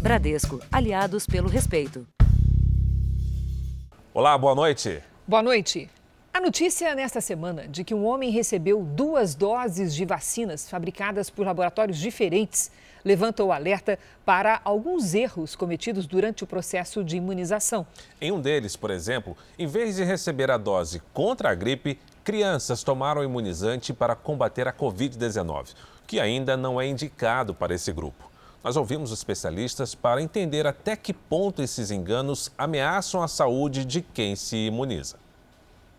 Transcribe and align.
Bradesco, 0.00 0.58
aliados 0.72 1.26
pelo 1.26 1.46
respeito. 1.46 2.06
Olá, 4.14 4.38
boa 4.38 4.54
noite. 4.54 5.02
Boa 5.28 5.42
noite. 5.42 5.90
A 6.32 6.40
notícia 6.40 6.94
nesta 6.94 7.20
semana 7.20 7.68
de 7.68 7.84
que 7.84 7.94
um 7.94 8.06
homem 8.06 8.30
recebeu 8.30 8.82
duas 8.82 9.34
doses 9.34 9.94
de 9.94 10.06
vacinas 10.06 10.70
fabricadas 10.70 11.28
por 11.28 11.44
laboratórios 11.44 11.98
diferentes 11.98 12.70
levanta 13.04 13.44
o 13.44 13.52
alerta 13.52 13.98
para 14.24 14.60
alguns 14.64 15.12
erros 15.12 15.54
cometidos 15.54 16.06
durante 16.06 16.44
o 16.44 16.46
processo 16.46 17.04
de 17.04 17.18
imunização. 17.18 17.86
Em 18.18 18.32
um 18.32 18.40
deles, 18.40 18.76
por 18.76 18.90
exemplo, 18.90 19.36
em 19.58 19.66
vez 19.66 19.96
de 19.96 20.04
receber 20.04 20.50
a 20.50 20.56
dose 20.56 21.02
contra 21.12 21.50
a 21.50 21.54
gripe, 21.54 21.98
crianças 22.24 22.82
tomaram 22.82 23.20
o 23.20 23.24
imunizante 23.24 23.92
para 23.92 24.14
combater 24.14 24.66
a 24.66 24.72
Covid-19, 24.72 25.74
que 26.06 26.18
ainda 26.18 26.56
não 26.56 26.80
é 26.80 26.86
indicado 26.86 27.54
para 27.54 27.74
esse 27.74 27.92
grupo. 27.92 28.29
Nós 28.62 28.76
ouvimos 28.76 29.10
especialistas 29.10 29.94
para 29.94 30.20
entender 30.20 30.66
até 30.66 30.94
que 30.94 31.14
ponto 31.14 31.62
esses 31.62 31.90
enganos 31.90 32.52
ameaçam 32.58 33.22
a 33.22 33.28
saúde 33.28 33.86
de 33.86 34.02
quem 34.02 34.36
se 34.36 34.56
imuniza. 34.56 35.18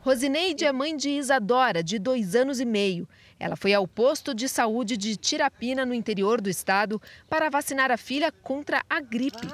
Rosineide 0.01 0.65
é 0.65 0.71
mãe 0.71 0.95
de 0.95 1.09
Isadora, 1.09 1.83
de 1.83 1.97
dois 1.97 2.35
anos 2.35 2.59
e 2.59 2.65
meio. 2.65 3.07
Ela 3.39 3.55
foi 3.55 3.73
ao 3.73 3.87
posto 3.87 4.33
de 4.33 4.47
saúde 4.47 4.95
de 4.97 5.15
Tirapina, 5.15 5.85
no 5.85 5.93
interior 5.93 6.39
do 6.39 6.49
estado, 6.49 7.01
para 7.27 7.49
vacinar 7.49 7.91
a 7.91 7.97
filha 7.97 8.31
contra 8.31 8.83
a 8.89 8.99
gripe. 8.99 9.47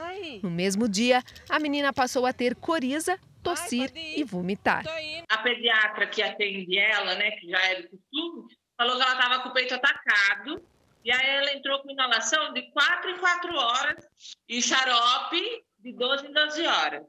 No 0.44 0.50
mesmo 0.50 0.88
dia, 0.88 1.22
a 1.50 1.60
menina 1.60 1.94
passou 1.94 2.26
a 2.26 2.34
ter 2.34 2.56
coriza, 2.56 3.18
tossir 3.42 3.92
e 3.96 4.24
vomitar. 4.24 4.86
A 5.30 5.38
pediatra 5.38 6.08
que 6.08 6.22
atende 6.22 6.78
ela, 6.78 7.16
né, 7.16 7.32
que 7.32 7.50
já 7.50 7.60
é 7.60 7.82
do 7.82 7.90
costume, 7.90 8.48
falou 8.78 8.98
que 8.98 9.04
ela 9.04 9.14
estava 9.14 9.44
com 9.44 9.50
o 9.50 9.54
peito 9.54 9.76
atacado. 9.76 10.62
E 11.08 11.12
aí 11.14 11.30
ela 11.38 11.54
entrou 11.54 11.80
com 11.80 11.90
inalação 11.90 12.52
de 12.52 12.64
4 12.64 13.12
em 13.12 13.18
4 13.18 13.56
horas 13.56 14.06
e 14.50 14.62
xarope 14.62 15.42
de 15.80 15.94
12 15.94 16.28
em 16.28 16.34
12 16.34 16.68
horas. 16.68 17.04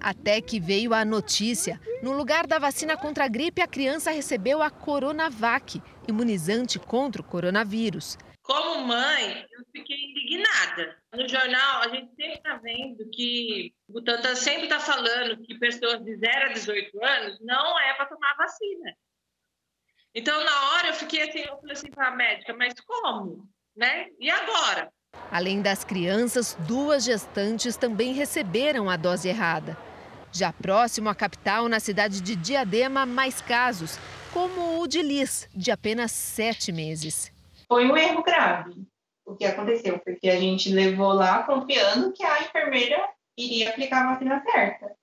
Até 0.00 0.40
que 0.40 0.58
veio 0.58 0.94
a 0.94 1.04
notícia. 1.04 1.78
No 2.02 2.12
lugar 2.12 2.46
da 2.46 2.58
vacina 2.58 2.96
contra 2.96 3.26
a 3.26 3.28
gripe, 3.28 3.60
a 3.60 3.68
criança 3.68 4.10
recebeu 4.10 4.62
a 4.62 4.70
Coronavac, 4.70 5.82
imunizante 6.08 6.78
contra 6.78 7.20
o 7.20 7.24
coronavírus. 7.24 8.16
Como 8.40 8.86
mãe, 8.86 9.46
eu 9.52 9.64
fiquei 9.70 9.98
indignada. 9.98 10.96
No 11.12 11.28
jornal, 11.28 11.82
a 11.82 11.88
gente 11.88 12.08
sempre 12.14 12.38
está 12.38 12.56
vendo 12.56 13.04
que 13.10 13.74
o 13.86 13.92
Butantan 13.92 14.34
sempre 14.34 14.62
está 14.62 14.80
falando 14.80 15.36
que 15.42 15.58
pessoas 15.58 16.02
de 16.02 16.16
0 16.16 16.46
a 16.46 16.52
18 16.54 17.04
anos 17.04 17.38
não 17.42 17.78
é 17.78 17.92
para 17.92 18.06
tomar 18.06 18.34
vacina. 18.34 18.96
Então, 20.14 20.44
na 20.44 20.70
hora, 20.70 20.88
eu 20.88 20.94
fiquei 20.94 21.22
assim, 21.22 21.40
eu 21.40 21.56
falei 21.58 21.72
assim 21.72 21.90
para 21.90 22.08
a 22.08 22.16
médica, 22.16 22.54
mas 22.54 22.74
como? 22.80 23.48
Né? 23.74 24.08
E 24.20 24.30
agora? 24.30 24.92
Além 25.30 25.62
das 25.62 25.84
crianças, 25.84 26.56
duas 26.60 27.04
gestantes 27.04 27.76
também 27.76 28.12
receberam 28.12 28.90
a 28.90 28.96
dose 28.96 29.28
errada. 29.28 29.76
Já 30.30 30.52
próximo 30.52 31.08
à 31.08 31.14
capital, 31.14 31.68
na 31.68 31.80
cidade 31.80 32.20
de 32.20 32.36
Diadema, 32.36 33.04
mais 33.06 33.40
casos, 33.40 33.98
como 34.32 34.80
o 34.80 34.86
de 34.86 35.02
Liz, 35.02 35.48
de 35.54 35.70
apenas 35.70 36.12
sete 36.12 36.72
meses. 36.72 37.32
Foi 37.68 37.86
um 37.86 37.96
erro 37.96 38.22
grave 38.22 38.86
o 39.24 39.36
que 39.36 39.44
aconteceu, 39.44 39.98
porque 40.00 40.28
a 40.28 40.38
gente 40.38 40.72
levou 40.72 41.12
lá 41.12 41.42
confiando 41.44 42.12
que 42.12 42.22
a 42.22 42.42
enfermeira 42.42 43.08
iria 43.36 43.70
aplicar 43.70 44.02
a 44.04 44.12
vacina 44.12 44.42
certa. 44.42 44.94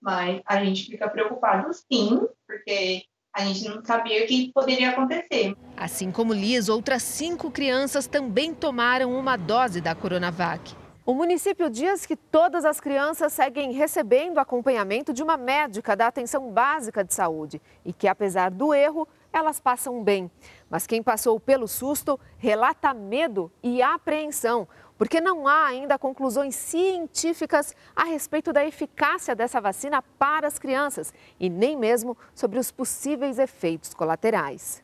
Mas 0.00 0.40
a 0.44 0.62
gente 0.64 0.86
fica 0.86 1.08
preocupado 1.08 1.72
sim, 1.72 2.26
porque 2.46 3.04
a 3.34 3.44
gente 3.44 3.68
não 3.68 3.84
sabia 3.84 4.22
o 4.22 4.26
que 4.28 4.52
poderia 4.54 4.90
acontecer. 4.90 5.56
Assim 5.76 6.12
como 6.12 6.32
Liz, 6.32 6.68
outras 6.68 7.02
cinco 7.02 7.50
crianças 7.50 8.06
também 8.06 8.54
tomaram 8.54 9.12
uma 9.12 9.36
dose 9.36 9.80
da 9.80 9.92
Coronavac. 9.92 10.72
O 11.04 11.12
município 11.12 11.68
diz 11.68 12.06
que 12.06 12.16
todas 12.16 12.64
as 12.64 12.80
crianças 12.80 13.32
seguem 13.32 13.72
recebendo 13.72 14.38
acompanhamento 14.38 15.12
de 15.12 15.22
uma 15.22 15.36
médica 15.36 15.94
da 15.96 16.06
atenção 16.06 16.50
básica 16.50 17.04
de 17.04 17.12
saúde 17.12 17.60
e 17.84 17.92
que, 17.92 18.08
apesar 18.08 18.50
do 18.50 18.72
erro, 18.72 19.06
elas 19.32 19.60
passam 19.60 20.02
bem. 20.02 20.30
Mas 20.70 20.86
quem 20.86 21.02
passou 21.02 21.38
pelo 21.40 21.66
susto 21.66 22.18
relata 22.38 22.94
medo 22.94 23.50
e 23.62 23.82
apreensão, 23.82 24.66
porque 24.96 25.20
não 25.20 25.46
há 25.48 25.66
ainda 25.66 25.98
conclusões 25.98 26.54
científicas 26.54 27.74
a 27.94 28.04
respeito 28.04 28.52
da 28.52 28.64
eficácia 28.64 29.34
dessa 29.34 29.60
vacina 29.60 30.02
para 30.18 30.46
as 30.46 30.58
crianças 30.58 31.12
e 31.38 31.48
nem 31.48 31.76
mesmo 31.76 32.16
sobre 32.34 32.58
os 32.58 32.70
possíveis 32.70 33.38
efeitos 33.38 33.92
colaterais. 33.94 34.82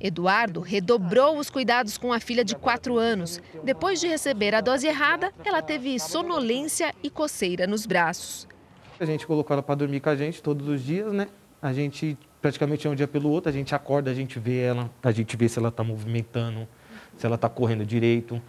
Eduardo 0.00 0.60
redobrou 0.60 1.38
os 1.38 1.48
cuidados 1.48 1.96
com 1.96 2.12
a 2.12 2.18
filha 2.18 2.44
de 2.44 2.56
4 2.56 2.98
anos. 2.98 3.40
Depois 3.62 4.00
de 4.00 4.08
receber 4.08 4.52
a 4.52 4.60
dose 4.60 4.86
errada, 4.86 5.32
ela 5.44 5.62
teve 5.62 5.98
sonolência 6.00 6.92
e 7.04 7.10
coceira 7.10 7.68
nos 7.68 7.86
braços. 7.86 8.48
A 8.98 9.04
gente 9.04 9.26
colocou 9.26 9.54
ela 9.54 9.62
para 9.62 9.76
dormir 9.76 10.00
com 10.00 10.08
a 10.08 10.16
gente 10.16 10.42
todos 10.42 10.66
os 10.66 10.82
dias, 10.82 11.12
né? 11.12 11.28
A 11.60 11.72
gente 11.72 12.18
praticamente 12.40 12.84
é 12.88 12.90
um 12.90 12.94
dia 12.96 13.06
pelo 13.06 13.30
outro, 13.30 13.48
a 13.48 13.52
gente 13.52 13.72
acorda, 13.72 14.10
a 14.10 14.14
gente 14.14 14.40
vê 14.40 14.62
ela, 14.62 14.90
a 15.00 15.12
gente 15.12 15.36
vê 15.36 15.48
se 15.48 15.60
ela 15.60 15.68
está 15.68 15.84
movimentando, 15.84 16.66
se 17.16 17.24
ela 17.24 17.36
está 17.36 17.48
correndo 17.48 17.86
direito 17.86 18.42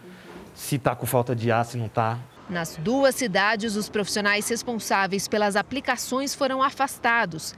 se 0.54 0.76
está 0.76 0.94
com 0.94 1.04
falta 1.04 1.34
de 1.34 1.50
ar, 1.50 1.64
se 1.64 1.76
não 1.76 1.86
está. 1.86 2.18
Nas 2.48 2.76
duas 2.76 3.14
cidades, 3.14 3.74
os 3.74 3.88
profissionais 3.88 4.48
responsáveis 4.48 5.26
pelas 5.26 5.56
aplicações 5.56 6.34
foram 6.34 6.62
afastados. 6.62 7.54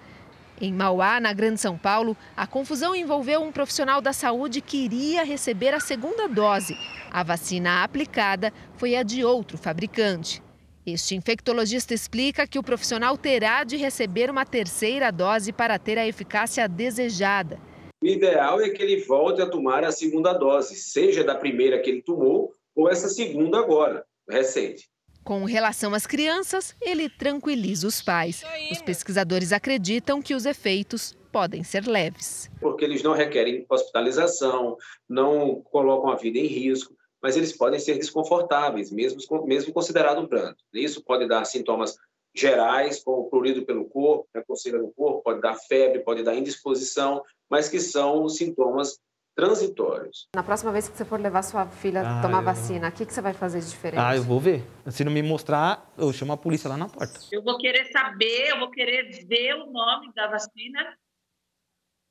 Em 0.60 0.72
Mauá, 0.72 1.20
na 1.20 1.32
Grande 1.34 1.60
São 1.60 1.76
Paulo, 1.76 2.16
a 2.34 2.46
confusão 2.46 2.94
envolveu 2.94 3.42
um 3.42 3.52
profissional 3.52 4.00
da 4.00 4.12
saúde 4.12 4.62
que 4.62 4.78
iria 4.78 5.22
receber 5.22 5.74
a 5.74 5.80
segunda 5.80 6.26
dose. 6.26 6.74
A 7.10 7.22
vacina 7.22 7.84
aplicada 7.84 8.52
foi 8.76 8.96
a 8.96 9.02
de 9.02 9.22
outro 9.22 9.58
fabricante. 9.58 10.42
Este 10.86 11.14
infectologista 11.14 11.92
explica 11.92 12.46
que 12.46 12.58
o 12.58 12.62
profissional 12.62 13.18
terá 13.18 13.64
de 13.64 13.76
receber 13.76 14.30
uma 14.30 14.46
terceira 14.46 15.10
dose 15.10 15.52
para 15.52 15.78
ter 15.78 15.98
a 15.98 16.06
eficácia 16.06 16.66
desejada. 16.68 17.58
O 18.00 18.06
ideal 18.06 18.60
é 18.60 18.70
que 18.70 18.82
ele 18.82 19.02
volte 19.02 19.42
a 19.42 19.50
tomar 19.50 19.84
a 19.84 19.90
segunda 19.90 20.32
dose, 20.32 20.76
seja 20.76 21.24
da 21.24 21.34
primeira 21.34 21.80
que 21.80 21.90
ele 21.90 22.02
tomou 22.02 22.52
ou 22.76 22.90
essa 22.90 23.08
segunda 23.08 23.58
agora, 23.58 24.04
recente. 24.28 24.88
Com 25.24 25.44
relação 25.44 25.92
às 25.92 26.06
crianças, 26.06 26.76
ele 26.80 27.08
tranquiliza 27.08 27.88
os 27.88 28.00
pais. 28.00 28.44
Os 28.70 28.80
pesquisadores 28.80 29.50
acreditam 29.50 30.22
que 30.22 30.34
os 30.34 30.46
efeitos 30.46 31.16
podem 31.32 31.64
ser 31.64 31.84
leves. 31.88 32.48
Porque 32.60 32.84
eles 32.84 33.02
não 33.02 33.12
requerem 33.12 33.66
hospitalização, 33.68 34.76
não 35.08 35.62
colocam 35.62 36.10
a 36.10 36.16
vida 36.16 36.38
em 36.38 36.46
risco, 36.46 36.94
mas 37.20 37.36
eles 37.36 37.52
podem 37.56 37.80
ser 37.80 37.98
desconfortáveis, 37.98 38.92
mesmo, 38.92 39.18
mesmo 39.44 39.72
considerado 39.72 40.20
um 40.20 40.28
pranto. 40.28 40.62
Isso 40.72 41.02
pode 41.02 41.26
dar 41.26 41.44
sintomas 41.44 41.96
gerais, 42.32 43.02
como 43.02 43.28
prurido 43.28 43.64
pelo 43.64 43.86
corpo, 43.86 44.28
né, 44.32 44.44
coceira 44.46 44.78
no 44.78 44.92
corpo, 44.92 45.22
pode 45.22 45.40
dar 45.40 45.54
febre, 45.54 46.04
pode 46.04 46.22
dar 46.22 46.36
indisposição, 46.36 47.22
mas 47.50 47.68
que 47.68 47.80
são 47.80 48.28
sintomas 48.28 48.98
transitórios. 49.36 50.26
Na 50.34 50.42
próxima 50.42 50.72
vez 50.72 50.88
que 50.88 50.96
você 50.96 51.04
for 51.04 51.20
levar 51.20 51.42
sua 51.42 51.66
filha 51.66 52.00
ah, 52.00 52.22
tomar 52.22 52.40
vacina, 52.40 52.88
o 52.88 52.92
que, 52.92 53.04
que 53.04 53.12
você 53.12 53.20
vai 53.20 53.34
fazer 53.34 53.60
de 53.60 53.68
diferente? 53.68 54.00
Ah, 54.00 54.16
eu 54.16 54.22
vou 54.22 54.40
ver. 54.40 54.64
Se 54.88 55.04
não 55.04 55.12
me 55.12 55.22
mostrar, 55.22 55.92
eu 55.98 56.10
chamo 56.12 56.32
a 56.32 56.36
polícia 56.38 56.70
lá 56.70 56.76
na 56.76 56.88
porta. 56.88 57.20
Eu 57.30 57.42
vou 57.42 57.58
querer 57.58 57.84
saber, 57.92 58.48
eu 58.48 58.58
vou 58.58 58.70
querer 58.70 59.10
ver 59.26 59.54
o 59.54 59.70
nome 59.70 60.10
da 60.14 60.26
vacina. 60.28 60.96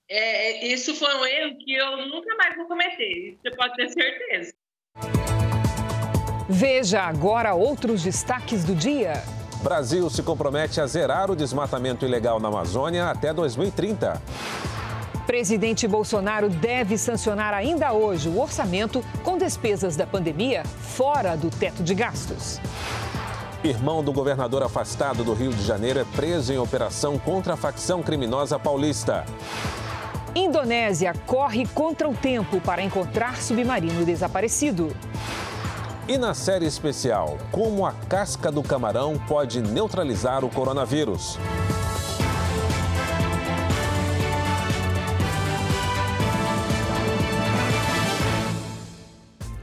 É, 0.08 0.68
isso 0.68 0.94
foi 0.94 1.14
um 1.16 1.26
erro 1.26 1.58
que 1.58 1.74
eu 1.74 2.08
nunca 2.08 2.36
mais 2.36 2.56
vou 2.56 2.68
cometer, 2.68 3.32
isso 3.32 3.40
você 3.42 3.52
pode 3.56 3.74
ter 3.74 3.90
certeza. 3.90 4.54
Veja 6.48 7.02
agora 7.02 7.56
outros 7.56 8.04
destaques 8.04 8.64
do 8.64 8.76
dia. 8.76 9.14
Brasil 9.64 10.08
se 10.12 10.22
compromete 10.22 10.80
a 10.80 10.86
zerar 10.86 11.32
o 11.32 11.36
desmatamento 11.36 12.06
ilegal 12.06 12.40
na 12.40 12.50
Amazônia 12.50 13.10
até 13.10 13.34
2030. 13.34 14.22
Presidente 15.26 15.88
Bolsonaro 15.88 16.50
deve 16.50 16.98
sancionar 16.98 17.54
ainda 17.54 17.92
hoje 17.94 18.30
o 18.30 18.40
orçamento 18.40 19.04
com 19.24 19.38
despesas 19.38 19.96
da 19.96 20.06
pandemia 20.06 20.64
fora 20.64 21.36
do 21.36 21.50
teto 21.50 21.84
de 21.84 21.96
gastos. 21.96 22.60
Irmão 23.64 24.04
do 24.04 24.14
governador 24.14 24.62
afastado 24.62 25.24
do 25.24 25.34
Rio 25.34 25.52
de 25.52 25.64
Janeiro 25.64 26.00
é 26.00 26.06
preso 26.16 26.54
em 26.54 26.60
operação 26.60 27.18
contra 27.18 27.54
a 27.54 27.58
facção 27.58 28.04
criminosa 28.04 28.60
paulista. 28.60 29.26
Indonésia 30.36 31.14
corre 31.26 31.66
contra 31.66 32.08
o 32.08 32.14
tempo 32.14 32.62
para 32.62 32.84
encontrar 32.84 33.42
submarino 33.42 34.06
desaparecido. 34.06 34.96
E 36.08 36.20
na 36.20 36.36
série 36.36 36.68
especial, 36.68 37.40
como 37.52 37.84
a 37.84 37.94
casca 38.08 38.52
do 38.52 38.62
camarão 38.62 39.18
pode 39.28 39.60
neutralizar 39.60 40.46
o 40.46 40.50
coronavírus. 40.50 41.40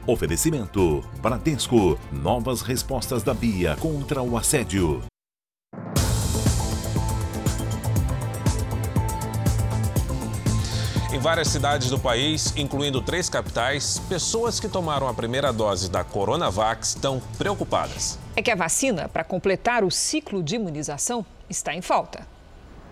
Oferecimento: 0.07 1.05
Bradesco. 1.21 1.99
Novas 2.11 2.61
respostas 2.61 3.23
da 3.23 3.33
Bia 3.33 3.77
contra 3.77 4.21
o 4.21 4.37
assédio. 4.37 5.03
Em 11.13 11.19
várias 11.19 11.49
cidades 11.49 11.91
do 11.91 11.99
país, 11.99 12.53
incluindo 12.57 13.01
três 13.03 13.29
capitais, 13.29 14.01
pessoas 14.09 14.59
que 14.59 14.67
tomaram 14.67 15.07
a 15.07 15.15
primeira 15.15 15.53
dose 15.53 15.91
da 15.91 16.03
Coronavac 16.03 16.83
estão 16.83 17.21
preocupadas. 17.37 18.19
É 18.35 18.41
que 18.41 18.51
a 18.51 18.57
vacina, 18.57 19.09
para 19.09 19.23
completar 19.23 19.85
o 19.85 19.91
ciclo 19.91 20.43
de 20.43 20.57
imunização, 20.57 21.25
está 21.51 21.75
em 21.75 21.83
falta. 21.83 22.27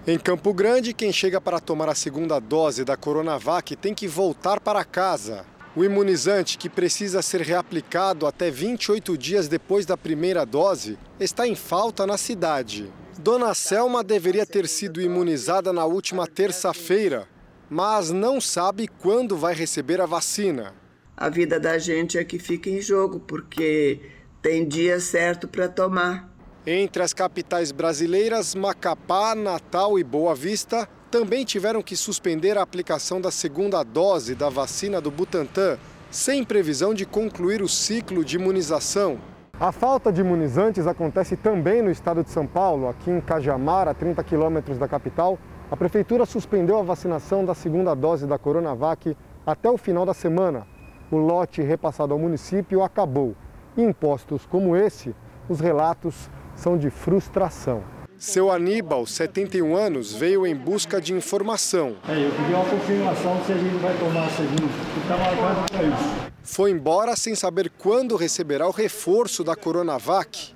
Em 0.06 0.18
Campo 0.18 0.52
Grande, 0.52 0.92
quem 0.92 1.12
chega 1.12 1.40
para 1.40 1.58
tomar 1.58 1.88
a 1.88 1.94
segunda 1.94 2.38
dose 2.38 2.84
da 2.84 2.96
Coronavac 2.96 3.74
tem 3.74 3.94
que 3.94 4.06
voltar 4.06 4.60
para 4.60 4.84
casa. 4.84 5.44
O 5.80 5.84
imunizante, 5.84 6.58
que 6.58 6.68
precisa 6.68 7.22
ser 7.22 7.40
reaplicado 7.40 8.26
até 8.26 8.50
28 8.50 9.16
dias 9.16 9.48
depois 9.48 9.86
da 9.86 9.96
primeira 9.96 10.44
dose, 10.44 10.98
está 11.18 11.48
em 11.48 11.54
falta 11.54 12.06
na 12.06 12.18
cidade. 12.18 12.92
Dona 13.18 13.54
Selma 13.54 14.04
deveria 14.04 14.44
ter 14.44 14.68
sido 14.68 15.00
imunizada 15.00 15.72
na 15.72 15.86
última 15.86 16.26
terça-feira, 16.26 17.26
mas 17.70 18.10
não 18.10 18.42
sabe 18.42 18.88
quando 18.88 19.38
vai 19.38 19.54
receber 19.54 20.02
a 20.02 20.04
vacina. 20.04 20.74
A 21.16 21.30
vida 21.30 21.58
da 21.58 21.78
gente 21.78 22.18
é 22.18 22.24
que 22.24 22.38
fica 22.38 22.68
em 22.68 22.82
jogo, 22.82 23.18
porque 23.18 24.02
tem 24.42 24.68
dia 24.68 25.00
certo 25.00 25.48
para 25.48 25.66
tomar. 25.66 26.30
Entre 26.66 27.02
as 27.02 27.14
capitais 27.14 27.72
brasileiras, 27.72 28.54
Macapá, 28.54 29.34
Natal 29.34 29.98
e 29.98 30.04
Boa 30.04 30.34
Vista 30.34 30.86
também 31.10 31.44
tiveram 31.44 31.82
que 31.82 31.96
suspender 31.96 32.56
a 32.56 32.62
aplicação 32.62 33.20
da 33.20 33.30
segunda 33.30 33.82
dose 33.82 34.34
da 34.34 34.48
vacina 34.48 35.00
do 35.00 35.10
Butantan, 35.10 35.76
sem 36.10 36.44
previsão 36.44 36.94
de 36.94 37.04
concluir 37.04 37.60
o 37.62 37.68
ciclo 37.68 38.24
de 38.24 38.36
imunização. 38.36 39.18
A 39.58 39.72
falta 39.72 40.12
de 40.12 40.20
imunizantes 40.20 40.86
acontece 40.86 41.36
também 41.36 41.82
no 41.82 41.90
estado 41.90 42.22
de 42.22 42.30
São 42.30 42.46
Paulo, 42.46 42.88
aqui 42.88 43.10
em 43.10 43.20
Cajamar, 43.20 43.88
a 43.88 43.94
30 43.94 44.22
quilômetros 44.22 44.78
da 44.78 44.88
capital. 44.88 45.38
A 45.70 45.76
prefeitura 45.76 46.24
suspendeu 46.24 46.78
a 46.78 46.82
vacinação 46.82 47.44
da 47.44 47.54
segunda 47.54 47.94
dose 47.94 48.26
da 48.26 48.38
Coronavac 48.38 49.16
até 49.44 49.68
o 49.68 49.76
final 49.76 50.06
da 50.06 50.14
semana. 50.14 50.66
O 51.10 51.16
lote 51.16 51.60
repassado 51.60 52.12
ao 52.12 52.18
município 52.18 52.82
acabou. 52.82 53.34
Em 53.76 53.92
postos 53.92 54.46
como 54.46 54.76
esse, 54.76 55.14
os 55.48 55.60
relatos 55.60 56.30
são 56.54 56.78
de 56.78 56.88
frustração. 56.88 57.99
Seu 58.20 58.52
Aníbal, 58.52 59.06
71 59.06 59.74
anos, 59.74 60.12
veio 60.12 60.46
em 60.46 60.54
busca 60.54 61.00
de 61.00 61.14
informação. 61.14 61.96
É, 62.06 62.22
eu 62.22 62.30
pedi 62.30 62.52
uma 62.52 62.66
confirmação 62.66 63.42
se 63.46 63.52
a 63.52 63.56
gente 63.56 63.76
vai 63.76 63.96
tomar 63.98 64.26
a 64.26 64.28
segunda, 64.28 64.68
que 64.92 65.00
está 65.00 65.16
marcado 65.16 65.72
para 65.72 65.82
isso. 65.84 66.30
Foi 66.42 66.70
embora 66.70 67.16
sem 67.16 67.34
saber 67.34 67.70
quando 67.78 68.16
receberá 68.16 68.68
o 68.68 68.72
reforço 68.72 69.42
da 69.42 69.56
Coronavac. 69.56 70.52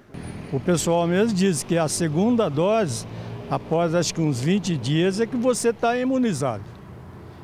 O 0.53 0.61
pessoal 0.61 1.07
mesmo 1.07 1.33
diz 1.33 1.63
que 1.63 1.79
a 1.79 1.89
segunda 1.89 2.51
dose, 2.51 3.07
após 3.51 3.95
acho 3.95 4.13
que 4.13 4.21
uns 4.21 4.43
20 4.43 4.77
dias, 4.77 5.19
é 5.19 5.25
que 5.27 5.37
você 5.37 5.71
está 5.71 5.97
imunizado. 5.97 6.65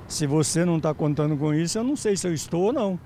Se 0.06 0.26
você 0.26 0.66
não 0.66 0.76
está 0.76 0.92
contando 0.92 1.34
com 1.34 1.54
isso, 1.54 1.78
eu 1.78 1.84
não 1.84 1.96
sei 1.96 2.14
se 2.14 2.28
eu 2.28 2.34
estou 2.34 2.64
ou 2.64 2.72
não. 2.74 3.00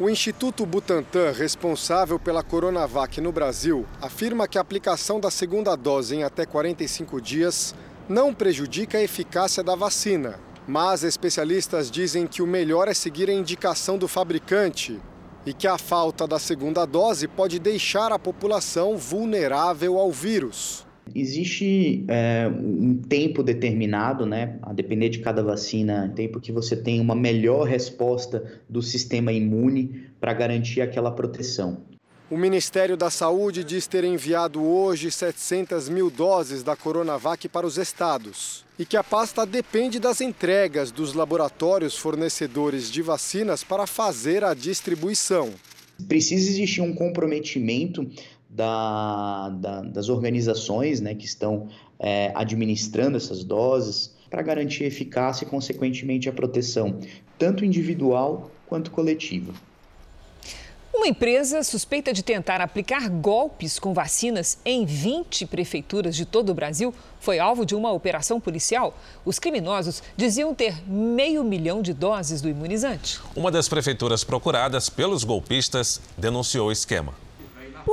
O 0.00 0.08
Instituto 0.08 0.64
Butantan, 0.64 1.30
responsável 1.30 2.18
pela 2.18 2.42
Coronavac 2.42 3.20
no 3.20 3.30
Brasil, 3.30 3.84
afirma 4.00 4.48
que 4.48 4.56
a 4.56 4.62
aplicação 4.62 5.20
da 5.20 5.30
segunda 5.30 5.76
dose 5.76 6.16
em 6.16 6.24
até 6.24 6.46
45 6.46 7.20
dias 7.20 7.74
não 8.08 8.32
prejudica 8.32 8.96
a 8.96 9.02
eficácia 9.02 9.62
da 9.62 9.74
vacina. 9.74 10.40
Mas 10.66 11.04
especialistas 11.04 11.90
dizem 11.90 12.26
que 12.26 12.40
o 12.40 12.46
melhor 12.46 12.88
é 12.88 12.94
seguir 12.94 13.28
a 13.28 13.34
indicação 13.34 13.98
do 13.98 14.08
fabricante 14.08 14.98
e 15.44 15.52
que 15.52 15.68
a 15.68 15.76
falta 15.76 16.26
da 16.26 16.38
segunda 16.38 16.86
dose 16.86 17.28
pode 17.28 17.58
deixar 17.58 18.10
a 18.10 18.18
população 18.18 18.96
vulnerável 18.96 19.98
ao 19.98 20.10
vírus. 20.10 20.86
Existe 21.14 22.04
é, 22.08 22.48
um 22.48 22.96
tempo 22.96 23.42
determinado, 23.42 24.24
né, 24.26 24.58
a 24.62 24.72
depender 24.72 25.08
de 25.08 25.18
cada 25.20 25.42
vacina, 25.42 26.12
tempo 26.14 26.40
que 26.40 26.52
você 26.52 26.76
tem 26.76 27.00
uma 27.00 27.14
melhor 27.14 27.66
resposta 27.66 28.60
do 28.68 28.82
sistema 28.82 29.32
imune 29.32 30.06
para 30.20 30.32
garantir 30.32 30.80
aquela 30.80 31.10
proteção. 31.10 31.78
O 32.30 32.36
Ministério 32.36 32.96
da 32.96 33.10
Saúde 33.10 33.64
diz 33.64 33.88
ter 33.88 34.04
enviado 34.04 34.62
hoje 34.62 35.10
700 35.10 35.88
mil 35.88 36.08
doses 36.08 36.62
da 36.62 36.76
Coronavac 36.76 37.48
para 37.48 37.66
os 37.66 37.76
estados 37.76 38.64
e 38.78 38.84
que 38.86 38.96
a 38.96 39.02
pasta 39.02 39.44
depende 39.44 39.98
das 39.98 40.20
entregas 40.20 40.92
dos 40.92 41.12
laboratórios 41.12 41.98
fornecedores 41.98 42.88
de 42.88 43.02
vacinas 43.02 43.64
para 43.64 43.84
fazer 43.84 44.44
a 44.44 44.54
distribuição. 44.54 45.50
Precisa 46.06 46.48
existir 46.48 46.80
um 46.80 46.94
comprometimento 46.94 48.08
da, 48.50 49.48
da, 49.50 49.82
das 49.82 50.08
organizações 50.08 51.00
né, 51.00 51.14
que 51.14 51.24
estão 51.24 51.68
é, 51.98 52.32
administrando 52.34 53.16
essas 53.16 53.44
doses 53.44 54.14
para 54.28 54.42
garantir 54.42 54.84
a 54.84 54.86
eficácia 54.88 55.44
e, 55.44 55.48
consequentemente, 55.48 56.28
a 56.28 56.32
proteção, 56.32 56.98
tanto 57.38 57.64
individual 57.64 58.50
quanto 58.66 58.90
coletiva. 58.90 59.52
Uma 60.92 61.08
empresa 61.08 61.62
suspeita 61.62 62.12
de 62.12 62.22
tentar 62.22 62.60
aplicar 62.60 63.08
golpes 63.08 63.78
com 63.78 63.94
vacinas 63.94 64.58
em 64.64 64.84
20 64.84 65.46
prefeituras 65.46 66.14
de 66.14 66.26
todo 66.26 66.50
o 66.50 66.54
Brasil 66.54 66.92
foi 67.18 67.38
alvo 67.38 67.64
de 67.64 67.74
uma 67.74 67.90
operação 67.90 68.38
policial. 68.40 68.94
Os 69.24 69.38
criminosos 69.38 70.02
diziam 70.16 70.54
ter 70.54 70.76
meio 70.86 71.42
milhão 71.42 71.80
de 71.80 71.94
doses 71.94 72.42
do 72.42 72.48
imunizante. 72.48 73.18
Uma 73.34 73.50
das 73.50 73.68
prefeituras 73.68 74.24
procuradas 74.24 74.90
pelos 74.90 75.24
golpistas 75.24 76.00
denunciou 76.18 76.68
o 76.68 76.72
esquema. 76.72 77.14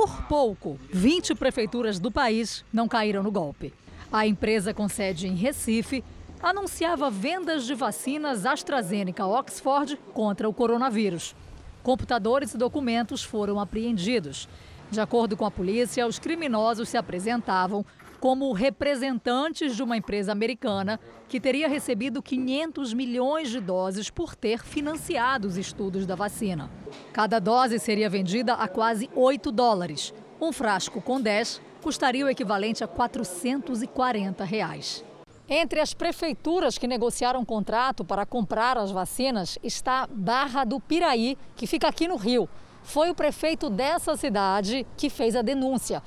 Por 0.00 0.22
pouco, 0.28 0.78
20 0.92 1.34
prefeituras 1.34 1.98
do 1.98 2.08
país 2.08 2.64
não 2.72 2.86
caíram 2.86 3.20
no 3.20 3.32
golpe. 3.32 3.74
A 4.12 4.28
empresa 4.28 4.72
com 4.72 4.88
sede 4.88 5.26
em 5.26 5.34
Recife 5.34 6.04
anunciava 6.40 7.10
vendas 7.10 7.66
de 7.66 7.74
vacinas 7.74 8.46
AstraZeneca 8.46 9.26
Oxford 9.26 9.98
contra 10.14 10.48
o 10.48 10.54
coronavírus. 10.54 11.34
Computadores 11.82 12.54
e 12.54 12.56
documentos 12.56 13.24
foram 13.24 13.58
apreendidos. 13.58 14.48
De 14.88 15.00
acordo 15.00 15.36
com 15.36 15.44
a 15.44 15.50
polícia, 15.50 16.06
os 16.06 16.20
criminosos 16.20 16.88
se 16.88 16.96
apresentavam 16.96 17.84
como 18.20 18.52
representantes 18.52 19.74
de 19.74 19.82
uma 19.82 19.96
empresa 19.96 20.30
americana 20.30 21.00
que 21.28 21.40
teria 21.40 21.68
recebido 21.68 22.22
500 22.22 22.92
milhões 22.92 23.50
de 23.50 23.58
doses 23.58 24.10
por 24.10 24.36
ter 24.36 24.62
financiado 24.62 25.48
os 25.48 25.56
estudos 25.56 26.06
da 26.06 26.14
vacina. 26.14 26.70
Cada 27.18 27.40
dose 27.40 27.80
seria 27.80 28.08
vendida 28.08 28.54
a 28.54 28.68
quase 28.68 29.10
8 29.12 29.50
dólares. 29.50 30.14
Um 30.40 30.52
frasco 30.52 31.02
com 31.02 31.20
10 31.20 31.60
custaria 31.82 32.24
o 32.24 32.28
equivalente 32.28 32.84
a 32.84 32.86
440 32.86 34.44
reais. 34.44 35.04
Entre 35.48 35.80
as 35.80 35.92
prefeituras 35.92 36.78
que 36.78 36.86
negociaram 36.86 37.44
contrato 37.44 38.04
para 38.04 38.24
comprar 38.24 38.78
as 38.78 38.92
vacinas 38.92 39.58
está 39.64 40.06
Barra 40.08 40.62
do 40.62 40.78
Piraí, 40.78 41.36
que 41.56 41.66
fica 41.66 41.88
aqui 41.88 42.06
no 42.06 42.14
Rio. 42.14 42.48
Foi 42.84 43.10
o 43.10 43.16
prefeito 43.16 43.68
dessa 43.68 44.16
cidade 44.16 44.86
que 44.96 45.10
fez 45.10 45.34
a 45.34 45.42
denúncia. 45.42 46.00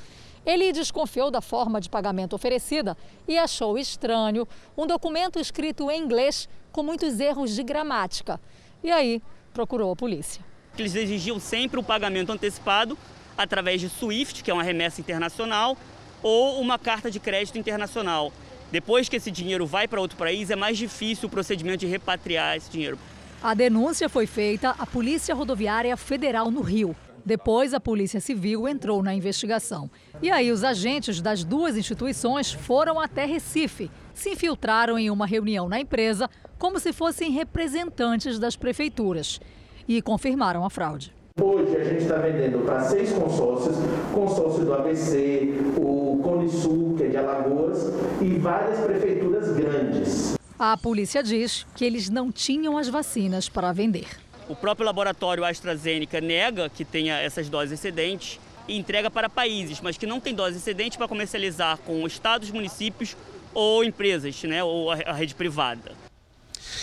Ele 0.45 0.71
desconfiou 0.71 1.29
da 1.29 1.41
forma 1.41 1.81
de 1.81 1.89
pagamento 1.89 2.37
oferecida 2.37 2.95
e 3.27 3.37
achou 3.37 3.77
estranho 3.77 4.47
um 4.77 4.87
documento 4.87 5.39
escrito 5.41 5.91
em 5.91 6.01
inglês 6.01 6.47
com 6.71 6.81
muitos 6.81 7.19
erros 7.19 7.53
de 7.53 7.63
gramática. 7.63 8.39
E 8.81 8.89
aí 8.89 9.21
procurou 9.53 9.91
a 9.91 9.95
polícia. 9.97 10.49
Eles 10.77 10.95
exigiam 10.95 11.39
sempre 11.39 11.79
o 11.79 11.83
pagamento 11.83 12.31
antecipado 12.31 12.97
através 13.37 13.81
de 13.81 13.89
SWIFT, 13.89 14.43
que 14.43 14.51
é 14.51 14.53
uma 14.53 14.63
remessa 14.63 15.01
internacional, 15.01 15.77
ou 16.23 16.59
uma 16.61 16.77
carta 16.77 17.09
de 17.09 17.19
crédito 17.19 17.57
internacional. 17.57 18.31
Depois 18.71 19.09
que 19.09 19.17
esse 19.17 19.29
dinheiro 19.29 19.65
vai 19.65 19.87
para 19.87 19.99
outro 19.99 20.17
país, 20.17 20.49
é 20.49 20.55
mais 20.55 20.77
difícil 20.77 21.27
o 21.27 21.31
procedimento 21.31 21.79
de 21.79 21.87
repatriar 21.87 22.55
esse 22.55 22.69
dinheiro. 22.69 22.97
A 23.43 23.53
denúncia 23.53 24.07
foi 24.07 24.25
feita 24.25 24.69
à 24.77 24.85
Polícia 24.85 25.35
Rodoviária 25.35 25.97
Federal 25.97 26.49
no 26.49 26.61
Rio. 26.61 26.95
Depois, 27.25 27.73
a 27.73 27.79
Polícia 27.79 28.19
Civil 28.19 28.67
entrou 28.67 29.03
na 29.03 29.13
investigação. 29.13 29.89
E 30.21 30.31
aí, 30.31 30.51
os 30.51 30.63
agentes 30.63 31.21
das 31.21 31.43
duas 31.43 31.75
instituições 31.75 32.51
foram 32.51 32.99
até 32.99 33.25
Recife, 33.25 33.91
se 34.13 34.29
infiltraram 34.29 34.97
em 34.97 35.09
uma 35.09 35.25
reunião 35.25 35.67
na 35.67 35.79
empresa 35.79 36.29
como 36.57 36.79
se 36.79 36.93
fossem 36.93 37.31
representantes 37.31 38.39
das 38.39 38.55
prefeituras 38.55 39.39
e 39.87 40.01
confirmaram 40.01 40.65
a 40.65 40.69
fraude. 40.69 41.13
Hoje 41.39 41.75
a 41.77 41.83
gente 41.83 42.03
está 42.03 42.17
vendendo 42.17 42.65
para 42.65 42.81
seis 42.81 43.11
consórcios, 43.13 43.75
consórcio 44.13 44.65
do 44.65 44.73
ABC, 44.73 45.53
o 45.77 46.19
Cone 46.21 46.49
Sul, 46.49 46.95
que 46.97 47.03
é 47.03 47.07
de 47.07 47.17
Alagoas, 47.17 47.91
e 48.21 48.37
várias 48.37 48.79
prefeituras 48.79 49.55
grandes. 49.55 50.35
A 50.59 50.77
polícia 50.77 51.23
diz 51.23 51.65
que 51.73 51.85
eles 51.85 52.09
não 52.09 52.31
tinham 52.31 52.77
as 52.77 52.87
vacinas 52.87 53.49
para 53.49 53.71
vender. 53.71 54.07
O 54.47 54.55
próprio 54.55 54.85
laboratório 54.85 55.45
AstraZeneca 55.45 56.19
nega 56.19 56.69
que 56.69 56.83
tenha 56.83 57.17
essas 57.17 57.49
doses 57.49 57.79
excedentes 57.79 58.39
e 58.67 58.77
entrega 58.77 59.09
para 59.09 59.29
países, 59.29 59.79
mas 59.81 59.97
que 59.97 60.05
não 60.05 60.19
tem 60.19 60.35
dose 60.35 60.57
excedente 60.57 60.97
para 60.97 61.07
comercializar 61.07 61.77
com 61.79 62.05
estados, 62.05 62.51
municípios 62.51 63.15
ou 63.53 63.83
empresas, 63.83 64.43
né, 64.43 64.63
ou 64.63 64.91
a 64.91 65.13
rede 65.13 65.33
privada. 65.33 65.93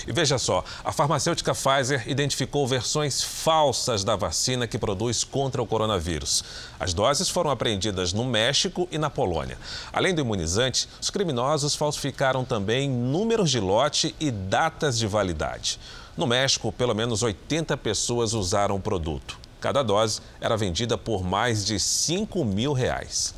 E 0.07 0.13
veja 0.13 0.39
só, 0.39 0.65
a 0.85 0.93
farmacêutica 0.93 1.55
Pfizer 1.55 2.09
identificou 2.09 2.67
versões 2.67 3.23
falsas 3.23 4.05
da 4.05 4.17
vacina 4.17 4.67
que 4.67 4.79
produz 4.79 5.25
contra 5.25 5.63
o 5.63 5.67
coronavírus. 5.67 6.45
As 6.79 6.95
doses 6.95 7.29
foram 7.29 7.51
apreendidas 7.51 8.13
no 8.13 8.25
México 8.25 8.89
e 8.91 8.99
na 8.99 9.11
Polônia. 9.11 9.59
Além 9.93 10.15
do 10.15 10.21
imunizante, 10.21 10.89
os 11.01 11.11
criminosos 11.11 11.75
falsificaram 11.75 12.45
também 12.45 12.89
números 12.89 13.51
de 13.51 13.61
lote 13.61 14.15
e 14.19 14.31
datas 14.31 14.99
de 14.99 15.07
validade. 15.07 15.79
No 16.17 16.27
México, 16.27 16.73
pelo 16.73 16.95
menos 16.95 17.23
80 17.23 17.77
pessoas 17.77 18.33
usaram 18.33 18.77
o 18.77 18.81
produto. 18.81 19.39
Cada 19.61 19.83
dose 19.83 20.21
era 20.41 20.57
vendida 20.57 20.97
por 20.97 21.25
mais 21.25 21.65
de 21.65 21.79
5 21.81 22.45
mil 22.45 22.73
reais. 22.73 23.38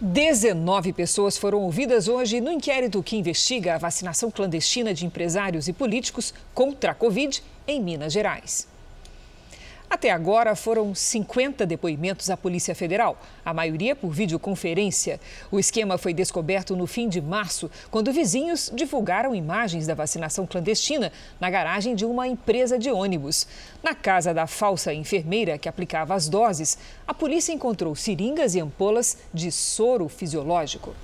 19 0.00 0.92
pessoas 0.92 1.36
foram 1.36 1.58
ouvidas 1.58 2.06
hoje 2.06 2.40
no 2.40 2.52
inquérito 2.52 3.02
que 3.02 3.16
investiga 3.16 3.74
a 3.74 3.78
vacinação 3.78 4.30
clandestina 4.30 4.94
de 4.94 5.04
empresários 5.04 5.66
e 5.66 5.72
políticos 5.72 6.32
contra 6.54 6.92
a 6.92 6.94
Covid 6.94 7.42
em 7.66 7.82
Minas 7.82 8.12
Gerais. 8.12 8.68
Até 9.90 10.10
agora 10.10 10.54
foram 10.54 10.94
50 10.94 11.64
depoimentos 11.64 12.28
à 12.28 12.36
Polícia 12.36 12.74
Federal, 12.74 13.18
a 13.42 13.54
maioria 13.54 13.96
por 13.96 14.10
videoconferência. 14.10 15.18
O 15.50 15.58
esquema 15.58 15.96
foi 15.96 16.12
descoberto 16.12 16.76
no 16.76 16.86
fim 16.86 17.08
de 17.08 17.22
março, 17.22 17.70
quando 17.90 18.12
vizinhos 18.12 18.70
divulgaram 18.74 19.34
imagens 19.34 19.86
da 19.86 19.94
vacinação 19.94 20.46
clandestina 20.46 21.10
na 21.40 21.48
garagem 21.48 21.94
de 21.94 22.04
uma 22.04 22.28
empresa 22.28 22.78
de 22.78 22.90
ônibus. 22.90 23.46
Na 23.82 23.94
casa 23.94 24.34
da 24.34 24.46
falsa 24.46 24.92
enfermeira 24.92 25.56
que 25.56 25.70
aplicava 25.70 26.14
as 26.14 26.28
doses, 26.28 26.76
a 27.06 27.14
polícia 27.14 27.52
encontrou 27.54 27.94
seringas 27.96 28.54
e 28.54 28.60
ampolas 28.60 29.16
de 29.32 29.50
soro 29.50 30.06
fisiológico. 30.06 30.94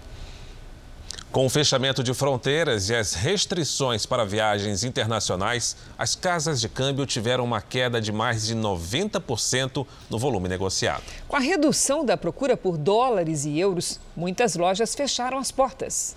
Com 1.35 1.47
o 1.47 1.50
fechamento 1.50 2.00
de 2.00 2.14
fronteiras 2.14 2.88
e 2.91 2.95
as 2.95 3.12
restrições 3.12 4.07
para 4.07 4.25
viagens 4.25 4.85
internacionais, 4.85 5.76
as 5.99 6.14
casas 6.14 6.61
de 6.61 6.69
câmbio 6.69 7.05
tiveram 7.05 7.43
uma 7.43 7.61
queda 7.61 8.00
de 8.00 8.12
mais 8.12 8.47
de 8.47 8.55
90% 8.55 9.85
no 10.09 10.17
volume 10.17 10.49
negociado. 10.49 11.03
Com 11.26 11.35
a 11.35 11.41
redução 11.41 12.05
da 12.05 12.17
procura 12.17 12.57
por 12.57 12.79
dólares 12.79 13.45
e 13.45 13.59
euros, 13.59 14.00
muitas 14.17 14.55
lojas 14.55 14.95
fecharam 14.95 15.37
as 15.37 15.50
portas. 15.50 16.17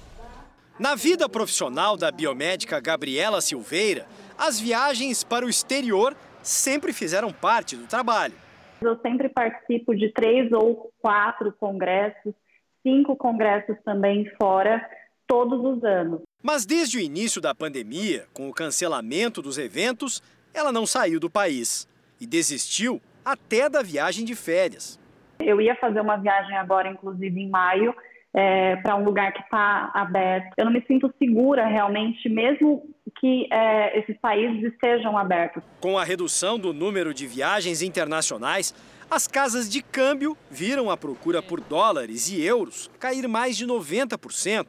Na 0.80 0.94
vida 0.94 1.28
profissional 1.28 1.98
da 1.98 2.12
biomédica 2.12 2.80
Gabriela 2.80 3.42
Silveira, 3.42 4.06
as 4.38 4.60
viagens 4.60 5.24
para 5.24 5.48
o 5.48 5.50
exterior 5.50 6.16
sempre 6.44 6.94
fizeram 6.94 7.34
parte 7.34 7.76
do 7.76 7.88
trabalho. 7.88 8.36
Eu 8.80 8.96
sempre 9.02 9.30
participo 9.30 9.96
de 9.96 10.14
três 10.14 10.52
ou 10.52 10.92
quatro 11.02 11.52
congressos, 11.60 12.36
cinco 12.84 13.16
congressos 13.16 13.76
também 13.84 14.32
fora 14.40 14.88
todos 15.28 15.60
os 15.64 15.84
anos. 15.84 16.22
Mas 16.42 16.66
desde 16.66 16.98
o 16.98 17.02
início 17.02 17.42
da 17.42 17.54
pandemia, 17.54 18.26
com 18.34 18.50
o 18.50 18.54
cancelamento 18.54 19.42
dos 19.42 19.58
eventos, 19.58 20.22
ela 20.54 20.72
não 20.72 20.86
saiu 20.86 21.20
do 21.20 21.30
país 21.30 21.88
e 22.20 22.26
desistiu 22.26 23.02
até 23.24 23.70
da 23.70 23.82
viagem 23.82 24.24
de 24.24 24.36
férias. 24.36 25.00
Eu 25.40 25.60
ia 25.62 25.76
fazer 25.76 26.00
uma 26.00 26.18
viagem 26.18 26.56
agora, 26.56 26.90
inclusive 26.90 27.40
em 27.40 27.50
maio, 27.50 27.94
é, 28.34 28.76
para 28.78 28.96
um 28.96 29.04
lugar 29.04 29.34
que 29.34 29.42
está 29.42 29.92
aberto. 29.94 30.54
Eu 30.58 30.66
não 30.66 30.72
me 30.72 30.84
sinto 30.86 31.14
segura 31.20 31.68
realmente, 31.68 32.30
mesmo 32.30 32.84
que 33.20 33.48
é, 33.52 34.00
esses 34.00 34.18
países 34.20 34.64
estejam 34.64 35.18
abertos. 35.18 35.64
Com 35.82 35.98
a 35.98 36.04
redução 36.04 36.58
do 36.58 36.74
número 36.74 37.14
de 37.14 37.28
viagens 37.28 37.82
internacionais, 37.82 38.74
as 39.10 39.28
casas 39.28 39.70
de 39.70 39.82
câmbio 39.82 40.38
viram 40.52 40.90
a 40.90 40.98
procura 40.98 41.42
por 41.42 41.60
dólares 41.62 42.30
e 42.30 42.44
euros 42.44 42.90
cair 43.00 43.28
mais 43.28 43.58
de 43.58 43.66
90%. 43.66 44.68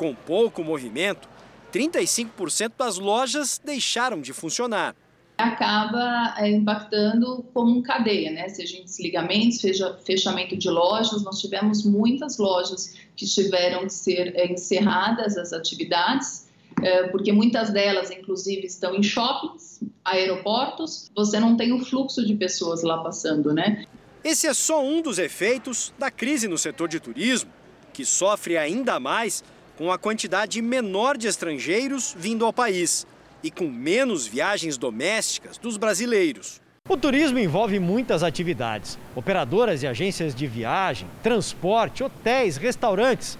Com 0.00 0.14
pouco 0.14 0.64
movimento, 0.64 1.28
35% 1.70 2.72
das 2.78 2.96
lojas 2.96 3.60
deixaram 3.62 4.22
de 4.22 4.32
funcionar. 4.32 4.96
Acaba 5.36 6.36
é, 6.38 6.48
impactando 6.48 7.44
como 7.52 7.76
um 7.76 7.82
cadeia, 7.82 8.30
né? 8.30 8.48
Seja 8.48 8.78
em 8.78 8.84
desligamentos, 8.84 9.58
seja 9.58 9.94
fechamento 10.02 10.56
de 10.56 10.70
lojas. 10.70 11.22
Nós 11.22 11.38
tivemos 11.38 11.84
muitas 11.84 12.38
lojas 12.38 12.96
que 13.14 13.26
tiveram 13.26 13.82
que 13.82 13.92
ser 13.92 14.34
é, 14.36 14.50
encerradas 14.50 15.36
as 15.36 15.52
atividades, 15.52 16.48
é, 16.82 17.08
porque 17.08 17.30
muitas 17.30 17.68
delas, 17.68 18.10
inclusive, 18.10 18.66
estão 18.66 18.94
em 18.94 19.02
shoppings, 19.02 19.82
aeroportos. 20.02 21.10
Você 21.14 21.38
não 21.38 21.58
tem 21.58 21.74
o 21.74 21.84
fluxo 21.84 22.26
de 22.26 22.34
pessoas 22.36 22.82
lá 22.82 23.02
passando, 23.02 23.52
né? 23.52 23.84
Esse 24.24 24.46
é 24.46 24.54
só 24.54 24.82
um 24.82 25.02
dos 25.02 25.18
efeitos 25.18 25.92
da 25.98 26.10
crise 26.10 26.48
no 26.48 26.56
setor 26.56 26.88
de 26.88 26.98
turismo, 26.98 27.50
que 27.92 28.06
sofre 28.06 28.56
ainda 28.56 28.98
mais 28.98 29.44
com 29.80 29.90
a 29.90 29.96
quantidade 29.96 30.60
menor 30.60 31.16
de 31.16 31.26
estrangeiros 31.26 32.14
vindo 32.14 32.44
ao 32.44 32.52
país 32.52 33.06
e 33.42 33.50
com 33.50 33.66
menos 33.66 34.26
viagens 34.26 34.76
domésticas 34.76 35.56
dos 35.56 35.78
brasileiros. 35.78 36.60
O 36.86 36.98
turismo 36.98 37.38
envolve 37.38 37.78
muitas 37.78 38.22
atividades: 38.22 38.98
operadoras 39.16 39.82
e 39.82 39.86
agências 39.86 40.34
de 40.34 40.46
viagem, 40.46 41.08
transporte, 41.22 42.04
hotéis, 42.04 42.58
restaurantes. 42.58 43.38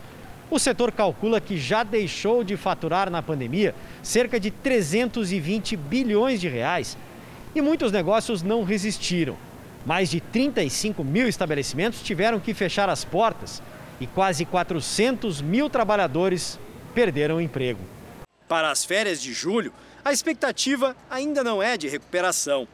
O 0.50 0.59
setor 0.59 0.92
calcula 0.92 1.42
que 1.42 1.59
já 1.59 1.82
deixou 1.82 2.42
de 2.42 2.56
faturar 2.56 3.11
na 3.11 3.23
pandemia 3.23 3.75
cerca 4.02 4.40
de 4.40 4.50
320 4.50 5.76
bilhões 5.76 6.40
de 6.40 6.49
reais. 6.49 6.97
E 7.54 7.61
muitos 7.61 7.92
negócios 7.92 8.42
não 8.42 8.64
resistiram. 8.64 9.37
Mais 9.85 10.09
de 10.09 10.23
35 10.23 11.04
mil 11.04 11.28
estabelecimentos 11.28 12.00
tiveram 12.00 12.40
que 12.40 12.54
fechar 12.54 12.88
as 12.88 13.04
portas 13.04 13.61
e 14.00 14.07
quase 14.07 14.45
400 14.45 15.42
mil 15.42 15.69
trabalhadores 15.69 16.59
perderam 16.95 17.37
o 17.37 17.40
emprego. 17.40 17.80
Para 18.49 18.71
as 18.71 18.85
férias 18.85 19.23
de 19.23 19.33
julho, 19.33 19.73
a 20.04 20.12
expectativa 20.12 20.97
ainda 21.09 21.45
não 21.45 21.62
é 21.62 21.76
de 21.76 21.88
recuperação. 21.88 22.66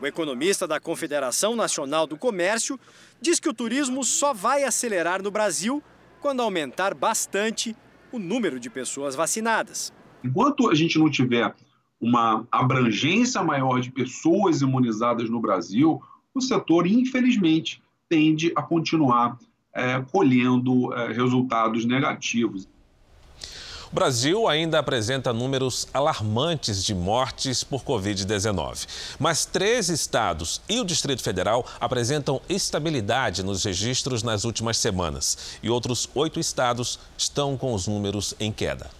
O 0.00 0.06
economista 0.06 0.66
da 0.66 0.78
Confederação 0.78 1.56
Nacional 1.56 2.06
do 2.06 2.16
Comércio 2.16 2.78
diz 3.20 3.40
que 3.40 3.48
o 3.48 3.54
turismo 3.54 4.04
só 4.04 4.34
vai 4.34 4.64
acelerar 4.64 5.22
no 5.22 5.30
Brasil 5.30 5.82
quando 6.20 6.42
aumentar 6.42 6.94
bastante 6.94 7.74
o 8.12 8.18
número 8.18 8.60
de 8.60 8.68
pessoas 8.68 9.14
vacinadas. 9.14 9.92
Enquanto 10.22 10.70
a 10.70 10.74
gente 10.74 10.98
não 10.98 11.10
tiver 11.10 11.54
uma 12.00 12.46
abrangência 12.50 13.42
maior 13.42 13.80
de 13.80 13.90
pessoas 13.90 14.60
imunizadas 14.60 15.30
no 15.30 15.40
Brasil, 15.40 16.02
o 16.34 16.40
setor, 16.40 16.86
infelizmente, 16.86 17.82
tende 18.08 18.52
a 18.54 18.62
continuar 18.62 19.38
é, 19.74 20.00
colhendo 20.12 20.94
é, 20.94 21.12
resultados 21.12 21.84
negativos. 21.84 22.68
O 23.90 23.94
Brasil 23.94 24.48
ainda 24.48 24.80
apresenta 24.80 25.32
números 25.32 25.86
alarmantes 25.94 26.84
de 26.84 26.92
mortes 26.92 27.62
por 27.62 27.84
Covid-19. 27.84 28.88
Mas 29.20 29.44
três 29.44 29.88
estados 29.88 30.60
e 30.68 30.80
o 30.80 30.84
Distrito 30.84 31.22
Federal 31.22 31.64
apresentam 31.80 32.40
estabilidade 32.48 33.44
nos 33.44 33.62
registros 33.62 34.24
nas 34.24 34.44
últimas 34.44 34.78
semanas. 34.78 35.58
E 35.62 35.70
outros 35.70 36.10
oito 36.12 36.40
estados 36.40 36.98
estão 37.16 37.56
com 37.56 37.72
os 37.72 37.86
números 37.86 38.34
em 38.40 38.50
queda. 38.50 38.90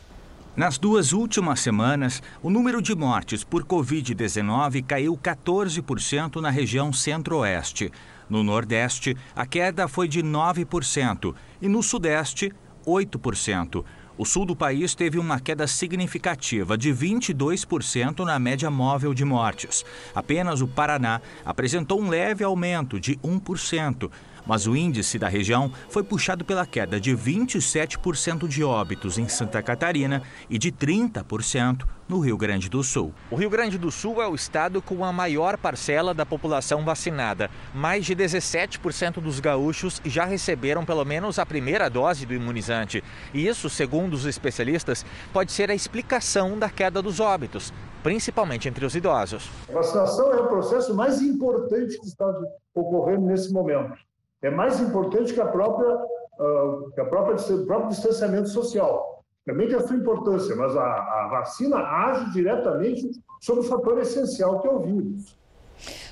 Nas 0.57 0.79
duas 0.79 1.13
últimas 1.13 1.59
semanas, 1.59 2.23
o 2.41 2.49
número 2.49 2.81
de 2.81 2.95
mortes 2.95 3.43
por 3.43 3.65
Covid-19 3.65 4.85
caiu 4.87 5.19
14% 5.21 6.37
na 6.37 6.51
região 6.51 6.93
centro-oeste. 6.93 7.91
No 8.29 8.43
Nordeste, 8.43 9.17
a 9.35 9.47
queda 9.47 9.87
foi 9.87 10.09
de 10.09 10.23
9% 10.23 11.35
e 11.61 11.69
no 11.69 11.83
Sudeste, 11.83 12.53
8%. 12.87 13.85
O 14.17 14.25
sul 14.25 14.47
do 14.47 14.55
país 14.55 14.95
teve 14.95 15.19
uma 15.19 15.41
queda 15.41 15.67
significativa 15.67 16.79
de 16.79 16.91
22% 16.95 18.21
na 18.21 18.39
média 18.39 18.71
móvel 18.71 19.13
de 19.13 19.25
mortes. 19.25 19.85
Apenas 20.15 20.61
o 20.61 20.69
Paraná 20.69 21.21
apresentou 21.45 22.01
um 22.01 22.09
leve 22.09 22.45
aumento 22.45 23.01
de 23.01 23.17
1% 23.17 24.09
mas 24.47 24.67
o 24.67 24.77
índice 24.77 25.19
da 25.19 25.29
região 25.29 25.71
foi 25.89 26.03
puxado 26.03 26.45
pela 26.45 26.67
queda 26.67 27.01
de 27.01 27.17
27% 27.17 28.47
de 28.47 28.63
óbitos 28.63 29.19
em 29.19 29.29
Santa 29.29 29.63
Catarina 29.63 30.23
e 30.49 30.59
de 30.59 30.71
30% 30.71 31.85
no 32.09 32.21
Rio 32.21 32.37
Grande 32.37 32.69
do 32.69 32.83
Sul. 32.83 33.13
O 33.31 33.37
Rio 33.37 33.49
Grande 33.49 33.79
do 33.79 33.91
Sul 33.91 34.21
é 34.21 34.29
o 34.29 34.35
estado 34.35 34.83
com 34.83 35.05
a 35.05 35.13
maior 35.13 35.57
parcela 35.57 36.13
da 36.13 36.27
população 36.27 36.85
vacinada. 36.85 37.51
Mais 37.75 38.05
de 38.05 38.15
17% 38.15 39.21
dos 39.21 39.41
gaúchos 39.41 40.01
já 40.05 40.25
receberam 40.25 40.85
pelo 40.85 41.05
menos 41.05 41.39
a 41.39 41.47
primeira 41.47 41.89
dose 41.89 42.27
do 42.27 42.35
imunizante. 42.35 43.03
E 43.33 43.47
isso, 43.47 43.71
segundo 43.71 44.15
os 44.15 44.27
especialistas, 44.27 45.05
pode 45.33 45.53
ser 45.53 45.71
a 45.71 45.75
explicação 45.75 46.59
da 46.59 46.69
queda 46.69 47.01
dos 47.01 47.21
óbitos, 47.21 47.73
principalmente 48.03 48.69
entre 48.69 48.85
os 48.85 48.95
idosos. 48.95 49.49
A 49.69 49.73
vacinação 49.73 50.33
é 50.33 50.37
o 50.37 50.49
processo 50.49 50.95
mais 50.95 51.23
importante 51.23 51.99
que 51.99 52.07
está 52.07 52.27
ocorrendo 52.75 53.27
nesse 53.27 53.53
momento 53.53 53.97
é 54.47 54.51
mais 54.51 54.81
importante 54.81 55.33
que 55.33 55.41
a 55.41 55.47
própria, 55.47 55.95
uh, 55.95 56.91
que 56.93 57.01
a 57.01 57.05
própria 57.05 57.37
o 57.55 57.67
próprio 57.67 57.89
distanciamento 57.89 58.49
social. 58.49 59.25
Também 59.45 59.69
tem 59.69 59.77
a 59.77 59.87
sua 59.87 59.97
importância, 59.97 60.55
mas 60.57 60.77
a, 60.77 60.83
a 60.83 61.29
vacina 61.31 61.77
age 61.77 62.33
diretamente 62.33 63.11
sobre 63.41 63.65
o 63.65 63.69
fator 63.69 63.99
essencial 63.99 64.61
que 64.61 64.69
é 64.69 64.71
o 64.71 64.81
vírus. 64.81 65.37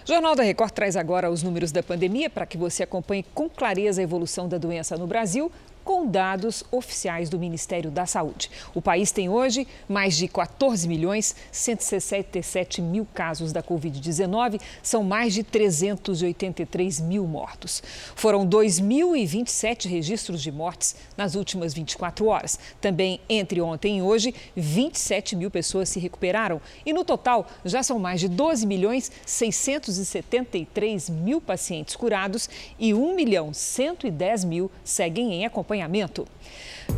Jornal 0.04 0.34
da 0.34 0.42
Record 0.42 0.72
traz 0.72 0.96
agora 0.96 1.30
os 1.30 1.42
números 1.42 1.70
da 1.70 1.82
pandemia 1.82 2.28
para 2.28 2.44
que 2.44 2.58
você 2.58 2.82
acompanhe 2.82 3.24
com 3.34 3.48
clareza 3.48 4.00
a 4.00 4.04
evolução 4.04 4.48
da 4.48 4.58
doença 4.58 4.96
no 4.96 5.06
Brasil 5.06 5.50
com 5.84 6.06
dados 6.06 6.64
oficiais 6.70 7.28
do 7.28 7.38
Ministério 7.38 7.90
da 7.90 8.06
Saúde. 8.06 8.50
O 8.74 8.82
país 8.82 9.10
tem 9.10 9.28
hoje 9.28 9.66
mais 9.88 10.16
de 10.16 10.28
14 10.28 10.86
milhões 10.88 11.34
167 11.50 12.80
mil 12.80 13.06
casos 13.12 13.52
da 13.52 13.62
Covid-19, 13.62 14.60
são 14.82 15.02
mais 15.02 15.34
de 15.34 15.42
383 15.42 17.00
mil 17.00 17.26
mortos. 17.26 17.82
Foram 18.14 18.46
2.027 18.46 19.88
registros 19.88 20.42
de 20.42 20.52
mortes 20.52 20.96
nas 21.16 21.34
últimas 21.34 21.74
24 21.74 22.26
horas. 22.26 22.58
Também 22.80 23.20
entre 23.28 23.60
ontem 23.60 23.98
e 23.98 24.02
hoje, 24.02 24.34
27 24.56 25.36
mil 25.36 25.50
pessoas 25.50 25.88
se 25.88 25.98
recuperaram 25.98 26.60
e 26.84 26.92
no 26.92 27.04
total 27.04 27.46
já 27.64 27.82
são 27.82 27.98
mais 27.98 28.20
de 28.20 28.28
12 28.28 28.66
milhões 28.66 29.10
673 29.26 31.10
mil 31.10 31.40
pacientes 31.40 31.96
curados 31.96 32.48
e 32.78 32.94
1 32.94 33.14
milhão 33.14 33.52
110 33.52 34.44
mil 34.44 34.70
seguem 34.84 35.34
em 35.34 35.46
acompanhamento. 35.46 35.72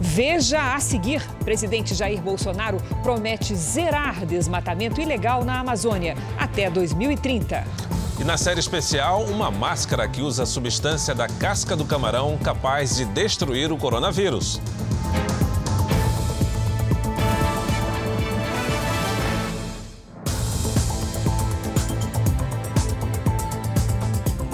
Veja 0.00 0.75
a 0.75 0.81
seguir: 0.81 1.23
presidente 1.45 1.95
Jair 1.95 2.21
Bolsonaro 2.21 2.78
promete 3.02 3.54
zerar 3.54 4.25
desmatamento 4.26 5.00
ilegal 5.00 5.45
na 5.45 5.61
Amazônia 5.61 6.16
até 6.38 6.71
2030. 6.71 7.64
E 8.21 8.25
na 8.25 8.37
série 8.37 8.61
especial, 8.61 9.25
uma 9.25 9.50
máscara 9.50 10.09
que 10.09 10.23
usa 10.23 10.45
a 10.45 10.47
substância 10.47 11.14
da 11.14 11.26
casca 11.26 11.75
do 11.75 11.85
camarão 11.85 12.38
capaz 12.38 12.97
de 12.97 13.04
destruir 13.07 13.73
o 13.73 13.76
coronavírus. 13.76 14.61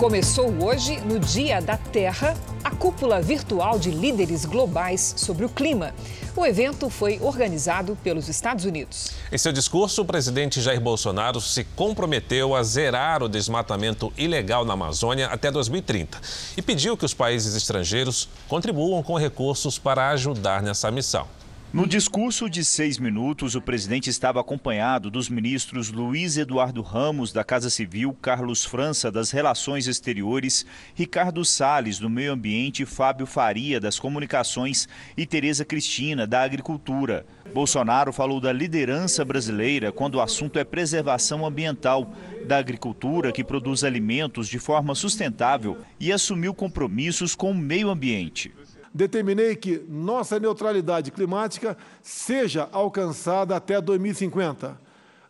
Começou 0.00 0.64
hoje, 0.64 0.99
no 1.02 1.21
Dia 1.21 1.61
da 1.61 1.76
Terra, 1.76 2.35
a 2.64 2.71
cúpula 2.71 3.21
virtual 3.21 3.78
de 3.78 3.90
líderes 3.90 4.47
globais 4.47 5.12
sobre 5.14 5.45
o 5.45 5.49
clima. 5.50 5.95
O 6.35 6.47
evento 6.47 6.88
foi 6.88 7.19
organizado 7.21 7.95
pelos 8.02 8.26
Estados 8.26 8.64
Unidos. 8.64 9.11
Em 9.30 9.37
seu 9.37 9.52
discurso, 9.52 10.00
o 10.00 10.04
presidente 10.07 10.59
Jair 10.59 10.80
Bolsonaro 10.80 11.38
se 11.38 11.64
comprometeu 11.64 12.57
a 12.57 12.62
zerar 12.62 13.23
o 13.23 13.28
desmatamento 13.28 14.11
ilegal 14.16 14.64
na 14.64 14.73
Amazônia 14.73 15.26
até 15.26 15.50
2030 15.50 16.19
e 16.57 16.62
pediu 16.62 16.97
que 16.97 17.04
os 17.04 17.12
países 17.12 17.54
estrangeiros 17.54 18.26
contribuam 18.49 19.02
com 19.02 19.19
recursos 19.19 19.78
para 19.78 20.09
ajudar 20.09 20.62
nessa 20.62 20.90
missão. 20.90 21.28
No 21.73 21.87
discurso 21.87 22.50
de 22.50 22.65
seis 22.65 22.99
minutos, 22.99 23.55
o 23.55 23.62
presidente 23.62 24.11
estava 24.11 24.41
acompanhado 24.41 25.09
dos 25.09 25.29
ministros 25.29 25.89
Luiz 25.93 26.37
Eduardo 26.37 26.83
Ramos, 26.83 27.33
da 27.33 27.45
Casa 27.45 27.71
Civil, 27.71 28.12
Carlos 28.21 28.65
França, 28.65 29.09
das 29.09 29.31
Relações 29.31 29.87
Exteriores, 29.87 30.67
Ricardo 30.97 31.45
Salles, 31.45 32.00
do 32.00 32.11
Meio 32.11 32.33
Ambiente, 32.33 32.85
Fábio 32.85 33.25
Faria, 33.25 33.79
das 33.79 34.00
Comunicações 34.00 34.89
e 35.17 35.25
Tereza 35.25 35.65
Cristina, 35.65 36.27
da 36.27 36.43
Agricultura. 36.43 37.25
Bolsonaro 37.55 38.12
falou 38.12 38.41
da 38.41 38.53
liderança 38.53 39.25
brasileira 39.25 39.93
quando 39.93 40.17
o 40.17 40.21
assunto 40.21 40.59
é 40.59 40.65
preservação 40.65 41.47
ambiental, 41.47 42.12
da 42.49 42.59
agricultura 42.59 43.31
que 43.31 43.45
produz 43.45 43.85
alimentos 43.85 44.49
de 44.49 44.59
forma 44.59 44.93
sustentável 44.97 45.79
e 46.00 46.12
assumiu 46.12 46.53
compromissos 46.53 47.37
com 47.37 47.53
o 47.53 47.57
meio 47.57 47.91
ambiente 47.91 48.53
determinei 48.92 49.54
que 49.54 49.85
nossa 49.88 50.38
neutralidade 50.38 51.11
climática 51.11 51.76
seja 52.02 52.68
alcançada 52.73 53.54
até 53.54 53.80
2050, 53.80 54.78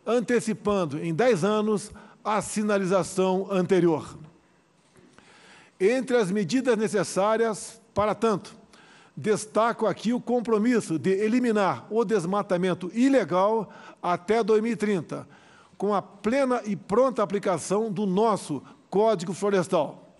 antecipando 0.05 0.97
em 0.97 1.13
10 1.13 1.43
anos 1.43 1.91
a 2.23 2.41
sinalização 2.41 3.47
anterior. 3.51 4.17
Entre 5.79 6.17
as 6.17 6.31
medidas 6.31 6.77
necessárias 6.77 7.81
para 7.93 8.13
tanto, 8.13 8.55
destaco 9.15 9.85
aqui 9.85 10.13
o 10.13 10.21
compromisso 10.21 10.97
de 10.97 11.11
eliminar 11.11 11.85
o 11.89 12.05
desmatamento 12.05 12.91
ilegal 12.93 13.71
até 14.01 14.43
2030, 14.43 15.27
com 15.77 15.93
a 15.93 16.01
plena 16.01 16.61
e 16.65 16.75
pronta 16.75 17.23
aplicação 17.23 17.91
do 17.91 18.05
nosso 18.05 18.61
Código 18.89 19.33
Florestal. 19.33 20.10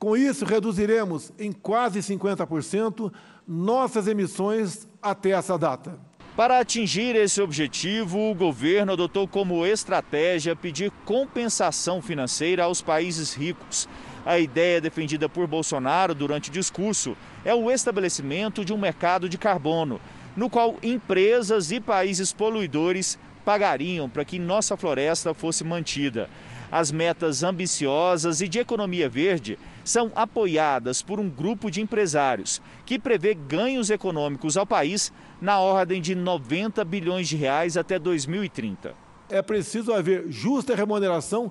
Com 0.00 0.16
isso, 0.16 0.46
reduziremos 0.46 1.30
em 1.38 1.52
quase 1.52 1.98
50% 2.00 3.12
nossas 3.46 4.08
emissões 4.08 4.88
até 5.02 5.32
essa 5.32 5.58
data. 5.58 5.98
Para 6.34 6.58
atingir 6.58 7.14
esse 7.14 7.42
objetivo, 7.42 8.30
o 8.30 8.34
governo 8.34 8.94
adotou 8.94 9.28
como 9.28 9.66
estratégia 9.66 10.56
pedir 10.56 10.90
compensação 11.04 12.00
financeira 12.00 12.64
aos 12.64 12.80
países 12.80 13.34
ricos. 13.34 13.86
A 14.24 14.38
ideia 14.38 14.80
defendida 14.80 15.28
por 15.28 15.46
Bolsonaro 15.46 16.14
durante 16.14 16.48
o 16.48 16.52
discurso 16.52 17.14
é 17.44 17.54
o 17.54 17.70
estabelecimento 17.70 18.64
de 18.64 18.72
um 18.72 18.78
mercado 18.78 19.28
de 19.28 19.36
carbono, 19.36 20.00
no 20.34 20.48
qual 20.48 20.76
empresas 20.82 21.70
e 21.70 21.78
países 21.78 22.32
poluidores 22.32 23.18
pagariam 23.44 24.08
para 24.08 24.24
que 24.24 24.38
nossa 24.38 24.78
floresta 24.78 25.34
fosse 25.34 25.62
mantida. 25.62 26.30
As 26.72 26.92
metas 26.92 27.42
ambiciosas 27.42 28.40
e 28.40 28.48
de 28.48 28.60
economia 28.60 29.08
verde 29.08 29.58
são 29.90 30.12
apoiadas 30.14 31.02
por 31.02 31.18
um 31.18 31.28
grupo 31.28 31.70
de 31.70 31.80
empresários 31.80 32.62
que 32.86 32.98
prevê 32.98 33.34
ganhos 33.34 33.90
econômicos 33.90 34.56
ao 34.56 34.64
país 34.64 35.12
na 35.40 35.58
ordem 35.58 36.00
de 36.00 36.14
90 36.14 36.84
bilhões 36.84 37.28
de 37.28 37.36
reais 37.36 37.76
até 37.76 37.98
2030. 37.98 38.94
É 39.28 39.42
preciso 39.42 39.92
haver 39.92 40.30
justa 40.30 40.74
remuneração 40.74 41.50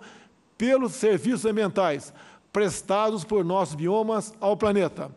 pelos 0.58 0.94
serviços 0.94 1.46
ambientais 1.46 2.14
prestados 2.52 3.24
por 3.24 3.44
nossos 3.44 3.76
biomas 3.76 4.34
ao 4.40 4.58
planeta, 4.58 5.12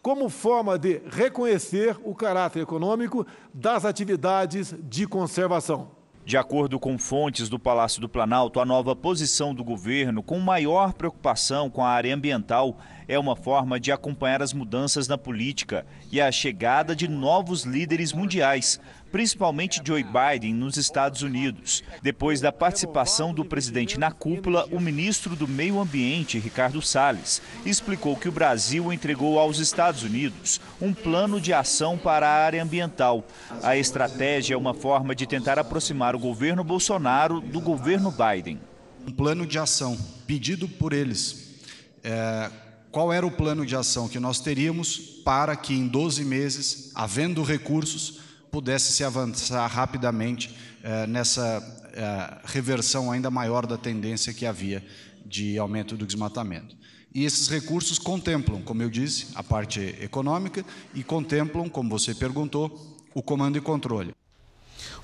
como 0.00 0.28
forma 0.28 0.78
de 0.78 1.00
reconhecer 1.10 1.96
o 2.04 2.14
caráter 2.14 2.60
econômico 2.60 3.26
das 3.52 3.84
atividades 3.84 4.74
de 4.82 5.06
conservação. 5.06 5.95
De 6.26 6.36
acordo 6.36 6.80
com 6.80 6.98
fontes 6.98 7.48
do 7.48 7.56
Palácio 7.56 8.00
do 8.00 8.08
Planalto, 8.08 8.58
a 8.58 8.64
nova 8.64 8.96
posição 8.96 9.54
do 9.54 9.62
governo, 9.62 10.24
com 10.24 10.40
maior 10.40 10.92
preocupação 10.92 11.70
com 11.70 11.84
a 11.84 11.88
área 11.88 12.12
ambiental, 12.12 12.78
é 13.08 13.18
uma 13.18 13.36
forma 13.36 13.78
de 13.78 13.92
acompanhar 13.92 14.42
as 14.42 14.52
mudanças 14.52 15.06
na 15.08 15.16
política 15.16 15.86
e 16.10 16.20
a 16.20 16.30
chegada 16.32 16.94
de 16.94 17.08
novos 17.08 17.64
líderes 17.64 18.12
mundiais, 18.12 18.80
principalmente 19.12 19.80
Joe 19.84 20.04
Biden 20.04 20.54
nos 20.54 20.76
Estados 20.76 21.22
Unidos. 21.22 21.82
Depois 22.02 22.40
da 22.40 22.52
participação 22.52 23.32
do 23.32 23.44
presidente 23.44 23.98
na 23.98 24.10
cúpula, 24.10 24.66
o 24.70 24.80
ministro 24.80 25.36
do 25.36 25.46
Meio 25.46 25.80
Ambiente, 25.80 26.38
Ricardo 26.38 26.82
Salles, 26.82 27.40
explicou 27.64 28.16
que 28.16 28.28
o 28.28 28.32
Brasil 28.32 28.92
entregou 28.92 29.38
aos 29.38 29.58
Estados 29.58 30.02
Unidos 30.02 30.60
um 30.80 30.92
plano 30.92 31.40
de 31.40 31.52
ação 31.52 31.96
para 31.96 32.28
a 32.28 32.44
área 32.44 32.62
ambiental. 32.62 33.24
A 33.62 33.76
estratégia 33.76 34.54
é 34.54 34.58
uma 34.58 34.74
forma 34.74 35.14
de 35.14 35.26
tentar 35.26 35.58
aproximar 35.58 36.14
o 36.14 36.18
governo 36.18 36.64
Bolsonaro 36.64 37.40
do 37.40 37.60
governo 37.60 38.12
Biden. 38.12 38.60
Um 39.06 39.12
plano 39.12 39.46
de 39.46 39.58
ação 39.58 39.96
pedido 40.26 40.68
por 40.68 40.92
eles. 40.92 41.62
É, 42.02 42.50
qual 42.96 43.12
era 43.12 43.26
o 43.26 43.30
plano 43.30 43.66
de 43.66 43.76
ação 43.76 44.08
que 44.08 44.18
nós 44.18 44.40
teríamos 44.40 44.96
para 45.22 45.54
que 45.54 45.74
em 45.74 45.86
12 45.86 46.24
meses, 46.24 46.92
havendo 46.94 47.42
recursos, 47.42 48.20
pudesse 48.50 48.90
se 48.90 49.04
avançar 49.04 49.66
rapidamente 49.66 50.56
eh, 50.82 51.06
nessa 51.06 51.62
eh, 51.92 52.38
reversão 52.46 53.12
ainda 53.12 53.30
maior 53.30 53.66
da 53.66 53.76
tendência 53.76 54.32
que 54.32 54.46
havia 54.46 54.82
de 55.26 55.58
aumento 55.58 55.94
do 55.94 56.06
desmatamento. 56.06 56.74
E 57.14 57.26
esses 57.26 57.48
recursos 57.48 57.98
contemplam, 57.98 58.62
como 58.62 58.82
eu 58.82 58.88
disse, 58.88 59.26
a 59.34 59.42
parte 59.42 59.94
econômica 60.00 60.64
e 60.94 61.04
contemplam, 61.04 61.68
como 61.68 61.90
você 61.90 62.14
perguntou, 62.14 62.96
o 63.14 63.22
comando 63.22 63.58
e 63.58 63.60
controle. 63.60 64.14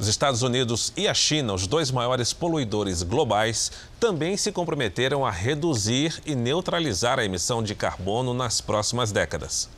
Os 0.03 0.09
Estados 0.09 0.43
Unidos 0.43 0.93
e 0.97 1.07
a 1.07 1.15
China, 1.15 1.55
os 1.55 1.65
dois 1.65 1.93
maiores 1.93 2.33
poluidores 2.33 3.05
globais, 3.05 3.71
também 4.01 4.37
se 4.37 4.51
comprometeram 4.51 5.25
a 5.25 5.31
reduzir 5.31 6.21
e 6.27 6.35
neutralizar 6.35 7.21
a 7.21 7.25
emissão 7.25 7.63
de 7.63 7.73
carbono 7.73 8.35
nas 8.35 8.61
próximas 8.61 9.13
décadas. 9.13 9.71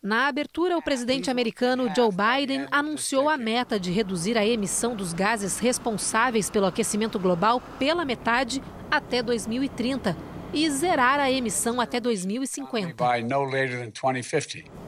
Na 0.00 0.28
abertura, 0.28 0.78
o 0.78 0.80
presidente 0.80 1.28
americano 1.28 1.92
Joe 1.92 2.10
Biden 2.12 2.68
anunciou 2.70 3.28
a 3.28 3.36
meta 3.36 3.80
de 3.80 3.90
reduzir 3.90 4.38
a 4.38 4.46
emissão 4.46 4.94
dos 4.94 5.12
gases 5.12 5.58
responsáveis 5.58 6.48
pelo 6.48 6.66
aquecimento 6.66 7.18
global 7.18 7.60
pela 7.80 8.04
metade 8.04 8.62
até 8.88 9.24
2030 9.24 10.16
e 10.54 10.70
zerar 10.70 11.18
a 11.18 11.28
emissão 11.28 11.80
até 11.80 11.98
2050. 11.98 12.94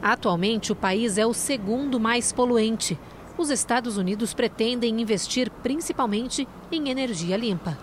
Atualmente, 0.01 0.71
o 0.71 0.77
país 0.77 1.19
é 1.19 1.27
o 1.27 1.35
segundo 1.35 1.99
mais 1.99 2.33
poluente. 2.33 2.97
Os 3.41 3.49
Estados 3.49 3.97
Unidos 3.97 4.35
pretendem 4.35 5.01
investir 5.01 5.51
principalmente 5.63 6.47
em 6.71 6.91
energia 6.91 7.39
limpa. 7.39 7.79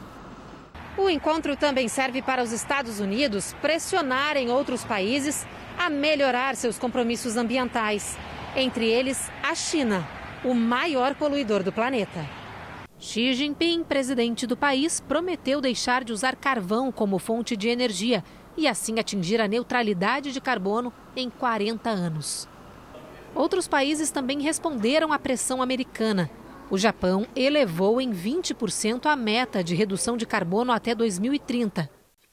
O 0.95 1.09
encontro 1.09 1.57
também 1.57 1.87
serve 1.87 2.21
para 2.21 2.43
os 2.43 2.51
Estados 2.51 2.99
Unidos 2.99 3.55
pressionarem 3.59 4.51
outros 4.51 4.83
países 4.83 5.47
a 5.75 5.89
melhorar 5.89 6.55
seus 6.55 6.77
compromissos 6.77 7.37
ambientais, 7.37 8.15
entre 8.55 8.85
eles 8.85 9.31
a 9.41 9.55
China, 9.55 10.07
o 10.45 10.53
maior 10.53 11.15
poluidor 11.15 11.63
do 11.63 11.71
planeta. 11.71 12.23
Xi 12.99 13.33
Jinping, 13.33 13.83
presidente 13.83 14.45
do 14.45 14.55
país, 14.55 14.99
prometeu 14.99 15.59
deixar 15.59 16.03
de 16.03 16.13
usar 16.13 16.35
carvão 16.35 16.91
como 16.91 17.17
fonte 17.17 17.57
de 17.57 17.67
energia 17.67 18.23
e 18.55 18.67
assim 18.67 18.99
atingir 18.99 19.41
a 19.41 19.47
neutralidade 19.47 20.31
de 20.31 20.39
carbono 20.39 20.93
em 21.15 21.31
40 21.31 21.89
anos. 21.89 22.47
Outros 23.37 23.67
países 23.67 24.09
também 24.09 24.41
responderam 24.41 25.13
à 25.13 25.19
pressão 25.19 25.61
americana. 25.61 26.27
O 26.71 26.77
Japão 26.77 27.27
elevou 27.35 28.01
em 28.01 28.11
20% 28.11 29.05
a 29.05 29.15
meta 29.15 29.63
de 29.63 29.75
redução 29.75 30.17
de 30.17 30.25
carbono 30.25 30.71
até 30.71 30.95
2030. 30.95 31.87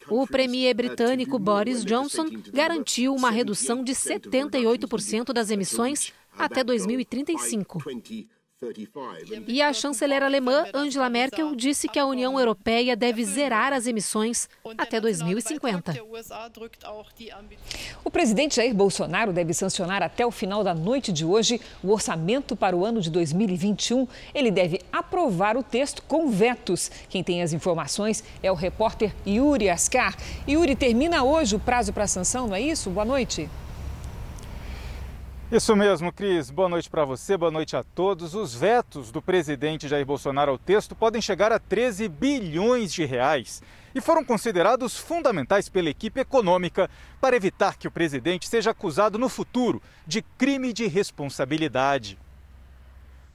O 0.08 0.26
premier 0.26 0.74
britânico 0.74 1.38
Boris 1.38 1.84
Johnson 1.84 2.24
garantiu 2.52 3.14
uma 3.14 3.30
redução 3.30 3.84
de 3.84 3.92
78% 3.92 5.32
das 5.32 5.50
emissões 5.50 6.10
até 6.38 6.64
2035. 6.64 7.82
E 9.46 9.62
a 9.62 9.72
chanceler 9.72 10.22
alemã 10.22 10.64
Angela 10.72 11.08
Merkel 11.08 11.54
disse 11.54 11.88
que 11.88 11.98
a 11.98 12.06
União 12.06 12.38
Europeia 12.38 12.96
deve 12.96 13.24
zerar 13.24 13.72
as 13.72 13.86
emissões 13.86 14.48
até 14.78 15.00
2050. 15.00 15.94
O 18.04 18.10
presidente 18.10 18.56
Jair 18.56 18.74
Bolsonaro 18.74 19.32
deve 19.32 19.52
sancionar 19.52 20.02
até 20.02 20.24
o 20.24 20.30
final 20.30 20.62
da 20.62 20.74
noite 20.74 21.12
de 21.12 21.24
hoje 21.24 21.60
o 21.82 21.90
orçamento 21.90 22.56
para 22.56 22.76
o 22.76 22.84
ano 22.84 23.00
de 23.00 23.10
2021. 23.10 24.06
Ele 24.34 24.50
deve 24.50 24.80
aprovar 24.92 25.56
o 25.56 25.62
texto 25.62 26.02
com 26.02 26.30
vetos. 26.30 26.90
Quem 27.08 27.22
tem 27.22 27.42
as 27.42 27.52
informações 27.52 28.22
é 28.42 28.50
o 28.50 28.54
repórter 28.54 29.14
Yuri 29.26 29.68
Ascar. 29.68 30.16
Yuri, 30.48 30.76
termina 30.76 31.22
hoje 31.22 31.56
o 31.56 31.60
prazo 31.60 31.92
para 31.92 32.04
a 32.04 32.08
sanção, 32.08 32.46
não 32.46 32.54
é 32.54 32.60
isso? 32.60 32.90
Boa 32.90 33.04
noite. 33.04 33.48
Isso 35.52 35.76
mesmo, 35.76 36.10
Cris. 36.10 36.50
Boa 36.50 36.70
noite 36.70 36.88
para 36.88 37.04
você, 37.04 37.36
boa 37.36 37.50
noite 37.50 37.76
a 37.76 37.84
todos. 37.84 38.34
Os 38.34 38.54
vetos 38.54 39.12
do 39.12 39.20
presidente 39.20 39.86
Jair 39.86 40.04
Bolsonaro 40.04 40.50
ao 40.50 40.58
texto 40.58 40.94
podem 40.94 41.20
chegar 41.20 41.52
a 41.52 41.58
13 41.58 42.08
bilhões 42.08 42.92
de 42.92 43.04
reais 43.04 43.62
e 43.94 44.00
foram 44.00 44.24
considerados 44.24 44.96
fundamentais 44.96 45.68
pela 45.68 45.90
equipe 45.90 46.18
econômica 46.18 46.88
para 47.20 47.36
evitar 47.36 47.76
que 47.76 47.86
o 47.86 47.90
presidente 47.90 48.48
seja 48.48 48.70
acusado 48.70 49.18
no 49.18 49.28
futuro 49.28 49.82
de 50.06 50.22
crime 50.22 50.72
de 50.72 50.86
responsabilidade. 50.86 52.18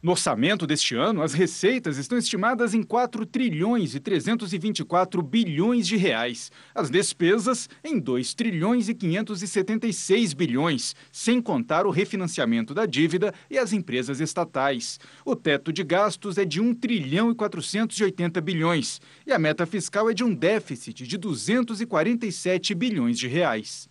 No 0.02 0.12
orçamento 0.12 0.66
deste 0.66 0.96
ano, 0.96 1.22
as 1.22 1.34
receitas 1.34 1.98
estão 1.98 2.18
estimadas 2.18 2.74
em 2.74 2.82
4 2.82 3.26
trilhões 3.26 3.96
e 3.96 4.00
324 4.00 5.22
bilhões 5.22 5.86
de 5.86 5.98
reais. 5.98 6.50
As 6.74 6.90
despesas 6.90 7.68
em 7.84 8.00
2 8.00 8.34
trilhões 8.34 8.88
e 8.88 8.94
576 8.94 10.32
bilhões, 10.32 10.96
sem 11.12 11.42
contar 11.42 11.86
o 11.86 11.90
refinanciamento 11.90 12.74
da 12.74 12.86
dívida 12.86 13.34
e 13.50 13.58
as 13.58 13.74
empresas 13.74 14.22
estatais. 14.22 15.02
O 15.26 15.36
teto 15.36 15.74
de 15.74 15.84
gastos 15.84 16.38
é 16.38 16.46
de 16.46 16.62
1 16.62 16.76
trilhão 16.76 17.30
e 17.30 17.36
480 17.36 18.40
bilhões 18.40 19.02
e 19.28 19.34
a 19.34 19.40
meta 19.40 19.66
fiscal 19.66 20.10
é 20.10 20.14
de 20.14 20.24
um 20.24 20.34
déficit 20.34 21.06
de 21.06 21.18
247 21.18 22.74
bilhões 22.74 23.20
de 23.20 23.28
reais. 23.28 23.89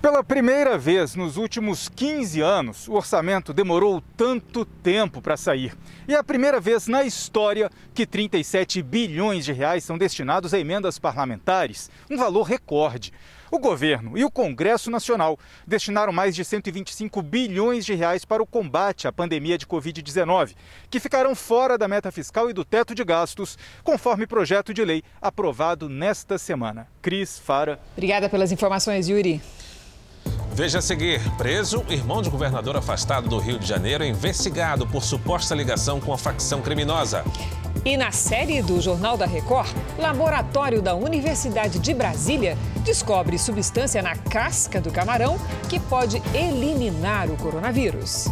Pela 0.00 0.22
primeira 0.22 0.78
vez 0.78 1.16
nos 1.16 1.36
últimos 1.36 1.88
15 1.88 2.40
anos, 2.40 2.86
o 2.86 2.92
orçamento 2.92 3.52
demorou 3.52 4.00
tanto 4.16 4.64
tempo 4.64 5.20
para 5.20 5.36
sair. 5.36 5.76
E 6.06 6.14
é 6.14 6.16
a 6.16 6.22
primeira 6.22 6.60
vez 6.60 6.86
na 6.86 7.02
história 7.02 7.68
que 7.92 8.06
37 8.06 8.80
bilhões 8.80 9.44
de 9.44 9.52
reais 9.52 9.82
são 9.82 9.98
destinados 9.98 10.54
a 10.54 10.58
emendas 10.58 11.00
parlamentares, 11.00 11.90
um 12.08 12.16
valor 12.16 12.44
recorde. 12.44 13.12
O 13.50 13.58
governo 13.58 14.16
e 14.16 14.24
o 14.24 14.30
Congresso 14.30 14.88
Nacional 14.88 15.36
destinaram 15.66 16.12
mais 16.12 16.32
de 16.36 16.44
125 16.44 17.20
bilhões 17.20 17.84
de 17.84 17.94
reais 17.94 18.24
para 18.24 18.42
o 18.42 18.46
combate 18.46 19.08
à 19.08 19.12
pandemia 19.12 19.58
de 19.58 19.66
Covid-19, 19.66 20.54
que 20.88 21.00
ficarão 21.00 21.34
fora 21.34 21.76
da 21.76 21.88
meta 21.88 22.12
fiscal 22.12 22.48
e 22.48 22.52
do 22.52 22.64
teto 22.64 22.94
de 22.94 23.02
gastos, 23.02 23.58
conforme 23.82 24.28
projeto 24.28 24.72
de 24.72 24.84
lei 24.84 25.02
aprovado 25.20 25.88
nesta 25.88 26.38
semana. 26.38 26.86
Cris 27.02 27.36
Fara. 27.36 27.80
Obrigada 27.96 28.28
pelas 28.28 28.52
informações, 28.52 29.08
Yuri. 29.08 29.42
Veja 30.58 30.80
a 30.80 30.82
seguir: 30.82 31.20
preso, 31.36 31.84
irmão 31.88 32.20
de 32.20 32.28
governador 32.28 32.76
afastado 32.76 33.28
do 33.28 33.38
Rio 33.38 33.60
de 33.60 33.64
Janeiro, 33.64 34.04
investigado 34.04 34.84
por 34.88 35.04
suposta 35.04 35.54
ligação 35.54 36.00
com 36.00 36.12
a 36.12 36.18
facção 36.18 36.60
criminosa. 36.60 37.22
E 37.84 37.96
na 37.96 38.10
série 38.10 38.60
do 38.60 38.80
Jornal 38.80 39.16
da 39.16 39.24
Record, 39.24 39.70
laboratório 39.96 40.82
da 40.82 40.96
Universidade 40.96 41.78
de 41.78 41.94
Brasília 41.94 42.58
descobre 42.84 43.38
substância 43.38 44.02
na 44.02 44.16
casca 44.16 44.80
do 44.80 44.90
camarão 44.90 45.38
que 45.68 45.78
pode 45.78 46.20
eliminar 46.34 47.30
o 47.30 47.36
coronavírus. 47.36 48.26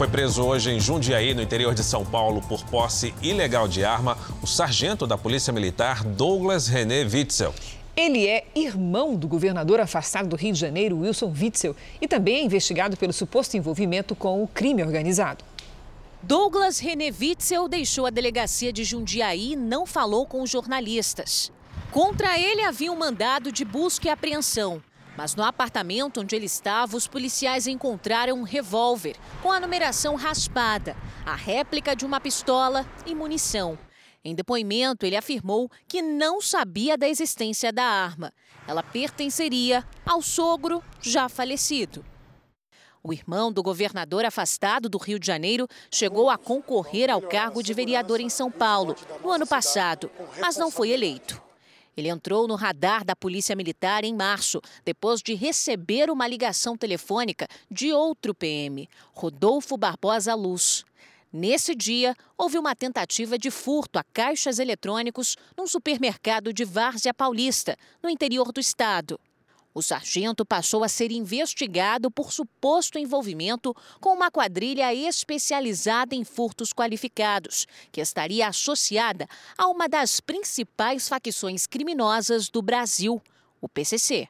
Foi 0.00 0.08
preso 0.08 0.42
hoje 0.42 0.70
em 0.70 0.80
Jundiaí, 0.80 1.34
no 1.34 1.42
interior 1.42 1.74
de 1.74 1.84
São 1.84 2.06
Paulo, 2.06 2.40
por 2.48 2.64
posse 2.64 3.12
ilegal 3.20 3.68
de 3.68 3.84
arma, 3.84 4.16
o 4.42 4.46
sargento 4.46 5.06
da 5.06 5.18
Polícia 5.18 5.52
Militar 5.52 6.02
Douglas 6.02 6.68
René 6.68 7.02
Witzel. 7.02 7.54
Ele 7.94 8.26
é 8.26 8.46
irmão 8.54 9.14
do 9.14 9.28
governador 9.28 9.78
afastado 9.78 10.26
do 10.26 10.36
Rio 10.36 10.54
de 10.54 10.58
Janeiro, 10.58 11.00
Wilson 11.00 11.30
Witzel, 11.38 11.76
e 12.00 12.08
também 12.08 12.36
é 12.36 12.42
investigado 12.42 12.96
pelo 12.96 13.12
suposto 13.12 13.58
envolvimento 13.58 14.14
com 14.14 14.42
o 14.42 14.48
crime 14.48 14.82
organizado. 14.82 15.44
Douglas 16.22 16.78
René 16.78 17.12
Witzel 17.20 17.68
deixou 17.68 18.06
a 18.06 18.10
delegacia 18.10 18.72
de 18.72 18.84
Jundiaí 18.84 19.52
e 19.52 19.56
não 19.56 19.84
falou 19.84 20.24
com 20.24 20.40
os 20.40 20.48
jornalistas. 20.48 21.52
Contra 21.90 22.38
ele 22.38 22.62
havia 22.62 22.90
um 22.90 22.96
mandado 22.96 23.52
de 23.52 23.66
busca 23.66 24.08
e 24.08 24.10
apreensão. 24.10 24.80
Mas 25.20 25.34
no 25.34 25.44
apartamento 25.44 26.22
onde 26.22 26.34
ele 26.34 26.46
estava, 26.46 26.96
os 26.96 27.06
policiais 27.06 27.66
encontraram 27.66 28.38
um 28.38 28.42
revólver 28.42 29.16
com 29.42 29.52
a 29.52 29.60
numeração 29.60 30.14
raspada, 30.14 30.96
a 31.26 31.34
réplica 31.34 31.94
de 31.94 32.06
uma 32.06 32.18
pistola 32.18 32.86
e 33.04 33.14
munição. 33.14 33.78
Em 34.24 34.34
depoimento, 34.34 35.04
ele 35.04 35.18
afirmou 35.18 35.70
que 35.86 36.00
não 36.00 36.40
sabia 36.40 36.96
da 36.96 37.06
existência 37.06 37.70
da 37.70 37.84
arma. 37.84 38.32
Ela 38.66 38.82
pertenceria 38.82 39.86
ao 40.06 40.22
sogro 40.22 40.82
já 41.02 41.28
falecido. 41.28 42.02
O 43.02 43.12
irmão 43.12 43.52
do 43.52 43.62
governador 43.62 44.24
afastado 44.24 44.88
do 44.88 44.96
Rio 44.96 45.18
de 45.18 45.26
Janeiro 45.26 45.68
chegou 45.92 46.30
a 46.30 46.38
concorrer 46.38 47.10
ao 47.10 47.20
cargo 47.20 47.62
de 47.62 47.74
vereador 47.74 48.20
em 48.20 48.30
São 48.30 48.50
Paulo 48.50 48.96
no 49.22 49.30
ano 49.30 49.46
passado, 49.46 50.10
mas 50.40 50.56
não 50.56 50.70
foi 50.70 50.88
eleito. 50.88 51.49
Ele 51.96 52.08
entrou 52.08 52.46
no 52.46 52.54
radar 52.54 53.04
da 53.04 53.16
Polícia 53.16 53.56
Militar 53.56 54.04
em 54.04 54.14
março, 54.14 54.60
depois 54.84 55.20
de 55.22 55.34
receber 55.34 56.10
uma 56.10 56.26
ligação 56.26 56.76
telefônica 56.76 57.46
de 57.70 57.92
outro 57.92 58.34
PM, 58.34 58.88
Rodolfo 59.12 59.76
Barbosa 59.76 60.34
Luz. 60.34 60.84
Nesse 61.32 61.74
dia, 61.76 62.16
houve 62.36 62.58
uma 62.58 62.74
tentativa 62.74 63.38
de 63.38 63.50
furto 63.50 63.98
a 63.98 64.04
caixas 64.12 64.58
eletrônicos 64.58 65.36
num 65.56 65.66
supermercado 65.66 66.52
de 66.52 66.64
Várzea 66.64 67.14
Paulista, 67.14 67.76
no 68.02 68.10
interior 68.10 68.50
do 68.50 68.58
estado. 68.58 69.18
O 69.72 69.82
sargento 69.82 70.44
passou 70.44 70.82
a 70.82 70.88
ser 70.88 71.12
investigado 71.12 72.10
por 72.10 72.32
suposto 72.32 72.98
envolvimento 72.98 73.74
com 74.00 74.12
uma 74.12 74.30
quadrilha 74.30 74.92
especializada 74.92 76.14
em 76.14 76.24
furtos 76.24 76.72
qualificados, 76.72 77.66
que 77.92 78.00
estaria 78.00 78.48
associada 78.48 79.28
a 79.56 79.68
uma 79.68 79.88
das 79.88 80.20
principais 80.20 81.08
facções 81.08 81.66
criminosas 81.66 82.48
do 82.48 82.60
Brasil, 82.60 83.22
o 83.60 83.68
PCC. 83.68 84.28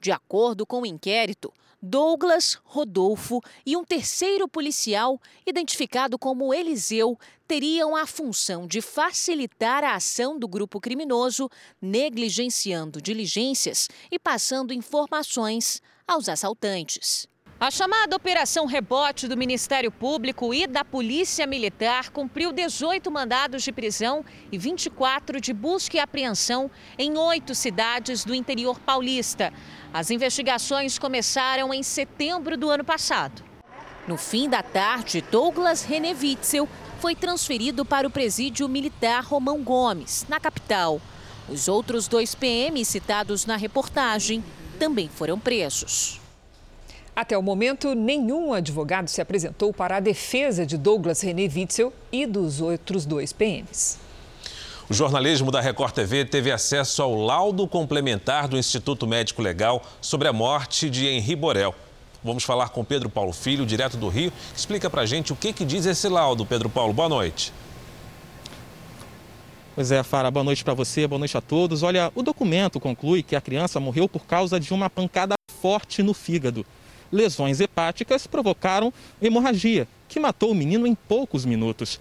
De 0.00 0.12
acordo 0.12 0.64
com 0.64 0.82
o 0.82 0.86
inquérito, 0.86 1.52
Douglas, 1.80 2.58
Rodolfo 2.64 3.40
e 3.64 3.76
um 3.76 3.84
terceiro 3.84 4.48
policial, 4.48 5.20
identificado 5.46 6.18
como 6.18 6.52
Eliseu, 6.52 7.16
teriam 7.46 7.94
a 7.94 8.06
função 8.06 8.66
de 8.66 8.80
facilitar 8.80 9.84
a 9.84 9.94
ação 9.94 10.38
do 10.38 10.48
grupo 10.48 10.80
criminoso, 10.80 11.48
negligenciando 11.80 13.00
diligências 13.00 13.88
e 14.10 14.18
passando 14.18 14.74
informações 14.74 15.80
aos 16.06 16.28
assaltantes. 16.28 17.28
A 17.60 17.72
chamada 17.72 18.14
Operação 18.14 18.66
Rebote 18.66 19.26
do 19.26 19.36
Ministério 19.36 19.90
Público 19.90 20.54
e 20.54 20.64
da 20.64 20.84
Polícia 20.84 21.44
Militar 21.44 22.08
cumpriu 22.10 22.52
18 22.52 23.10
mandados 23.10 23.64
de 23.64 23.72
prisão 23.72 24.24
e 24.52 24.56
24 24.56 25.40
de 25.40 25.52
busca 25.52 25.96
e 25.96 26.00
apreensão 26.00 26.70
em 26.96 27.18
oito 27.18 27.56
cidades 27.56 28.24
do 28.24 28.32
interior 28.32 28.78
paulista. 28.78 29.52
As 29.92 30.08
investigações 30.08 31.00
começaram 31.00 31.74
em 31.74 31.82
setembro 31.82 32.56
do 32.56 32.70
ano 32.70 32.84
passado. 32.84 33.42
No 34.06 34.16
fim 34.16 34.48
da 34.48 34.62
tarde, 34.62 35.20
Douglas 35.20 35.82
René 35.82 36.14
Witzel 36.14 36.68
foi 37.00 37.16
transferido 37.16 37.84
para 37.84 38.06
o 38.06 38.10
presídio 38.10 38.68
militar 38.68 39.24
Romão 39.24 39.64
Gomes, 39.64 40.24
na 40.28 40.38
capital. 40.38 41.00
Os 41.48 41.66
outros 41.66 42.06
dois 42.06 42.36
PMs 42.36 42.86
citados 42.86 43.46
na 43.46 43.56
reportagem 43.56 44.44
também 44.78 45.08
foram 45.08 45.40
presos. 45.40 46.20
Até 47.18 47.36
o 47.36 47.42
momento, 47.42 47.96
nenhum 47.96 48.52
advogado 48.52 49.08
se 49.08 49.20
apresentou 49.20 49.72
para 49.72 49.96
a 49.96 50.00
defesa 50.00 50.64
de 50.64 50.78
Douglas 50.78 51.20
René 51.20 51.50
Witzel 51.52 51.92
e 52.12 52.24
dos 52.24 52.60
outros 52.60 53.04
dois 53.04 53.32
PMs. 53.32 53.98
O 54.88 54.94
jornalismo 54.94 55.50
da 55.50 55.60
Record 55.60 55.92
TV 55.92 56.24
teve 56.24 56.52
acesso 56.52 57.02
ao 57.02 57.16
laudo 57.16 57.66
complementar 57.66 58.46
do 58.46 58.56
Instituto 58.56 59.04
Médico 59.04 59.42
Legal 59.42 59.82
sobre 60.00 60.28
a 60.28 60.32
morte 60.32 60.88
de 60.88 61.08
Henri 61.08 61.34
Borel. 61.34 61.74
Vamos 62.22 62.44
falar 62.44 62.68
com 62.68 62.84
Pedro 62.84 63.10
Paulo 63.10 63.32
Filho, 63.32 63.66
direto 63.66 63.96
do 63.96 64.06
Rio. 64.08 64.32
Explica 64.56 64.88
pra 64.88 65.04
gente 65.04 65.32
o 65.32 65.36
que, 65.36 65.52
que 65.52 65.64
diz 65.64 65.86
esse 65.86 66.08
laudo, 66.08 66.46
Pedro 66.46 66.70
Paulo. 66.70 66.92
Boa 66.92 67.08
noite. 67.08 67.52
Pois 69.74 69.90
é, 69.90 70.04
Fara, 70.04 70.30
boa 70.30 70.44
noite 70.44 70.62
para 70.62 70.74
você, 70.74 71.04
boa 71.04 71.18
noite 71.18 71.36
a 71.36 71.40
todos. 71.40 71.82
Olha, 71.82 72.12
o 72.14 72.22
documento 72.22 72.78
conclui 72.78 73.24
que 73.24 73.34
a 73.34 73.40
criança 73.40 73.80
morreu 73.80 74.08
por 74.08 74.24
causa 74.24 74.60
de 74.60 74.72
uma 74.72 74.88
pancada 74.88 75.34
forte 75.60 76.00
no 76.00 76.14
fígado. 76.14 76.64
Lesões 77.10 77.60
hepáticas 77.60 78.26
provocaram 78.26 78.92
hemorragia, 79.20 79.88
que 80.08 80.20
matou 80.20 80.50
o 80.50 80.54
menino 80.54 80.86
em 80.86 80.94
poucos 80.94 81.44
minutos. 81.44 82.00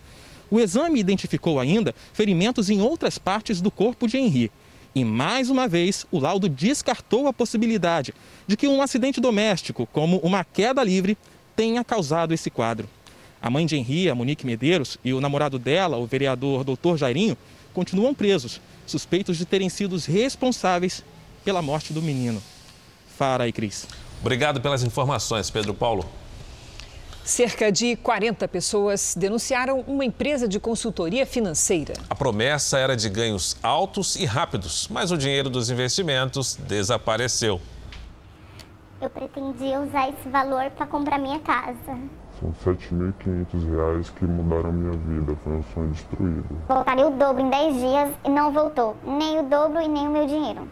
O 0.50 0.60
exame 0.60 1.00
identificou 1.00 1.60
ainda 1.60 1.94
ferimentos 2.14 2.70
em 2.70 2.82
outras 2.82 3.18
partes 3.18 3.62
do 3.62 3.70
corpo 3.70 4.08
de 4.08 4.18
Henri. 4.18 4.52
E 4.96 5.04
mais 5.04 5.50
uma 5.50 5.68
vez, 5.68 6.06
o 6.12 6.20
laudo 6.20 6.50
descartou 6.50 7.28
a 7.28 7.34
possibilidade 7.34 8.14
de 8.48 8.58
que 8.58 8.68
um 8.68 8.82
acidente 8.82 9.22
doméstico, 9.22 9.88
como 9.92 10.18
uma 10.20 10.44
queda 10.44 10.84
livre, 10.84 11.18
tenha 11.56 11.84
causado 11.84 12.34
esse 12.34 12.50
quadro. 12.50 12.90
A 13.42 13.50
mãe 13.50 13.66
de 13.66 13.76
Henri, 13.76 14.10
a 14.10 14.16
Monique 14.16 14.46
Medeiros, 14.46 14.98
e 15.04 15.14
o 15.14 15.22
namorado 15.22 15.60
dela, 15.60 15.98
o 15.98 16.08
vereador 16.08 16.64
Dr. 16.64 16.98
Jairinho, 16.98 17.38
continuam 17.74 18.14
presos, 18.14 18.60
suspeitos 18.88 19.38
de 19.38 19.46
terem 19.46 19.70
sido 19.70 19.98
responsáveis 19.98 21.04
pela 21.46 21.62
morte 21.62 21.94
do 21.94 22.02
menino. 22.02 22.42
Fara 23.18 23.48
e 23.48 23.52
Cris. 23.52 23.88
Obrigado 24.22 24.60
pelas 24.62 24.84
informações, 24.84 25.50
Pedro 25.50 25.74
Paulo. 25.74 26.06
Cerca 27.24 27.70
de 27.70 27.98
40 27.98 28.48
pessoas 28.48 29.14
denunciaram 29.18 29.82
uma 29.82 30.06
empresa 30.06 30.48
de 30.48 30.62
consultoria 30.62 31.26
financeira. 31.26 31.94
A 32.10 32.16
promessa 32.16 32.80
era 32.80 32.96
de 32.96 33.10
ganhos 33.10 33.58
altos 33.62 34.16
e 34.16 34.24
rápidos, 34.24 34.88
mas 34.90 35.12
o 35.12 35.18
dinheiro 35.18 35.50
dos 35.50 35.70
investimentos 35.70 36.56
desapareceu. 36.56 37.60
Eu 39.02 39.10
pretendia 39.10 39.82
usar 39.82 40.10
esse 40.10 40.30
valor 40.30 40.72
para 40.72 40.88
comprar 40.88 41.20
minha 41.20 41.40
casa. 41.40 42.00
São 42.40 42.54
7.500 42.64 43.76
reais 43.76 44.10
que 44.10 44.26
mudaram 44.26 44.72
minha 44.72 44.98
vida. 44.98 45.38
Foi 45.44 45.54
um 45.54 45.64
sonho 45.74 45.90
destruído. 45.90 46.46
Voltaria 46.68 47.08
o 47.08 47.12
dobro 47.12 47.44
em 47.44 47.50
10 47.50 47.76
dias 47.76 48.10
e 48.24 48.30
não 48.30 48.54
voltou. 48.54 48.96
Nem 49.04 49.40
o 49.40 49.44
dobro 49.44 49.82
e 49.82 49.88
nem 49.88 50.08
o 50.08 50.12
meu 50.12 50.26
dinheiro. 50.26 50.68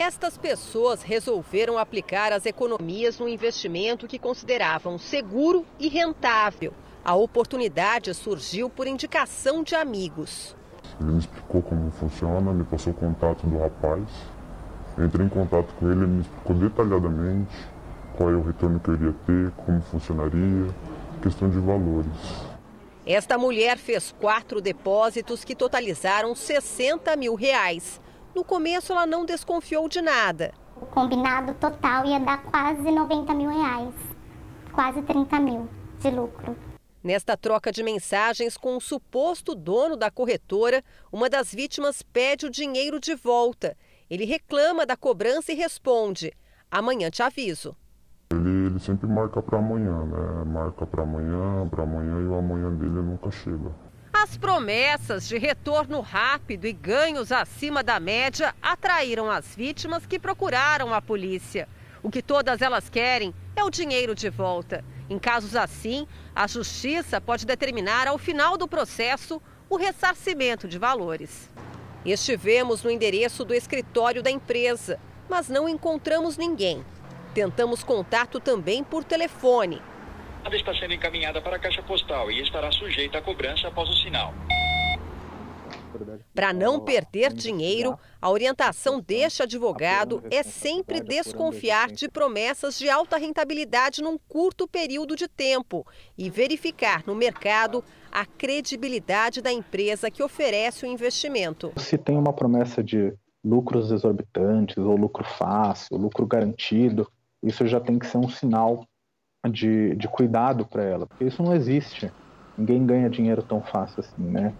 Estas 0.00 0.38
pessoas 0.38 1.02
resolveram 1.02 1.76
aplicar 1.76 2.32
as 2.32 2.46
economias 2.46 3.18
no 3.18 3.28
investimento 3.28 4.08
que 4.08 4.18
consideravam 4.18 4.96
seguro 4.96 5.66
e 5.78 5.88
rentável. 5.88 6.72
A 7.04 7.14
oportunidade 7.14 8.14
surgiu 8.14 8.70
por 8.70 8.86
indicação 8.86 9.62
de 9.62 9.74
amigos. 9.74 10.56
Ele 10.98 11.10
me 11.10 11.18
explicou 11.18 11.60
como 11.60 11.90
funciona, 11.90 12.50
me 12.50 12.64
passou 12.64 12.94
o 12.94 12.96
contato 12.96 13.46
do 13.46 13.58
rapaz. 13.58 14.08
Eu 14.96 15.04
entrei 15.04 15.26
em 15.26 15.28
contato 15.28 15.68
com 15.78 15.90
ele, 15.90 16.00
ele 16.00 16.06
me 16.06 16.22
explicou 16.22 16.56
detalhadamente 16.56 17.54
qual 18.16 18.30
é 18.30 18.36
o 18.36 18.42
retorno 18.42 18.80
que 18.80 18.88
eu 18.88 18.94
iria 18.94 19.14
ter, 19.26 19.50
como 19.66 19.82
funcionaria, 19.82 20.74
questão 21.22 21.50
de 21.50 21.58
valores. 21.58 22.08
Esta 23.04 23.36
mulher 23.36 23.76
fez 23.76 24.14
quatro 24.18 24.62
depósitos 24.62 25.44
que 25.44 25.54
totalizaram 25.54 26.34
60 26.34 27.14
mil 27.16 27.34
reais. 27.34 28.00
No 28.34 28.44
começo, 28.44 28.92
ela 28.92 29.06
não 29.06 29.24
desconfiou 29.24 29.88
de 29.88 30.00
nada. 30.00 30.52
O 30.80 30.86
combinado 30.86 31.52
total 31.54 32.06
ia 32.06 32.20
dar 32.20 32.42
quase 32.44 32.90
90 32.90 33.34
mil 33.34 33.50
reais. 33.50 33.94
Quase 34.72 35.02
30 35.02 35.40
mil 35.40 35.68
de 35.98 36.10
lucro. 36.10 36.56
Nesta 37.02 37.36
troca 37.36 37.72
de 37.72 37.82
mensagens 37.82 38.56
com 38.56 38.76
o 38.76 38.80
suposto 38.80 39.54
dono 39.54 39.96
da 39.96 40.10
corretora, 40.10 40.82
uma 41.10 41.28
das 41.28 41.52
vítimas 41.52 42.02
pede 42.02 42.46
o 42.46 42.50
dinheiro 42.50 43.00
de 43.00 43.14
volta. 43.14 43.76
Ele 44.08 44.24
reclama 44.24 44.86
da 44.86 44.96
cobrança 44.96 45.50
e 45.50 45.54
responde: 45.56 46.32
Amanhã 46.70 47.10
te 47.10 47.22
aviso. 47.22 47.74
Ele, 48.32 48.66
ele 48.66 48.78
sempre 48.78 49.08
marca 49.08 49.42
para 49.42 49.58
amanhã, 49.58 50.04
né? 50.04 50.44
Marca 50.44 50.86
para 50.86 51.02
amanhã, 51.02 51.68
para 51.68 51.82
amanhã 51.82 52.20
e 52.20 52.26
o 52.26 52.34
amanhã 52.34 52.70
dele 52.76 53.02
nunca 53.02 53.30
chega. 53.30 53.74
As 54.22 54.36
promessas 54.36 55.26
de 55.26 55.38
retorno 55.38 56.02
rápido 56.02 56.66
e 56.66 56.74
ganhos 56.74 57.32
acima 57.32 57.82
da 57.82 57.98
média 57.98 58.54
atraíram 58.60 59.30
as 59.30 59.56
vítimas 59.56 60.04
que 60.04 60.18
procuraram 60.18 60.92
a 60.92 61.00
polícia. 61.00 61.66
O 62.02 62.10
que 62.10 62.20
todas 62.20 62.60
elas 62.60 62.90
querem 62.90 63.34
é 63.56 63.64
o 63.64 63.70
dinheiro 63.70 64.14
de 64.14 64.28
volta. 64.28 64.84
Em 65.08 65.18
casos 65.18 65.56
assim, 65.56 66.06
a 66.36 66.46
justiça 66.46 67.18
pode 67.18 67.46
determinar 67.46 68.06
ao 68.06 68.18
final 68.18 68.58
do 68.58 68.68
processo 68.68 69.40
o 69.70 69.78
ressarcimento 69.78 70.68
de 70.68 70.78
valores. 70.78 71.50
Estivemos 72.04 72.82
no 72.82 72.90
endereço 72.90 73.42
do 73.42 73.54
escritório 73.54 74.22
da 74.22 74.30
empresa, 74.30 75.00
mas 75.30 75.48
não 75.48 75.66
encontramos 75.66 76.36
ninguém. 76.36 76.84
Tentamos 77.32 77.82
contato 77.82 78.38
também 78.38 78.84
por 78.84 79.02
telefone. 79.02 79.80
A 80.44 80.56
está 80.56 80.74
sendo 80.74 80.94
encaminhada 80.94 81.40
para 81.40 81.56
a 81.56 81.58
caixa 81.58 81.82
postal 81.82 82.30
e 82.30 82.40
estará 82.40 82.72
sujeita 82.72 83.18
à 83.18 83.22
cobrança 83.22 83.68
após 83.68 83.88
o 83.88 83.94
sinal. 83.94 84.34
Para 86.34 86.52
não 86.52 86.80
perder 86.80 87.32
dinheiro, 87.32 87.98
a 88.20 88.30
orientação 88.30 89.00
deste 89.00 89.42
advogado 89.42 90.22
é 90.30 90.42
sempre 90.42 91.00
desconfiar 91.00 91.90
de 91.90 92.08
promessas 92.08 92.78
de 92.78 92.88
alta 92.88 93.16
rentabilidade 93.16 94.02
num 94.02 94.16
curto 94.16 94.66
período 94.66 95.14
de 95.14 95.28
tempo 95.28 95.86
e 96.16 96.30
verificar 96.30 97.02
no 97.06 97.14
mercado 97.14 97.84
a 98.10 98.24
credibilidade 98.24 99.42
da 99.42 99.52
empresa 99.52 100.10
que 100.10 100.22
oferece 100.22 100.84
o 100.84 100.88
investimento. 100.88 101.72
Se 101.76 101.98
tem 101.98 102.16
uma 102.16 102.32
promessa 102.32 102.82
de 102.82 103.12
lucros 103.44 103.90
exorbitantes 103.90 104.78
ou 104.78 104.96
lucro 104.96 105.24
fácil, 105.24 105.96
lucro 105.96 106.26
garantido, 106.26 107.10
isso 107.42 107.66
já 107.66 107.80
tem 107.80 107.98
que 107.98 108.06
ser 108.06 108.18
um 108.18 108.28
sinal 108.28 108.86
de, 109.48 109.94
de 109.96 110.08
cuidado 110.08 110.66
para 110.66 110.82
ela, 110.82 111.06
porque 111.06 111.24
isso 111.24 111.42
não 111.42 111.54
existe. 111.54 112.10
Ninguém 112.58 112.84
ganha 112.84 113.08
dinheiro 113.08 113.42
tão 113.42 113.60
fácil 113.62 114.00
assim, 114.00 114.22
né? 114.22 114.52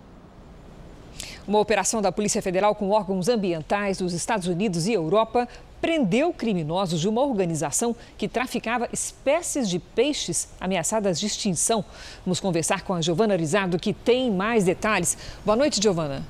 Uma 1.47 1.59
operação 1.59 2.01
da 2.01 2.12
Polícia 2.12 2.40
Federal 2.40 2.75
com 2.75 2.90
órgãos 2.90 3.29
ambientais 3.29 3.99
dos 3.99 4.12
Estados 4.12 4.47
Unidos 4.47 4.87
e 4.87 4.93
Europa 4.93 5.49
prendeu 5.81 6.33
criminosos 6.33 7.01
de 7.01 7.09
uma 7.09 7.23
organização 7.23 7.97
que 8.16 8.29
traficava 8.29 8.88
espécies 8.93 9.69
de 9.69 9.79
peixes 9.79 10.49
ameaçadas 10.61 11.19
de 11.19 11.27
extinção. 11.27 11.85
Vamos 12.25 12.40
conversar 12.40 12.83
com 12.83 12.95
a 12.95 13.01
Giovana 13.01 13.37
Rizado, 13.37 13.79
que 13.79 13.93
tem 13.93 14.31
mais 14.31 14.64
detalhes. 14.64 15.16
Boa 15.45 15.57
noite, 15.57 15.83
Giovana. 15.83 16.23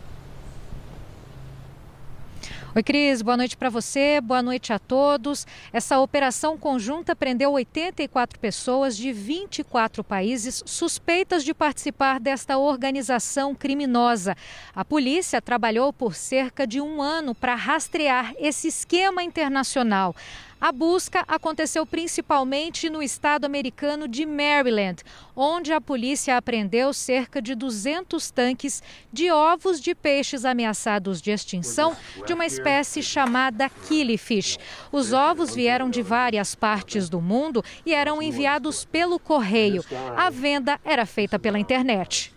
Oi, 2.73 2.85
Cris, 2.85 3.21
boa 3.21 3.37
noite 3.37 3.57
para 3.57 3.69
você, 3.69 4.21
boa 4.21 4.41
noite 4.41 4.73
a 4.73 4.79
todos. 4.79 5.45
Essa 5.73 5.99
operação 5.99 6.57
conjunta 6.57 7.17
prendeu 7.17 7.51
84 7.51 8.39
pessoas 8.39 8.97
de 8.97 9.13
24 9.13 10.05
países 10.05 10.63
suspeitas 10.65 11.43
de 11.43 11.53
participar 11.53 12.21
desta 12.21 12.59
organização 12.59 13.57
criminosa. 13.57 14.37
A 14.73 14.85
polícia 14.85 15.43
trabalhou 15.43 15.93
por 15.93 16.15
cerca 16.15 16.65
de 16.65 16.81
um 16.81 17.03
ano 17.03 17.35
para 17.35 17.57
rastrear 17.57 18.35
esse 18.39 18.69
esquema 18.69 19.21
internacional. 19.21 20.15
A 20.61 20.73
busca 20.73 21.25
aconteceu 21.27 21.87
principalmente 21.87 22.91
no 22.91 23.03
estado 23.03 23.47
americano 23.47 24.07
de 24.07 24.27
Maryland, 24.27 25.03
onde 25.35 25.73
a 25.73 25.81
polícia 25.81 26.37
apreendeu 26.37 26.93
cerca 26.93 27.41
de 27.41 27.55
200 27.55 28.31
tanques 28.31 28.83
de 29.11 29.31
ovos 29.31 29.81
de 29.81 29.95
peixes 29.95 30.45
ameaçados 30.45 31.23
de 31.23 31.31
extinção 31.31 31.97
de 32.27 32.35
uma 32.35 32.45
espécie 32.45 33.03
chamada 33.03 33.71
killifish. 33.71 34.59
Os 34.93 35.15
ovos 35.15 35.55
vieram 35.55 35.89
de 35.89 36.03
várias 36.03 36.55
partes 36.55 37.09
do 37.09 37.23
mundo 37.23 37.65
e 37.87 37.95
eram 37.95 38.21
enviados 38.21 38.85
pelo 38.85 39.19
correio. 39.19 39.83
A 40.15 40.29
venda 40.29 40.79
era 40.85 41.07
feita 41.07 41.39
pela 41.39 41.59
internet. 41.59 42.35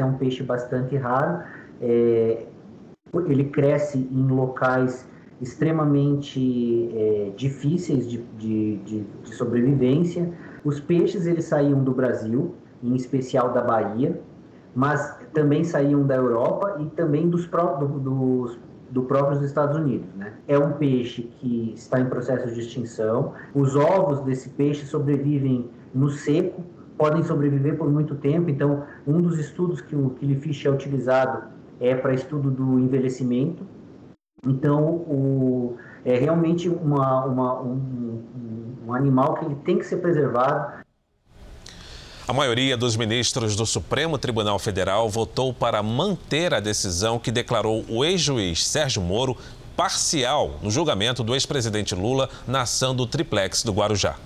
É 0.00 0.04
um 0.04 0.16
peixe 0.16 0.42
bastante 0.42 0.96
raro. 0.96 1.44
É... 1.82 2.46
Ele 3.26 3.44
cresce 3.44 3.98
em 3.98 4.28
locais 4.28 5.07
extremamente 5.40 6.90
é, 6.94 7.32
difíceis 7.36 8.08
de, 8.08 8.18
de, 8.38 8.76
de, 8.78 9.00
de, 9.22 9.34
sobrevivência. 9.34 10.32
Os 10.64 10.80
peixes 10.80 11.26
eles 11.26 11.44
saíam 11.44 11.82
do 11.82 11.92
Brasil, 11.92 12.54
em 12.82 12.94
especial 12.94 13.52
da 13.52 13.62
Bahia, 13.62 14.20
mas 14.74 15.16
também 15.32 15.64
saíam 15.64 16.06
da 16.06 16.16
Europa 16.16 16.76
e 16.80 16.86
também 16.90 17.28
dos, 17.28 17.48
do, 18.90 19.02
próprios 19.04 19.42
Estados 19.42 19.76
Unidos. 19.76 20.08
Né? 20.16 20.32
É 20.46 20.58
um 20.58 20.72
peixe 20.72 21.22
que 21.38 21.72
está 21.74 22.00
em 22.00 22.06
processo 22.06 22.52
de 22.52 22.60
extinção. 22.60 23.32
Os 23.54 23.76
ovos 23.76 24.20
desse 24.22 24.50
peixe 24.50 24.86
sobrevivem 24.86 25.70
no 25.94 26.10
seco, 26.10 26.62
podem 26.96 27.22
sobreviver 27.22 27.76
por 27.76 27.90
muito 27.90 28.16
tempo. 28.16 28.50
Então, 28.50 28.82
um 29.06 29.20
dos 29.20 29.38
estudos 29.38 29.80
que 29.80 29.94
o 29.94 30.10
killifish 30.10 30.66
é 30.66 30.70
utilizado 30.70 31.44
é 31.80 31.94
para 31.94 32.12
estudo 32.12 32.50
do 32.50 32.78
envelhecimento 32.80 33.62
então, 34.46 34.84
o, 34.84 35.76
é 36.04 36.16
realmente 36.16 36.68
uma, 36.68 37.24
uma, 37.24 37.60
um, 37.60 38.22
um 38.86 38.94
animal 38.94 39.34
que 39.34 39.44
ele 39.44 39.56
tem 39.56 39.78
que 39.78 39.84
ser 39.84 39.98
preservado. 39.98 40.78
A 42.26 42.32
maioria 42.32 42.76
dos 42.76 42.94
ministros 42.94 43.56
do 43.56 43.64
Supremo 43.64 44.18
Tribunal 44.18 44.58
Federal 44.58 45.08
votou 45.08 45.52
para 45.52 45.82
manter 45.82 46.52
a 46.52 46.60
decisão 46.60 47.18
que 47.18 47.30
declarou 47.30 47.84
o 47.88 48.04
ex-juiz 48.04 48.66
Sérgio 48.66 49.00
Moro 49.00 49.36
parcial 49.74 50.58
no 50.62 50.70
julgamento 50.70 51.24
do 51.24 51.34
ex-presidente 51.34 51.94
Lula 51.94 52.28
na 52.46 52.62
ação 52.62 52.94
do 52.94 53.06
triplex 53.06 53.62
do 53.62 53.72
Guarujá. 53.72 54.16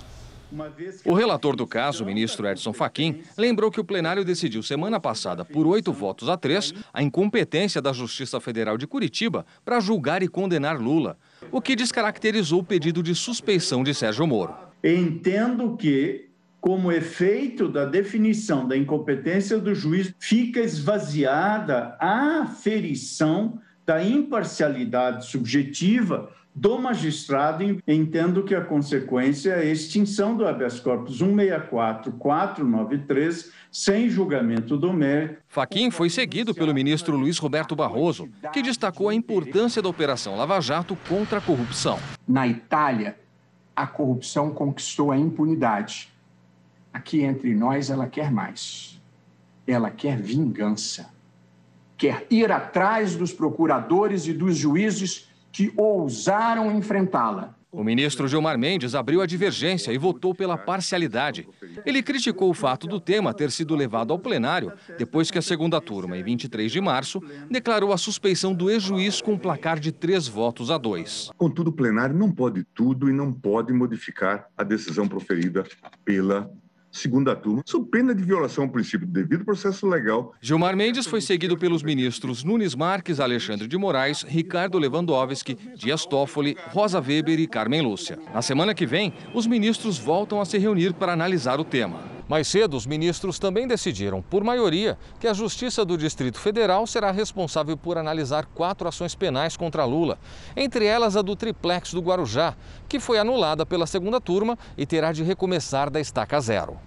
O 1.04 1.14
relator 1.14 1.56
do 1.56 1.66
caso, 1.66 2.04
o 2.04 2.06
ministro 2.06 2.46
Edson 2.46 2.72
Fachin, 2.72 3.22
lembrou 3.38 3.70
que 3.70 3.80
o 3.80 3.84
plenário 3.84 4.24
decidiu 4.24 4.62
semana 4.62 5.00
passada, 5.00 5.44
por 5.44 5.66
oito 5.66 5.92
votos 5.92 6.28
a 6.28 6.36
três, 6.36 6.74
a 6.92 7.02
incompetência 7.02 7.80
da 7.80 7.92
Justiça 7.92 8.38
Federal 8.40 8.76
de 8.76 8.86
Curitiba 8.86 9.46
para 9.64 9.80
julgar 9.80 10.22
e 10.22 10.28
condenar 10.28 10.78
Lula, 10.78 11.16
o 11.50 11.60
que 11.60 11.74
descaracterizou 11.74 12.60
o 12.60 12.64
pedido 12.64 13.02
de 13.02 13.14
suspeição 13.14 13.82
de 13.82 13.94
Sérgio 13.94 14.26
Moro. 14.26 14.54
Entendo 14.84 15.76
que, 15.76 16.28
como 16.60 16.92
efeito 16.92 17.68
da 17.68 17.84
definição 17.84 18.68
da 18.68 18.76
incompetência 18.76 19.58
do 19.58 19.74
juiz, 19.74 20.14
fica 20.18 20.60
esvaziada 20.60 21.96
a 21.98 22.42
aferição 22.42 23.58
da 23.86 24.02
imparcialidade 24.04 25.26
subjetiva 25.26 26.30
do 26.54 26.78
magistrado, 26.78 27.64
entendo 27.86 28.44
que 28.44 28.54
a 28.54 28.62
consequência 28.62 29.52
é 29.52 29.60
a 29.60 29.64
extinção 29.64 30.36
do 30.36 30.46
habeas 30.46 30.78
corpus 30.78 31.22
164-493, 31.22 33.50
sem 33.70 34.10
julgamento 34.10 34.76
do 34.76 34.92
mérito. 34.92 35.40
Faquim 35.48 35.90
foi 35.90 36.10
seguido 36.10 36.54
pelo 36.54 36.74
ministro 36.74 37.16
Luiz 37.16 37.38
Roberto 37.38 37.74
Barroso, 37.74 38.28
que 38.52 38.60
destacou 38.60 39.08
a 39.08 39.14
importância 39.14 39.80
da 39.80 39.88
Operação 39.88 40.36
Lava 40.36 40.60
Jato 40.60 40.94
contra 41.08 41.38
a 41.38 41.40
corrupção. 41.40 41.98
Na 42.28 42.46
Itália, 42.46 43.16
a 43.74 43.86
corrupção 43.86 44.50
conquistou 44.50 45.10
a 45.10 45.16
impunidade. 45.16 46.12
Aqui 46.92 47.22
entre 47.22 47.54
nós, 47.54 47.88
ela 47.88 48.06
quer 48.06 48.30
mais. 48.30 49.00
Ela 49.66 49.90
quer 49.90 50.20
vingança. 50.20 51.10
Quer 51.96 52.26
ir 52.28 52.52
atrás 52.52 53.16
dos 53.16 53.32
procuradores 53.32 54.26
e 54.26 54.34
dos 54.34 54.58
juízes 54.58 55.31
que 55.52 55.72
ousaram 55.76 56.72
enfrentá-la. 56.72 57.54
O 57.74 57.82
ministro 57.82 58.28
Gilmar 58.28 58.58
Mendes 58.58 58.94
abriu 58.94 59.22
a 59.22 59.26
divergência 59.26 59.92
e 59.92 59.96
votou 59.96 60.34
pela 60.34 60.58
parcialidade. 60.58 61.48
Ele 61.86 62.02
criticou 62.02 62.50
o 62.50 62.54
fato 62.54 62.86
do 62.86 63.00
tema 63.00 63.32
ter 63.32 63.50
sido 63.50 63.74
levado 63.74 64.12
ao 64.12 64.18
plenário 64.18 64.74
depois 64.98 65.30
que 65.30 65.38
a 65.38 65.42
segunda 65.42 65.80
turma, 65.80 66.18
em 66.18 66.22
23 66.22 66.70
de 66.70 66.82
março, 66.82 67.22
declarou 67.50 67.90
a 67.90 67.96
suspeição 67.96 68.52
do 68.52 68.70
ex-juiz 68.70 69.22
com 69.22 69.32
um 69.32 69.38
placar 69.38 69.80
de 69.80 69.90
três 69.90 70.28
votos 70.28 70.70
a 70.70 70.76
dois. 70.76 71.30
Contudo, 71.38 71.68
o 71.68 71.72
plenário 71.72 72.14
não 72.14 72.30
pode 72.30 72.62
tudo 72.74 73.08
e 73.08 73.12
não 73.12 73.32
pode 73.32 73.72
modificar 73.72 74.46
a 74.54 74.62
decisão 74.62 75.08
proferida 75.08 75.64
pela 76.04 76.50
segunda 76.92 77.34
turma, 77.34 77.62
sob 77.64 77.90
pena 77.90 78.14
de 78.14 78.22
violação 78.22 78.64
ao 78.64 78.70
princípio 78.70 79.06
do 79.06 79.12
devido 79.12 79.44
processo 79.44 79.88
legal. 79.88 80.34
Gilmar 80.40 80.76
Mendes 80.76 81.06
foi 81.06 81.20
seguido 81.20 81.56
pelos 81.56 81.82
ministros 81.82 82.44
Nunes 82.44 82.74
Marques, 82.74 83.18
Alexandre 83.18 83.66
de 83.66 83.76
Moraes, 83.78 84.22
Ricardo 84.22 84.78
Lewandowski, 84.78 85.58
Dias 85.74 86.04
Toffoli, 86.04 86.56
Rosa 86.68 87.00
Weber 87.00 87.40
e 87.40 87.46
Carmen 87.46 87.80
Lúcia. 87.80 88.18
Na 88.32 88.42
semana 88.42 88.74
que 88.74 88.86
vem, 88.86 89.12
os 89.34 89.46
ministros 89.46 89.98
voltam 89.98 90.40
a 90.40 90.44
se 90.44 90.58
reunir 90.58 90.92
para 90.92 91.12
analisar 91.12 91.58
o 91.58 91.64
tema. 91.64 92.12
Mais 92.32 92.48
cedo, 92.48 92.78
os 92.78 92.86
ministros 92.86 93.38
também 93.38 93.68
decidiram, 93.68 94.22
por 94.22 94.42
maioria, 94.42 94.96
que 95.20 95.28
a 95.28 95.34
Justiça 95.34 95.84
do 95.84 95.98
Distrito 95.98 96.38
Federal 96.38 96.86
será 96.86 97.10
responsável 97.10 97.76
por 97.76 97.98
analisar 97.98 98.46
quatro 98.54 98.88
ações 98.88 99.14
penais 99.14 99.54
contra 99.54 99.84
Lula, 99.84 100.18
entre 100.56 100.86
elas 100.86 101.14
a 101.14 101.20
do 101.20 101.36
triplex 101.36 101.92
do 101.92 102.00
Guarujá, 102.00 102.54
que 102.88 102.98
foi 102.98 103.18
anulada 103.18 103.66
pela 103.66 103.86
segunda 103.86 104.18
turma 104.18 104.58
e 104.78 104.86
terá 104.86 105.12
de 105.12 105.22
recomeçar 105.22 105.90
da 105.90 106.00
estaca 106.00 106.40
zero. 106.40 106.78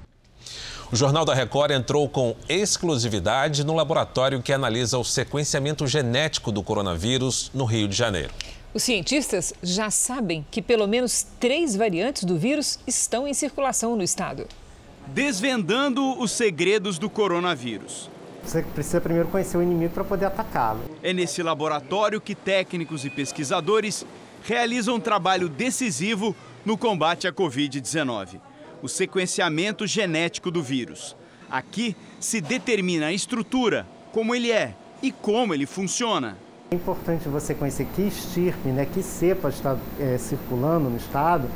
O 0.92 0.96
Jornal 0.96 1.24
da 1.24 1.36
Record 1.36 1.70
entrou 1.70 2.10
com 2.10 2.36
exclusividade 2.50 3.64
no 3.64 3.76
laboratório 3.76 4.42
que 4.42 4.52
analisa 4.52 4.98
o 4.98 5.04
sequenciamento 5.04 5.86
genético 5.86 6.52
do 6.52 6.64
coronavírus 6.64 7.52
no 7.54 7.66
Rio 7.66 7.88
de 7.88 7.96
Janeiro. 7.96 8.34
Os 8.74 8.82
cientistas 8.82 9.54
já 9.62 9.92
sabem 9.92 10.44
que 10.50 10.60
pelo 10.60 10.88
menos 10.88 11.24
três 11.40 11.76
variantes 11.76 12.24
do 12.24 12.36
vírus 12.36 12.80
estão 12.88 13.28
em 13.28 13.34
circulação 13.36 13.96
no 13.96 14.02
estado. 14.02 14.48
Desvendando 15.08 16.20
os 16.20 16.32
segredos 16.32 16.98
do 16.98 17.10
coronavírus. 17.10 18.10
Você 18.44 18.62
precisa 18.62 19.02
primeiro 19.02 19.30
conhecer 19.30 19.58
o 19.58 19.64
inimigo 19.64 19.94
para 19.94 20.04
poder 20.04 20.26
atacá-lo. 20.26 20.82
É 21.02 21.14
nesse 21.14 21.42
laboratório 21.42 22.22
que 22.22 22.36
técnicos 22.36 23.06
e 23.06 23.10
pesquisadores 23.10 24.06
realizam 24.44 24.96
um 24.96 25.00
trabalho 25.00 25.50
decisivo 25.50 26.36
no 26.64 26.78
combate 26.78 27.28
à 27.28 27.34
Covid-19 27.34 28.40
o 28.86 28.88
sequenciamento 28.88 29.88
genético 29.88 30.52
do 30.52 30.62
vírus. 30.62 31.16
Aqui 31.50 31.96
se 32.20 32.40
determina 32.40 33.08
a 33.08 33.14
estrutura, 33.14 33.86
como 34.12 34.36
ele 34.36 34.52
é 34.52 34.76
e 35.02 35.12
como 35.12 35.54
ele 35.54 35.66
funciona. 35.66 36.38
É 36.70 36.76
importante 36.76 37.28
você 37.28 37.56
conhecer 37.56 37.88
que 37.96 38.04
estirpe, 38.04 38.70
né, 38.70 38.86
que 38.86 39.02
cepa 39.02 39.50
está 39.50 39.78
é, 40.00 40.18
circulando 40.20 40.90
no 40.90 40.98
estado, 40.98 41.50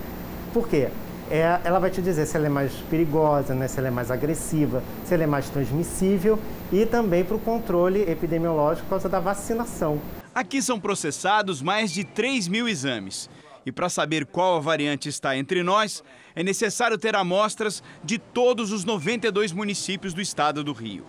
porque 0.53 0.89
é, 1.29 1.59
ela 1.63 1.79
vai 1.79 1.91
te 1.91 2.01
dizer 2.01 2.25
se 2.25 2.35
ela 2.35 2.47
é 2.47 2.49
mais 2.49 2.73
perigosa, 2.89 3.53
né, 3.53 3.67
se 3.67 3.77
ela 3.77 3.87
é 3.87 3.91
mais 3.91 4.09
agressiva, 4.09 4.83
se 5.05 5.13
ela 5.13 5.23
é 5.23 5.27
mais 5.27 5.49
transmissível 5.49 6.39
e 6.71 6.85
também 6.85 7.23
para 7.23 7.35
o 7.35 7.39
controle 7.39 8.01
epidemiológico 8.09 8.85
por 8.87 8.91
causa 8.91 9.07
da 9.07 9.19
vacinação. 9.19 10.01
Aqui 10.33 10.61
são 10.61 10.79
processados 10.79 11.61
mais 11.61 11.91
de 11.91 12.03
3 12.03 12.47
mil 12.47 12.67
exames. 12.67 13.29
E 13.65 13.71
para 13.71 13.89
saber 13.89 14.25
qual 14.25 14.57
a 14.57 14.59
variante 14.59 15.09
está 15.09 15.37
entre 15.37 15.61
nós, 15.61 16.03
é 16.35 16.41
necessário 16.43 16.97
ter 16.97 17.15
amostras 17.15 17.83
de 18.03 18.17
todos 18.17 18.71
os 18.71 18.83
92 18.83 19.51
municípios 19.51 20.13
do 20.13 20.21
estado 20.21 20.63
do 20.63 20.73
Rio. 20.73 21.05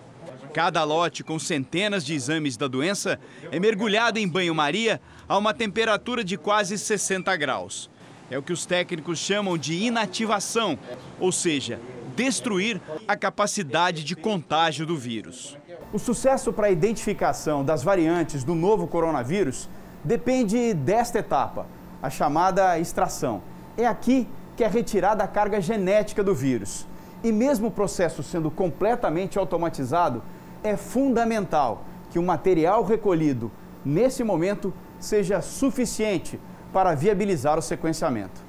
Cada 0.53 0.83
lote 0.83 1.23
com 1.23 1.39
centenas 1.39 2.05
de 2.05 2.13
exames 2.13 2.57
da 2.57 2.67
doença 2.67 3.21
é 3.53 3.61
mergulhado 3.61 4.19
em 4.19 4.29
banho-maria 4.29 5.01
a 5.29 5.39
uma 5.39 5.55
temperatura 5.55 6.25
de 6.25 6.37
quase 6.37 6.77
60 6.77 7.35
graus. 7.37 7.89
É 8.31 8.39
o 8.39 8.43
que 8.43 8.53
os 8.53 8.65
técnicos 8.65 9.19
chamam 9.19 9.59
de 9.59 9.75
inativação, 9.75 10.79
ou 11.19 11.33
seja, 11.33 11.81
destruir 12.15 12.81
a 13.09 13.17
capacidade 13.17 14.05
de 14.05 14.15
contágio 14.15 14.87
do 14.87 14.97
vírus. 14.97 15.59
O 15.93 15.99
sucesso 15.99 16.53
para 16.53 16.69
a 16.69 16.71
identificação 16.71 17.65
das 17.65 17.83
variantes 17.83 18.45
do 18.45 18.55
novo 18.55 18.87
coronavírus 18.87 19.69
depende 20.05 20.73
desta 20.73 21.19
etapa, 21.19 21.67
a 22.01 22.09
chamada 22.09 22.79
extração. 22.79 23.43
É 23.77 23.85
aqui 23.85 24.29
que 24.57 24.63
é 24.63 24.69
retirada 24.69 25.25
a 25.25 25.29
carga 25.29 25.61
genética 25.61 26.23
do 26.23 26.33
vírus. 26.33 26.87
E 27.25 27.33
mesmo 27.33 27.67
o 27.67 27.73
processo 27.73 28.23
sendo 28.23 28.49
completamente 28.49 29.41
automatizado, 29.41 30.23
é 30.63 30.77
fundamental 30.77 31.85
que 32.11 32.19
o 32.19 32.23
material 32.23 32.85
recolhido 32.85 33.51
nesse 33.85 34.23
momento 34.23 34.73
seja 35.01 35.43
suficiente 35.43 36.39
para 36.73 36.95
viabilizar 36.95 37.59
o 37.59 37.63
sequenciamento. 37.63 38.41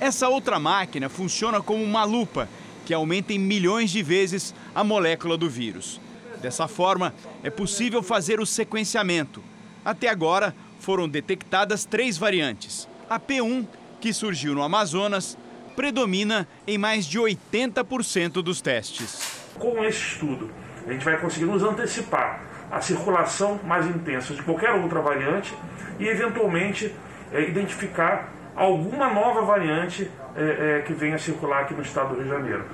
Essa 0.00 0.28
outra 0.28 0.58
máquina 0.58 1.08
funciona 1.08 1.62
como 1.62 1.82
uma 1.82 2.04
lupa 2.04 2.48
que 2.84 2.92
aumenta 2.92 3.32
em 3.32 3.38
milhões 3.38 3.90
de 3.90 4.02
vezes 4.02 4.54
a 4.74 4.84
molécula 4.84 5.36
do 5.36 5.48
vírus. 5.48 6.00
Dessa 6.40 6.68
forma, 6.68 7.14
é 7.42 7.48
possível 7.48 8.02
fazer 8.02 8.40
o 8.40 8.46
sequenciamento. 8.46 9.42
Até 9.84 10.08
agora, 10.08 10.54
foram 10.78 11.08
detectadas 11.08 11.84
três 11.84 12.18
variantes: 12.18 12.88
a 13.08 13.18
P1, 13.18 13.66
que 14.00 14.12
surgiu 14.12 14.54
no 14.54 14.62
Amazonas, 14.62 15.38
predomina 15.74 16.46
em 16.66 16.76
mais 16.76 17.06
de 17.06 17.18
80% 17.18 18.42
dos 18.42 18.60
testes. 18.60 19.40
Com 19.58 19.82
esse 19.84 20.00
estudo, 20.00 20.50
a 20.86 20.92
gente 20.92 21.04
vai 21.04 21.18
conseguir 21.18 21.46
nos 21.46 21.62
antecipar 21.62 22.42
a 22.70 22.80
circulação 22.80 23.58
mais 23.64 23.86
intensa 23.86 24.34
de 24.34 24.42
qualquer 24.42 24.72
outra 24.72 25.00
variante 25.00 25.54
e, 25.98 26.06
eventualmente, 26.06 26.94
é, 27.34 27.42
identificar 27.42 28.32
alguma 28.54 29.12
nova 29.12 29.42
variante 29.42 30.08
é, 30.36 30.78
é, 30.78 30.82
que 30.82 30.94
venha 30.94 31.16
a 31.16 31.18
circular 31.18 31.62
aqui 31.62 31.74
no 31.74 31.82
estado 31.82 32.10
do 32.10 32.14
Rio 32.14 32.24
de 32.24 32.30
Janeiro. 32.30 32.64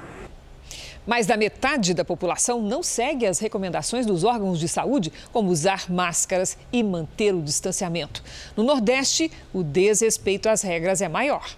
Mais 1.07 1.27
da 1.27 1.37
metade 1.37 1.95
da 1.95 2.05
população 2.05 2.61
não 2.61 2.83
segue 2.83 3.27
as 3.27 3.39
recomendações 3.39 4.05
dos 4.05 4.23
órgãos 4.23 4.61
de 4.61 4.69
saúde, 4.69 5.11
como 5.33 5.51
usar 5.51 5.91
máscaras 5.91 6.59
e 6.71 6.83
manter 6.83 7.35
o 7.35 7.41
distanciamento. 7.41 8.23
No 8.55 8.63
Nordeste, 8.63 9.33
o 9.53 9.63
desrespeito 9.63 10.49
às 10.49 10.61
regras 10.61 11.01
é 11.01 11.09
maior. 11.09 11.57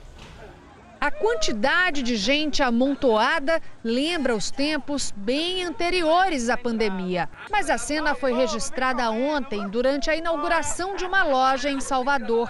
A 1.01 1.11
quantidade 1.11 2.01
de 2.01 2.15
gente 2.15 2.63
amontoada 2.63 3.61
lembra 3.83 4.37
os 4.37 4.53
tempos 4.53 5.13
bem 5.17 5.65
anteriores 5.65 6.49
à 6.49 6.57
pandemia. 6.57 7.29
Mas 7.51 7.69
a 7.69 7.77
cena 7.77 8.15
foi 8.15 8.33
registrada 8.33 9.11
ontem 9.11 9.69
durante 9.69 10.09
a 10.09 10.15
inauguração 10.15 10.95
de 10.95 11.05
uma 11.05 11.25
loja 11.25 11.69
em 11.69 11.81
Salvador. 11.81 12.49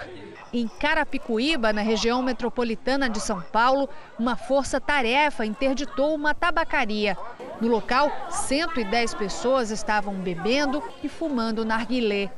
Em 0.55 0.67
Carapicuíba, 0.67 1.73
na 1.73 1.81
região 1.81 2.21
metropolitana 2.21 3.09
de 3.09 3.19
São 3.19 3.41
Paulo, 3.41 3.89
uma 4.19 4.35
força-tarefa 4.35 5.47
interditou 5.47 6.13
uma 6.13 6.35
tabacaria. 6.35 7.17
No 7.59 7.67
local, 7.67 8.11
110 8.29 9.15
pessoas 9.15 9.71
estavam 9.71 10.13
bebendo 10.13 10.83
e 11.03 11.09
fumando 11.09 11.65
narguilé. 11.65 12.29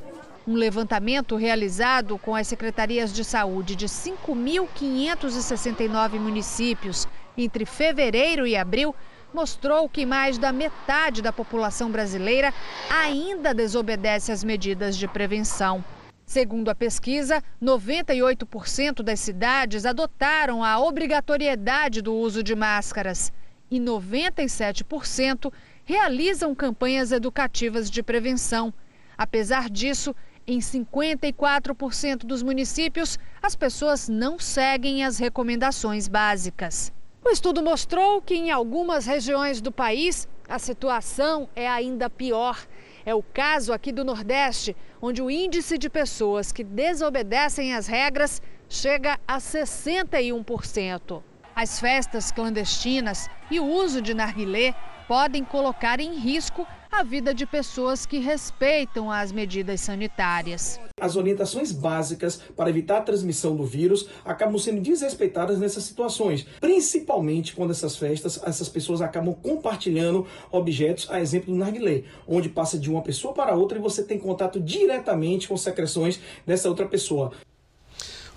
Um 0.47 0.53
levantamento 0.53 1.35
realizado 1.35 2.17
com 2.17 2.33
as 2.33 2.47
secretarias 2.47 3.11
de 3.11 3.25
saúde 3.25 3.75
de 3.75 3.87
5.569 3.87 6.17
municípios 6.17 7.05
entre 7.37 7.65
fevereiro 7.65 8.47
e 8.47 8.55
abril 8.55 8.95
mostrou 9.33 9.89
que 9.89 10.05
mais 10.05 10.37
da 10.37 10.53
metade 10.53 11.21
da 11.21 11.33
população 11.33 11.91
brasileira 11.91 12.53
ainda 12.89 13.53
desobedece 13.53 14.31
às 14.31 14.41
medidas 14.41 14.95
de 14.95 15.05
prevenção. 15.05 15.83
Segundo 16.25 16.69
a 16.69 16.75
pesquisa, 16.75 17.43
98% 17.61 19.03
das 19.03 19.19
cidades 19.19 19.85
adotaram 19.85 20.63
a 20.63 20.79
obrigatoriedade 20.79 22.01
do 22.01 22.13
uso 22.13 22.41
de 22.41 22.55
máscaras 22.55 23.31
e 23.69 23.79
97% 23.79 25.53
realizam 25.83 26.55
campanhas 26.55 27.11
educativas 27.11 27.91
de 27.91 28.01
prevenção. 28.01 28.73
Apesar 29.15 29.69
disso, 29.69 30.15
em 30.47 30.59
54% 30.59 32.25
dos 32.25 32.41
municípios, 32.41 33.19
as 33.41 33.55
pessoas 33.55 34.09
não 34.09 34.39
seguem 34.39 35.05
as 35.05 35.19
recomendações 35.19 36.07
básicas. 36.07 36.91
O 37.23 37.29
estudo 37.29 37.63
mostrou 37.63 38.21
que 38.21 38.35
em 38.35 38.51
algumas 38.51 39.05
regiões 39.05 39.61
do 39.61 39.71
país 39.71 40.27
a 40.47 40.59
situação 40.59 41.49
é 41.55 41.67
ainda 41.67 42.09
pior. 42.09 42.67
É 43.05 43.13
o 43.13 43.21
caso 43.21 43.71
aqui 43.71 43.91
do 43.91 44.03
Nordeste, 44.03 44.75
onde 44.99 45.21
o 45.21 45.29
índice 45.29 45.77
de 45.77 45.89
pessoas 45.89 46.51
que 46.51 46.63
desobedecem 46.63 47.75
às 47.75 47.85
regras 47.85 48.41
chega 48.67 49.19
a 49.27 49.37
61%. 49.37 51.21
As 51.55 51.79
festas 51.79 52.31
clandestinas 52.31 53.29
e 53.51 53.59
o 53.59 53.65
uso 53.65 54.01
de 54.01 54.15
narguilé 54.15 54.73
podem 55.07 55.43
colocar 55.45 55.99
em 55.99 56.15
risco 56.15 56.67
a 56.95 57.03
vida 57.03 57.33
de 57.33 57.45
pessoas 57.45 58.05
que 58.05 58.19
respeitam 58.19 59.11
as 59.11 59.29
medidas 59.29 59.81
sanitárias. 59.81 60.79
As 60.97 61.17
orientações 61.17 61.73
básicas 61.73 62.37
para 62.55 62.69
evitar 62.69 62.99
a 62.99 63.01
transmissão 63.01 63.53
do 63.53 63.65
vírus 63.65 64.07
acabam 64.23 64.57
sendo 64.57 64.79
desrespeitadas 64.79 65.59
nessas 65.59 65.83
situações, 65.83 66.47
principalmente 66.61 67.53
quando 67.53 67.71
essas 67.71 67.97
festas, 67.97 68.39
essas 68.45 68.69
pessoas 68.69 69.01
acabam 69.01 69.33
compartilhando 69.33 70.25
objetos, 70.49 71.11
a 71.11 71.19
exemplo 71.19 71.53
do 71.53 71.59
narguilé, 71.59 72.03
onde 72.25 72.47
passa 72.47 72.79
de 72.79 72.89
uma 72.89 73.01
pessoa 73.01 73.33
para 73.33 73.55
outra 73.55 73.77
e 73.77 73.81
você 73.81 74.01
tem 74.01 74.17
contato 74.17 74.57
diretamente 74.61 75.49
com 75.49 75.57
secreções 75.57 76.21
dessa 76.45 76.69
outra 76.69 76.85
pessoa. 76.85 77.33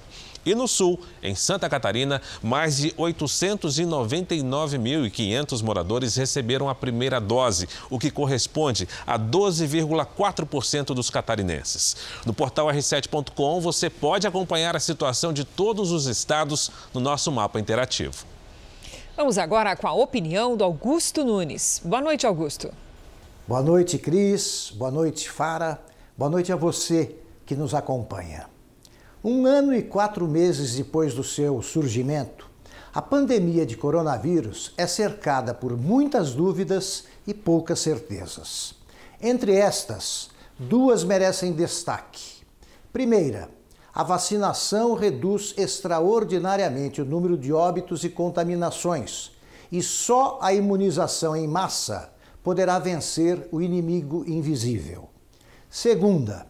E 0.47 0.55
no 0.55 0.65
sul, 0.65 0.97
em 1.21 1.35
Santa 1.35 1.69
Catarina, 1.69 2.21
mais 2.41 2.77
de 2.77 2.91
899.500 2.91 5.61
moradores 5.61 6.15
receberam 6.15 6.69
a 6.69 6.75
primeira 6.75 7.19
dose, 7.19 7.67
o 7.89 7.99
que 7.99 8.09
corresponde 8.09 8.87
a 9.05 9.19
12,4% 9.19 10.93
dos 10.93 11.09
catarinenses. 11.09 11.97
No 12.25 12.33
portal 12.33 12.67
r7.com 12.67 13.59
você 13.59 13.89
pode 13.89 14.25
acompanhar 14.25 14.73
a 14.73 14.79
situação 14.79 15.33
de 15.33 15.43
todos 15.43 15.91
os 15.91 16.05
estados 16.05 16.71
no 16.93 17.01
nosso 17.01 17.29
mapa 17.29 17.59
interativo. 17.59 18.25
Vamos 19.17 19.37
agora 19.37 19.75
com 19.75 19.85
a 19.85 19.93
opinião 19.93 20.55
do 20.55 20.63
Augusto 20.63 21.25
Nunes. 21.25 21.81
Boa 21.83 22.01
noite, 22.01 22.25
Augusto. 22.25 22.73
Boa 23.45 23.61
noite, 23.61 23.97
Cris. 23.97 24.71
Boa 24.73 24.91
noite, 24.91 25.29
Fara. 25.29 25.77
Boa 26.17 26.31
noite 26.31 26.53
a 26.53 26.55
você 26.55 27.17
que 27.45 27.53
nos 27.53 27.73
acompanha. 27.73 28.47
Um 29.29 29.45
ano 29.45 29.75
e 29.75 29.83
quatro 29.83 30.25
meses 30.25 30.75
depois 30.75 31.13
do 31.13 31.21
seu 31.21 31.61
surgimento, 31.61 32.49
a 32.93 33.01
pandemia 33.01 33.65
de 33.65 33.75
coronavírus 33.75 34.73
é 34.77 34.87
cercada 34.87 35.53
por 35.53 35.75
muitas 35.75 36.31
dúvidas 36.31 37.03
e 37.27 37.33
poucas 37.33 37.81
certezas. 37.81 38.73
Entre 39.21 39.53
estas, 39.53 40.29
duas 40.57 41.03
merecem 41.03 41.51
destaque. 41.51 42.37
Primeira, 42.93 43.49
a 43.93 44.01
vacinação 44.01 44.93
reduz 44.93 45.53
extraordinariamente 45.57 47.01
o 47.01 47.05
número 47.05 47.37
de 47.37 47.51
óbitos 47.51 48.05
e 48.05 48.09
contaminações, 48.09 49.33
e 49.69 49.83
só 49.83 50.39
a 50.41 50.53
imunização 50.53 51.35
em 51.35 51.49
massa 51.49 52.13
poderá 52.41 52.79
vencer 52.79 53.45
o 53.51 53.61
inimigo 53.61 54.23
invisível. 54.25 55.09
Segunda, 55.69 56.47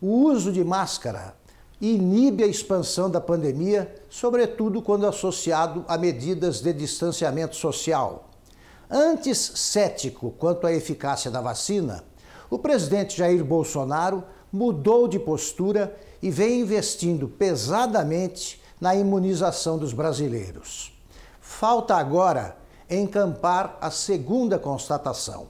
o 0.00 0.06
uso 0.06 0.52
de 0.52 0.62
máscara 0.62 1.41
inibe 1.82 2.44
a 2.44 2.46
expansão 2.46 3.10
da 3.10 3.20
pandemia, 3.20 3.92
sobretudo 4.08 4.80
quando 4.80 5.04
associado 5.04 5.84
a 5.88 5.98
medidas 5.98 6.60
de 6.60 6.72
distanciamento 6.72 7.56
social. 7.56 8.30
Antes 8.88 9.38
cético 9.56 10.30
quanto 10.38 10.64
à 10.64 10.72
eficácia 10.72 11.28
da 11.28 11.40
vacina, 11.40 12.04
o 12.48 12.56
presidente 12.56 13.18
Jair 13.18 13.44
Bolsonaro 13.44 14.22
mudou 14.52 15.08
de 15.08 15.18
postura 15.18 15.98
e 16.22 16.30
vem 16.30 16.60
investindo 16.60 17.26
pesadamente 17.26 18.62
na 18.80 18.94
imunização 18.94 19.76
dos 19.76 19.92
brasileiros. 19.92 20.92
Falta 21.40 21.96
agora 21.96 22.56
encampar 22.88 23.76
a 23.80 23.90
segunda 23.90 24.56
constatação. 24.56 25.48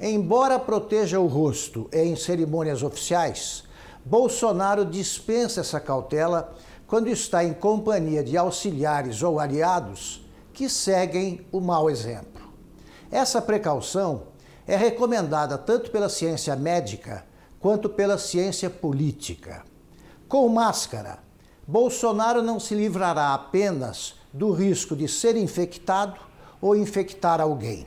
Embora 0.00 0.58
proteja 0.58 1.20
o 1.20 1.26
rosto 1.26 1.88
em 1.92 2.16
cerimônias 2.16 2.82
oficiais, 2.82 3.64
Bolsonaro 4.04 4.84
dispensa 4.84 5.60
essa 5.60 5.78
cautela 5.78 6.54
quando 6.86 7.08
está 7.08 7.44
em 7.44 7.52
companhia 7.52 8.24
de 8.24 8.36
auxiliares 8.36 9.22
ou 9.22 9.38
aliados 9.38 10.26
que 10.52 10.68
seguem 10.68 11.46
o 11.52 11.60
mau 11.60 11.88
exemplo. 11.88 12.50
Essa 13.10 13.40
precaução 13.40 14.24
é 14.66 14.76
recomendada 14.76 15.58
tanto 15.58 15.90
pela 15.90 16.08
ciência 16.08 16.56
médica 16.56 17.24
quanto 17.60 17.88
pela 17.88 18.18
ciência 18.18 18.70
política. 18.70 19.62
Com 20.28 20.48
máscara, 20.48 21.18
Bolsonaro 21.66 22.42
não 22.42 22.58
se 22.58 22.74
livrará 22.74 23.34
apenas 23.34 24.14
do 24.32 24.52
risco 24.52 24.96
de 24.96 25.06
ser 25.08 25.36
infectado 25.36 26.20
ou 26.60 26.74
infectar 26.74 27.40
alguém. 27.40 27.86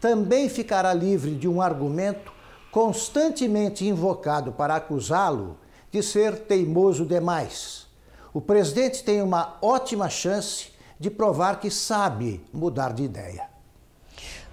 Também 0.00 0.48
ficará 0.48 0.92
livre 0.92 1.34
de 1.34 1.48
um 1.48 1.60
argumento 1.60 2.32
constantemente 2.72 3.86
invocado 3.86 4.50
para 4.50 4.74
acusá-lo 4.74 5.58
de 5.92 6.02
ser 6.02 6.38
teimoso 6.38 7.04
demais. 7.04 7.86
O 8.32 8.40
presidente 8.40 9.04
tem 9.04 9.20
uma 9.20 9.58
ótima 9.60 10.08
chance 10.08 10.72
de 10.98 11.10
provar 11.10 11.60
que 11.60 11.70
sabe 11.70 12.40
mudar 12.50 12.94
de 12.94 13.02
ideia. 13.02 13.52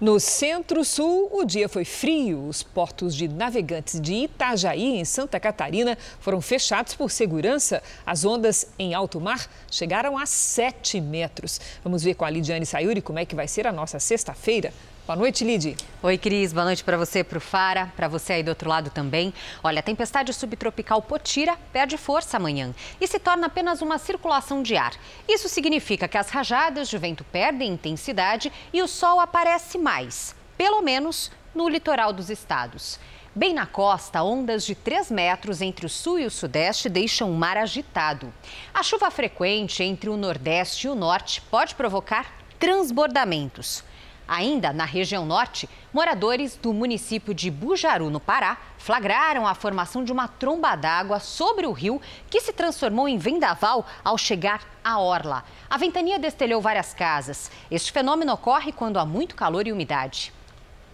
No 0.02 0.20
centro-sul, 0.20 1.30
o 1.32 1.46
dia 1.46 1.70
foi 1.70 1.86
frio. 1.86 2.48
Os 2.48 2.62
portos 2.62 3.16
de 3.16 3.28
navegantes 3.28 4.00
de 4.00 4.14
Itajaí, 4.14 4.98
em 4.98 5.06
Santa 5.06 5.40
Catarina, 5.40 5.98
foram 6.20 6.42
fechados 6.42 6.96
por 6.96 7.12
segurança. 7.12 7.82
As 8.06 8.26
ondas 8.26 8.68
em 8.78 8.94
alto 8.94 9.20
mar 9.20 9.50
chegaram 9.72 10.18
a 10.18 10.26
7 10.26 11.00
metros. 11.00 11.60
Vamos 11.84 12.04
ver 12.04 12.16
com 12.16 12.26
a 12.26 12.30
Lidiane 12.30 12.66
Sayuri 12.66 13.02
como 13.02 13.20
é 13.20 13.26
que 13.26 13.36
vai 13.36 13.48
ser 13.48 13.66
a 13.66 13.72
nossa 13.72 14.00
sexta-feira. 14.00 14.74
Boa 15.10 15.18
noite, 15.18 15.44
Lid. 15.44 15.76
Oi, 16.04 16.20
Cris. 16.20 16.54
Boa 16.54 16.66
noite 16.66 16.84
para 16.84 16.96
você, 16.96 17.24
para 17.24 17.40
o 17.40 17.42
Fara, 17.42 17.92
para 17.96 18.08
você 18.08 18.34
aí 18.34 18.44
do 18.44 18.50
outro 18.50 18.70
lado 18.70 18.92
também. 18.92 19.34
Olha, 19.64 19.80
a 19.80 19.82
tempestade 19.82 20.32
subtropical 20.32 21.02
Potira 21.02 21.58
perde 21.74 21.98
força 21.98 22.38
amanhã 22.38 22.76
e 23.02 23.08
se 23.08 23.18
torna 23.18 23.48
apenas 23.48 23.82
uma 23.82 23.98
circulação 23.98 24.62
de 24.62 24.78
ar. 24.78 24.94
Isso 25.28 25.50
significa 25.50 26.08
que 26.08 26.16
as 26.16 26.30
rajadas 26.30 26.88
de 26.88 26.96
vento 27.00 27.24
perdem 27.24 27.72
intensidade 27.72 28.54
e 28.72 28.84
o 28.84 28.88
sol 28.88 29.20
aparece 29.20 29.80
mais, 29.80 30.36
pelo 30.56 30.80
menos 30.84 31.32
no 31.56 31.68
litoral 31.68 32.14
dos 32.14 32.30
estados. 32.30 33.00
Bem 33.34 33.52
na 33.52 33.66
costa, 33.66 34.22
ondas 34.22 34.64
de 34.64 34.76
3 34.76 35.10
metros 35.10 35.60
entre 35.60 35.88
o 35.88 35.90
sul 35.90 36.20
e 36.20 36.28
o 36.28 36.30
sudeste 36.30 36.88
deixam 36.88 37.32
o 37.32 37.36
mar 37.36 37.58
agitado. 37.58 38.32
A 38.72 38.84
chuva 38.84 39.10
frequente 39.10 39.82
entre 39.82 40.08
o 40.08 40.16
nordeste 40.16 40.86
e 40.86 40.90
o 40.92 40.94
norte 40.94 41.42
pode 41.50 41.74
provocar 41.74 42.32
transbordamentos. 42.60 43.84
Ainda 44.32 44.72
na 44.72 44.86
região 44.86 45.26
norte, 45.26 45.68
moradores 45.92 46.56
do 46.56 46.72
município 46.72 47.34
de 47.34 47.50
Bujaru, 47.50 48.12
no 48.12 48.20
Pará, 48.20 48.60
flagraram 48.78 49.48
a 49.48 49.56
formação 49.56 50.04
de 50.04 50.12
uma 50.12 50.28
tromba 50.28 50.76
d'água 50.76 51.20
sobre 51.20 51.66
o 51.66 51.72
rio 51.72 52.00
que 52.30 52.40
se 52.40 52.54
transformou 52.54 53.10
em 53.10 53.18
vendaval 53.18 53.88
ao 54.06 54.20
chegar 54.20 54.62
à 54.84 55.00
orla. 55.00 55.44
A 55.68 55.80
ventania 55.80 56.20
destelhou 56.20 56.62
várias 56.62 56.94
casas. 56.94 57.50
Este 57.72 57.92
fenômeno 57.92 58.32
ocorre 58.32 58.72
quando 58.72 59.00
há 59.00 59.06
muito 59.06 59.34
calor 59.34 59.66
e 59.66 59.72
umidade. 59.72 60.32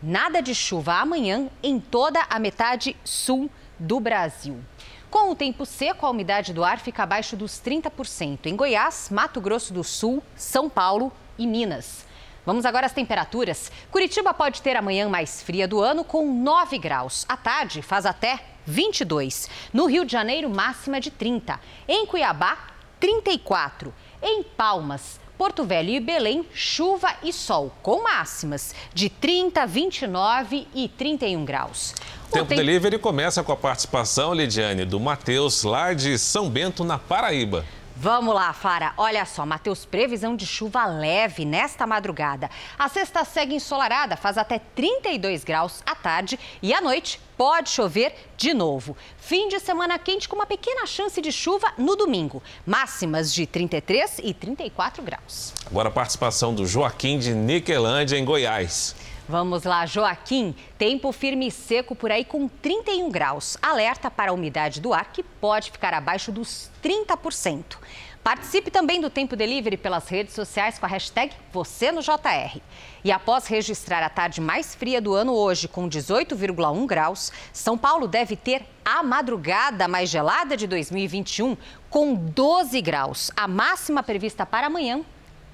Nada 0.01 0.41
de 0.41 0.55
chuva 0.55 0.93
amanhã 0.93 1.49
em 1.61 1.77
toda 1.77 2.25
a 2.29 2.39
metade 2.39 2.95
sul 3.03 3.51
do 3.77 3.99
Brasil. 3.99 4.63
Com 5.11 5.29
o 5.29 5.35
tempo 5.35 5.65
seco, 5.65 6.05
a 6.05 6.09
umidade 6.09 6.53
do 6.53 6.63
ar 6.63 6.79
fica 6.79 7.03
abaixo 7.03 7.35
dos 7.35 7.61
30% 7.61 8.45
em 8.45 8.55
Goiás, 8.55 9.09
Mato 9.11 9.41
Grosso 9.41 9.73
do 9.73 9.83
Sul, 9.83 10.23
São 10.37 10.69
Paulo 10.69 11.11
e 11.37 11.45
Minas. 11.45 12.04
Vamos 12.45 12.65
agora 12.65 12.85
às 12.85 12.93
temperaturas. 12.93 13.71
Curitiba 13.89 14.33
pode 14.33 14.61
ter 14.61 14.75
a 14.75 14.81
manhã 14.81 15.09
mais 15.09 15.41
fria 15.41 15.67
do 15.67 15.81
ano 15.81 16.03
com 16.03 16.31
9 16.31 16.77
graus. 16.77 17.25
À 17.27 17.35
tarde 17.35 17.81
faz 17.81 18.05
até 18.05 18.39
22. 18.65 19.49
No 19.73 19.87
Rio 19.87 20.05
de 20.05 20.11
Janeiro, 20.11 20.49
máxima 20.49 20.99
de 20.99 21.09
30. 21.09 21.59
Em 21.87 22.05
Cuiabá, 22.05 22.57
34. 22.99 23.93
Em 24.21 24.43
Palmas, 24.43 25.19
Porto 25.37 25.63
Velho 25.63 25.89
e 25.89 25.99
Belém, 25.99 26.45
chuva 26.53 27.13
e 27.21 27.33
sol, 27.33 27.71
com 27.81 28.03
máximas 28.03 28.73
de 28.93 29.09
30, 29.09 29.65
29 29.65 30.67
e 30.73 30.87
31 30.87 31.43
graus. 31.43 31.93
O 32.29 32.31
Tempo 32.31 32.47
tem... 32.47 32.57
Delivery 32.57 32.97
começa 32.97 33.43
com 33.43 33.51
a 33.51 33.57
participação, 33.57 34.33
Lidiane, 34.33 34.85
do 34.85 34.99
Matheus, 34.99 35.63
lá 35.63 35.93
de 35.93 36.17
São 36.17 36.49
Bento, 36.49 36.83
na 36.83 36.97
Paraíba. 36.97 37.65
Vamos 37.97 38.35
lá, 38.35 38.51
Fara. 38.51 38.93
Olha 38.97 39.23
só, 39.23 39.45
Matheus, 39.45 39.85
previsão 39.85 40.35
de 40.35 40.45
chuva 40.45 40.85
leve 40.85 41.45
nesta 41.45 41.87
madrugada. 41.87 42.49
A 42.77 42.89
sexta 42.89 43.23
segue 43.23 43.55
ensolarada, 43.55 44.17
faz 44.17 44.37
até 44.37 44.59
32 44.59 45.45
graus 45.45 45.81
à 45.85 45.95
tarde 45.95 46.37
e 46.61 46.73
à 46.73 46.81
noite 46.81 47.21
pode 47.37 47.69
chover 47.69 48.13
de 48.35 48.53
novo. 48.53 48.97
Fim 49.17 49.47
de 49.47 49.61
semana 49.61 49.97
quente 49.97 50.27
com 50.27 50.35
uma 50.35 50.45
pequena 50.45 50.85
chance 50.85 51.21
de 51.21 51.31
chuva 51.31 51.71
no 51.77 51.95
domingo. 51.95 52.43
Máximas 52.65 53.33
de 53.33 53.45
33 53.45 54.19
e 54.21 54.33
34 54.33 55.01
graus. 55.01 55.53
Agora 55.65 55.87
a 55.87 55.91
participação 55.91 56.53
do 56.53 56.65
Joaquim 56.65 57.17
de 57.17 57.33
Niquelândia, 57.33 58.17
em 58.17 58.25
Goiás. 58.25 58.93
Vamos 59.27 59.63
lá, 59.63 59.87
Joaquim. 59.87 60.55
Tempo 60.77 61.11
firme 61.11 61.47
e 61.47 61.51
seco 61.51 61.95
por 61.95 62.11
aí 62.11 62.23
com 62.23 62.47
31 62.47 63.09
graus. 63.09 63.57
Alerta 63.59 64.11
para 64.11 64.29
a 64.29 64.33
umidade 64.33 64.79
do 64.79 64.93
ar 64.93 65.11
que 65.11 65.23
pode 65.23 65.71
ficar 65.71 65.95
abaixo 65.95 66.31
dos 66.31 66.69
30%. 66.83 67.77
Participe 68.23 68.69
também 68.69 69.01
do 69.01 69.09
Tempo 69.09 69.35
Delivery 69.35 69.77
pelas 69.77 70.07
redes 70.07 70.33
sociais 70.33 70.77
com 70.77 70.85
a 70.85 70.89
hashtag 70.89 71.33
Você 71.51 71.91
no 71.91 72.01
JR. 72.01 72.59
E 73.03 73.11
após 73.11 73.47
registrar 73.47 74.03
a 74.03 74.09
tarde 74.09 74.41
mais 74.41 74.75
fria 74.75 75.01
do 75.01 75.13
ano 75.13 75.33
hoje, 75.33 75.67
com 75.67 75.89
18,1 75.89 76.85
graus, 76.85 77.31
São 77.51 77.77
Paulo 77.77 78.07
deve 78.07 78.35
ter 78.35 78.63
a 78.83 79.01
madrugada 79.01 79.87
mais 79.87 80.09
gelada 80.09 80.55
de 80.55 80.67
2021, 80.67 81.57
com 81.89 82.15
12 82.15 82.81
graus. 82.81 83.31
A 83.35 83.47
máxima 83.47 84.01
prevista 84.01 84.45
para 84.45 84.67
amanhã, 84.67 85.01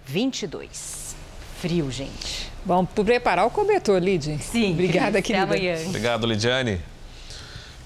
22. 0.05 1.20
Frio, 1.61 1.91
gente. 1.91 2.51
Vamos 2.65 2.89
preparar 2.89 3.45
o 3.45 3.51
cobertor, 3.51 4.01
Lid. 4.01 4.39
Sim. 4.41 4.73
Obrigada, 4.73 5.21
querida. 5.21 5.45
Até 5.45 5.55
amanhã. 5.55 5.87
Obrigado, 5.89 6.25
Lidiane. 6.25 6.81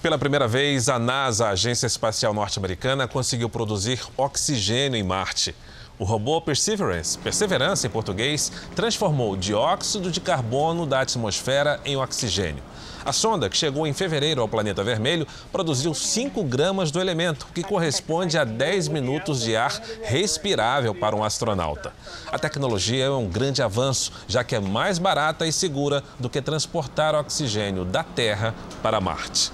Pela 0.02 0.18
primeira 0.18 0.48
vez, 0.48 0.88
a 0.88 0.98
NASA, 0.98 1.48
a 1.48 1.50
Agência 1.50 1.86
Espacial 1.86 2.34
Norte-Americana, 2.34 3.06
conseguiu 3.06 3.50
produzir 3.50 4.00
oxigênio 4.16 4.98
em 4.98 5.04
Marte. 5.04 5.54
O 5.98 6.04
robô 6.04 6.42
Perseverance, 6.42 7.18
Perseverança 7.18 7.88
em 7.88 7.90
português, 7.90 8.52
transformou 8.76 9.38
dióxido 9.38 10.12
de 10.12 10.20
carbono 10.20 10.86
da 10.86 11.00
atmosfera 11.00 11.80
em 11.86 11.96
oxigênio. 11.96 12.62
A 13.06 13.14
sonda, 13.14 13.50
que 13.50 13.56
chegou 13.56 13.88
em 13.88 13.94
fevereiro 13.94 14.42
ao 14.42 14.48
planeta 14.48 14.84
vermelho, 14.84 15.28
produziu 15.52 15.94
5 15.94 16.44
gramas 16.44 16.92
do 16.92 17.00
elemento, 17.00 17.48
que 17.54 17.64
corresponde 17.64 18.38
a 18.38 18.44
10 18.44 18.90
minutos 18.90 19.42
de 19.42 19.56
ar 19.56 19.80
respirável 20.04 20.94
para 20.94 21.16
um 21.16 21.24
astronauta. 21.24 21.94
A 22.30 22.38
tecnologia 22.38 23.06
é 23.06 23.10
um 23.10 23.30
grande 23.30 23.62
avanço, 23.62 24.12
já 24.28 24.44
que 24.44 24.56
é 24.56 24.60
mais 24.60 24.98
barata 24.98 25.48
e 25.48 25.52
segura 25.54 26.04
do 26.20 26.30
que 26.30 26.42
transportar 26.42 27.16
oxigênio 27.16 27.86
da 27.86 28.04
Terra 28.04 28.54
para 28.82 29.00
Marte. 29.00 29.52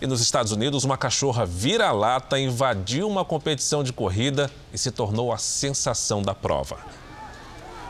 E 0.00 0.06
nos 0.06 0.22
Estados 0.22 0.50
Unidos, 0.50 0.82
uma 0.84 0.96
cachorra 0.96 1.44
vira-lata 1.44 2.38
invadiu 2.38 3.06
uma 3.06 3.22
competição 3.22 3.84
de 3.84 3.92
corrida 3.92 4.50
e 4.72 4.78
se 4.78 4.90
tornou 4.90 5.30
a 5.30 5.36
sensação 5.36 6.22
da 6.22 6.34
prova. 6.34 6.78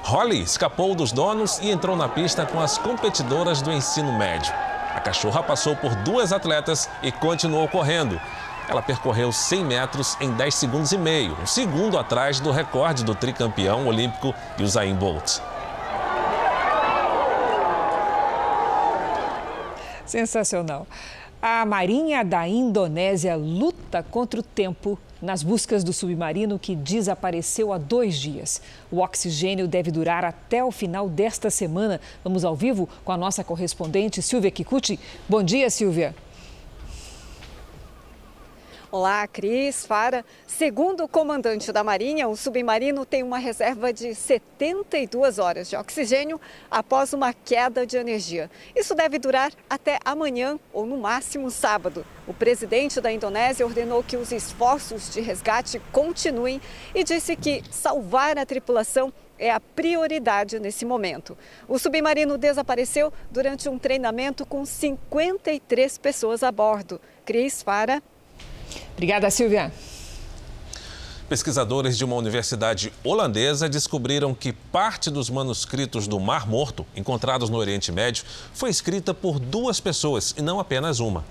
Holly 0.03 0.43
escapou 0.43 0.95
dos 0.95 1.13
donos 1.13 1.59
e 1.61 1.71
entrou 1.71 1.97
na 1.97 2.09
pista 2.09 2.45
com 2.45 2.59
as 2.59 2.79
competidoras 2.79 3.63
do 3.63 3.71
ensino 3.71 4.13
médio. 4.19 4.53
A 4.93 4.99
cachorra 4.99 5.41
passou 5.41 5.77
por 5.77 5.95
duas 5.97 6.33
atletas 6.33 6.91
e 7.01 7.13
continuou 7.13 7.69
correndo. 7.69 8.21
Ela 8.69 8.83
percorreu 8.83 9.31
100 9.31 9.65
metros 9.65 10.17
em 10.21 10.33
10 10.33 10.55
segundos 10.55 10.91
e 10.91 10.99
meio, 10.99 11.37
um 11.41 11.47
segundo 11.47 11.97
atrás 11.97 12.41
do 12.41 12.51
recorde 12.51 13.05
do 13.05 13.15
tricampeão 13.15 13.87
olímpico 13.87 14.35
Usain 14.59 14.95
Bolt. 14.97 15.39
Sensacional. 20.07 20.89
A 21.43 21.65
Marinha 21.65 22.23
da 22.23 22.47
Indonésia 22.47 23.35
luta 23.35 24.03
contra 24.03 24.41
o 24.41 24.43
tempo 24.43 24.99
nas 25.23 25.43
buscas 25.43 25.83
do 25.83 25.91
submarino 25.91 26.59
que 26.59 26.77
desapareceu 26.77 27.73
há 27.73 27.79
dois 27.79 28.19
dias. 28.19 28.61
O 28.91 28.99
oxigênio 28.99 29.67
deve 29.67 29.91
durar 29.91 30.23
até 30.23 30.63
o 30.63 30.71
final 30.71 31.09
desta 31.09 31.49
semana. 31.49 31.99
Vamos 32.23 32.45
ao 32.45 32.55
vivo 32.55 32.87
com 33.03 33.13
a 33.13 33.17
nossa 33.17 33.43
correspondente 33.43 34.21
Silvia 34.21 34.51
Kikuchi. 34.51 35.01
Bom 35.27 35.43
dia, 35.43 35.71
Silvia. 35.71 36.15
Olá, 38.93 39.25
Cris, 39.29 39.87
Fara. 39.87 40.25
Segundo 40.49 41.05
o 41.05 41.09
comandante 41.09 41.71
da 41.71 41.85
Marinha, 41.85 42.27
o 42.27 42.37
submarino 42.37 43.07
tem 43.07 43.23
uma 43.23 43.39
reserva 43.39 43.93
de 43.93 44.17
72 44.17 45.39
horas 45.39 45.71
de 45.71 45.77
oxigênio 45.77 46.41
após 46.69 47.13
uma 47.13 47.33
queda 47.33 47.87
de 47.87 47.97
energia. 47.97 48.51
Isso 48.75 48.93
deve 48.93 49.21
durar 49.21 49.53
até 49.69 50.01
amanhã 50.05 50.59
ou 50.73 50.87
no 50.87 50.97
máximo 50.97 51.53
sábado. 51.53 52.05
O 52.27 52.35
presidente 52.35 53.01
da 53.01 53.13
Indonésia 53.13 53.65
ordenou 53.65 54.03
que 54.03 54.17
os 54.17 54.33
esforços 54.33 55.09
de 55.09 55.21
resgate 55.21 55.81
continuem 55.93 56.61
e 56.93 57.05
disse 57.05 57.37
que 57.37 57.63
salvar 57.71 58.37
a 58.39 58.45
tripulação 58.45 59.13
é 59.39 59.53
a 59.53 59.61
prioridade 59.61 60.59
nesse 60.59 60.85
momento. 60.85 61.39
O 61.69 61.79
submarino 61.79 62.37
desapareceu 62.37 63.13
durante 63.31 63.69
um 63.69 63.79
treinamento 63.79 64.45
com 64.45 64.65
53 64.65 65.97
pessoas 65.99 66.43
a 66.43 66.51
bordo. 66.51 67.01
Cris 67.25 67.63
Fara. 67.63 68.03
Obrigada, 68.95 69.31
Silvia. 69.31 69.73
Pesquisadores 71.31 71.97
de 71.97 72.05
uma 72.05 72.17
universidade 72.17 72.93
holandesa 73.05 73.69
descobriram 73.69 74.35
que 74.35 74.53
parte 74.53 75.09
dos 75.11 75.31
manuscritos 75.31 76.09
do 76.09 76.19
Mar 76.19 76.49
Morto, 76.49 76.85
encontrados 76.97 77.49
no 77.49 77.57
Oriente 77.57 77.93
Médio, 77.93 78.25
foi 78.53 78.69
escrita 78.69 79.15
por 79.15 79.39
duas 79.39 79.79
pessoas 79.79 80.35
e 80.37 80.43
não 80.43 80.59
apenas 80.59 80.99
uma. 80.99 81.25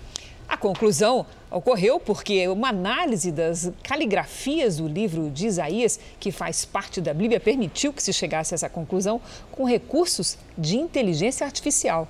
A 0.48 0.56
conclusão 0.56 1.26
ocorreu 1.52 2.00
porque 2.00 2.48
uma 2.48 2.70
análise 2.70 3.30
das 3.30 3.72
caligrafias 3.84 4.78
do 4.78 4.88
livro 4.88 5.30
de 5.30 5.46
Isaías, 5.46 6.00
que 6.20 6.32
faz 6.32 6.64
parte 6.64 7.02
da 7.02 7.14
Bíblia, 7.14 7.40
permitiu 7.40 7.92
que 7.92 8.02
se 8.02 8.14
chegasse 8.14 8.54
a 8.54 8.56
essa 8.56 8.70
conclusão 8.70 9.20
com 9.52 9.66
recursos 9.66 10.38
de 10.58 10.78
inteligência 10.78 11.46
artificial. 11.46 12.08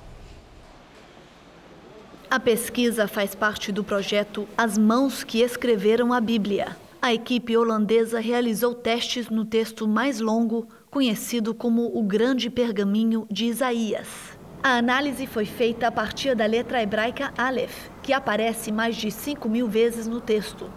A 2.32 2.39
pesquisa 2.39 3.07
faz 3.07 3.34
parte 3.34 3.71
do 3.71 3.84
projeto 3.84 4.47
As 4.55 4.77
Mãos 4.77 5.23
que 5.23 5.41
Escreveram 5.41 6.13
a 6.13 6.21
Bíblia. 6.21 6.77
A 7.01 7.11
equipe 7.11 7.57
holandesa 7.57 8.19
realizou 8.19 8.75
testes 8.75 9.32
no 9.32 9.43
texto 9.43 9.88
mais 9.88 10.19
longo, 10.19 10.67
conhecido 10.91 11.55
como 11.55 11.89
o 11.97 12.03
Grande 12.03 12.47
Pergaminho 12.47 13.25
de 13.32 13.45
Isaías. 13.45 14.38
A 14.61 14.77
análise 14.77 15.25
foi 15.25 15.45
feita 15.45 15.88
a 15.88 15.91
partir 15.91 16.36
da 16.36 16.45
letra 16.45 16.84
hebraica 16.84 17.34
Aleph, 17.36 17.89
que 18.03 18.13
aparece 18.13 18.71
mais 18.71 18.95
de 18.95 19.09
5 19.09 19.49
mil 19.49 19.67
vezes 19.67 20.05
no 20.05 20.21
texto. 20.21 20.69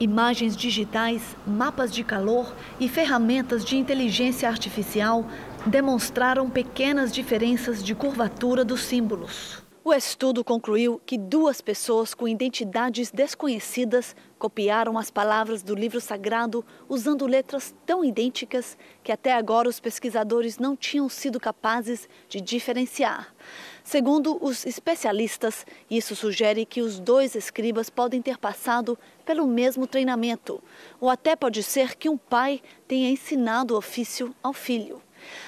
Imagens 0.00 0.56
digitais, 0.56 1.36
mapas 1.46 1.94
de 1.94 2.02
calor 2.02 2.52
e 2.80 2.88
ferramentas 2.88 3.64
de 3.64 3.76
inteligência 3.76 4.48
artificial 4.48 5.24
demonstraram 5.64 6.50
pequenas 6.50 7.12
diferenças 7.12 7.80
de 7.80 7.94
curvatura 7.94 8.64
dos 8.64 8.80
símbolos. 8.80 9.59
O 9.82 9.94
estudo 9.94 10.44
concluiu 10.44 11.00
que 11.06 11.16
duas 11.16 11.62
pessoas 11.62 12.12
com 12.12 12.28
identidades 12.28 13.10
desconhecidas 13.10 14.14
copiaram 14.38 14.98
as 14.98 15.10
palavras 15.10 15.62
do 15.62 15.74
livro 15.74 16.02
sagrado 16.02 16.62
usando 16.86 17.26
letras 17.26 17.74
tão 17.86 18.04
idênticas 18.04 18.76
que 19.02 19.10
até 19.10 19.32
agora 19.32 19.70
os 19.70 19.80
pesquisadores 19.80 20.58
não 20.58 20.76
tinham 20.76 21.08
sido 21.08 21.40
capazes 21.40 22.10
de 22.28 22.42
diferenciar. 22.42 23.34
Segundo 23.82 24.36
os 24.44 24.66
especialistas, 24.66 25.64
isso 25.90 26.14
sugere 26.14 26.66
que 26.66 26.82
os 26.82 27.00
dois 27.00 27.34
escribas 27.34 27.88
podem 27.88 28.20
ter 28.20 28.36
passado 28.36 28.98
pelo 29.24 29.46
mesmo 29.46 29.86
treinamento, 29.86 30.62
ou 31.00 31.08
até 31.08 31.34
pode 31.34 31.62
ser 31.62 31.96
que 31.96 32.08
um 32.08 32.18
pai 32.18 32.60
tenha 32.86 33.08
ensinado 33.08 33.72
o 33.72 33.78
ofício 33.78 34.36
ao 34.42 34.52
filho. 34.52 35.00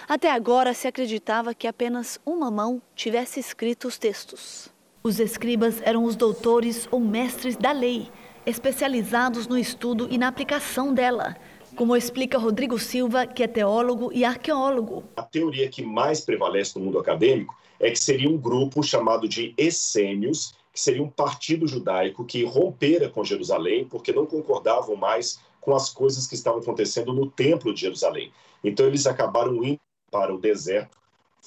Até 0.09 0.30
agora 0.30 0.74
se 0.74 0.87
acreditava 0.87 1.55
que 1.55 1.66
apenas 1.66 2.18
uma 2.24 2.51
mão 2.51 2.80
tivesse 2.95 3.41
escrito 3.41 3.89
os 3.89 3.99
textos. 3.99 4.70
Os 5.03 5.18
escribas 5.18 5.80
eram 5.83 6.05
os 6.05 6.14
doutores 6.14 6.89
ou 6.91 7.01
mestres 7.01 7.57
da 7.57 7.72
lei, 7.72 8.09
especializados 8.47 9.47
no 9.47 9.59
estudo 9.59 10.09
e 10.11 10.18
na 10.18 10.28
aplicação 10.28 10.95
dela, 10.95 11.37
como 11.74 11.97
explica 11.97 12.39
Rodrigo 12.39 12.78
Silva, 12.78 13.26
que 13.26 13.43
é 13.43 13.47
teólogo 13.47 14.11
e 14.12 14.24
arqueólogo. 14.24 15.05
A 15.16 15.22
teoria 15.22 15.68
que 15.68 15.83
mais 15.83 16.20
prevalece 16.20 16.78
no 16.78 16.85
mundo 16.85 16.99
acadêmico 16.99 17.57
é 17.80 17.91
que 17.91 17.99
seria 17.99 18.28
um 18.28 18.39
grupo 18.39 18.83
chamado 18.83 19.28
de 19.28 19.55
essênios, 19.57 20.55
que 20.72 20.80
seria 20.80 21.03
um 21.03 21.11
partido 21.11 21.66
judaico 21.66 22.24
que 22.24 22.45
rompera 22.45 23.09
com 23.09 23.24
Jerusalém 23.24 23.85
porque 23.85 24.12
não 24.12 24.24
concordavam 24.24 24.97
mais 24.97 25.41
com 25.61 25.74
as 25.74 25.89
coisas 25.89 26.26
que 26.26 26.35
estavam 26.35 26.61
acontecendo 26.61 27.12
no 27.12 27.30
Templo 27.30 27.72
de 27.74 27.80
Jerusalém. 27.80 28.33
Então 28.63 28.87
eles 28.87 29.07
acabaram 29.07 29.63
indo 29.65 29.81
para 30.11 30.35
o 30.35 30.39
deserto, 30.39 30.97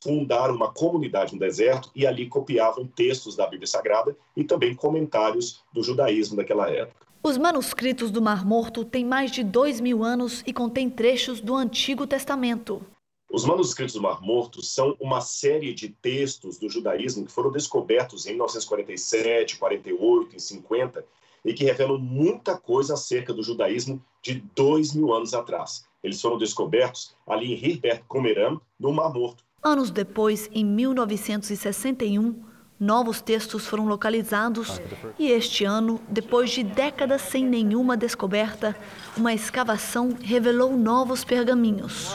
fundaram 0.03 0.55
uma 0.55 0.71
comunidade 0.71 1.33
no 1.33 1.39
deserto 1.39 1.89
e 1.95 2.05
ali 2.05 2.27
copiavam 2.27 2.85
textos 2.87 3.35
da 3.35 3.47
Bíblia 3.47 3.67
Sagrada 3.67 4.15
e 4.35 4.43
também 4.43 4.75
comentários 4.75 5.63
do 5.73 5.81
judaísmo 5.81 6.35
daquela 6.35 6.69
época. 6.69 7.05
Os 7.23 7.37
manuscritos 7.37 8.11
do 8.11 8.21
Mar 8.21 8.45
Morto 8.45 8.85
têm 8.85 9.03
mais 9.03 9.31
de 9.31 9.43
dois 9.43 9.81
mil 9.81 10.03
anos 10.03 10.43
e 10.45 10.53
contêm 10.53 10.89
trechos 10.89 11.41
do 11.41 11.55
Antigo 11.55 12.05
Testamento. 12.05 12.85
Os 13.31 13.43
manuscritos 13.43 13.95
do 13.95 14.01
Mar 14.01 14.21
Morto 14.21 14.61
são 14.61 14.95
uma 14.99 15.19
série 15.21 15.73
de 15.73 15.89
textos 15.89 16.59
do 16.59 16.69
judaísmo 16.69 17.25
que 17.25 17.31
foram 17.31 17.51
descobertos 17.51 18.27
em 18.27 18.33
1947, 18.33 19.57
48 19.57 20.35
e 20.35 20.39
50 20.39 21.05
e 21.43 21.53
que 21.53 21.63
revelam 21.63 21.97
muita 21.97 22.55
coisa 22.55 22.93
acerca 22.93 23.33
do 23.33 23.43
judaísmo 23.43 24.01
de 24.21 24.35
dois 24.55 24.93
mil 24.93 25.13
anos 25.13 25.33
atrás. 25.33 25.83
Eles 26.05 26.21
foram 26.21 26.37
descobertos 26.37 27.15
ali 27.25 27.53
em 27.55 27.65
Herbert 27.65 28.03
Comeram, 28.07 28.61
no 28.79 28.93
Mar 28.93 29.11
Morto. 29.11 29.43
Anos 29.63 29.89
depois, 29.89 30.47
em 30.53 30.63
1961, 30.63 32.43
Novos 32.77 33.21
textos 33.21 33.65
foram 33.65 33.87
localizados 33.87 34.81
e 35.17 35.31
este 35.31 35.63
ano, 35.63 36.01
depois 36.09 36.51
de 36.51 36.61
décadas 36.61 37.21
sem 37.21 37.45
nenhuma 37.45 37.95
descoberta, 37.95 38.75
uma 39.15 39.33
escavação 39.33 40.09
revelou 40.21 40.75
novos 40.75 41.23
pergaminhos. 41.23 42.13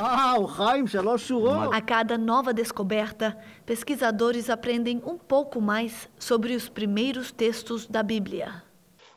A 1.73 1.81
cada 1.81 2.19
nova 2.19 2.53
descoberta, 2.53 3.39
pesquisadores 3.65 4.51
aprendem 4.51 5.03
um 5.07 5.17
pouco 5.17 5.63
mais 5.63 6.11
sobre 6.19 6.55
os 6.55 6.69
primeiros 6.69 7.33
textos 7.33 7.87
da 7.87 8.03
Bíblia. 8.03 8.63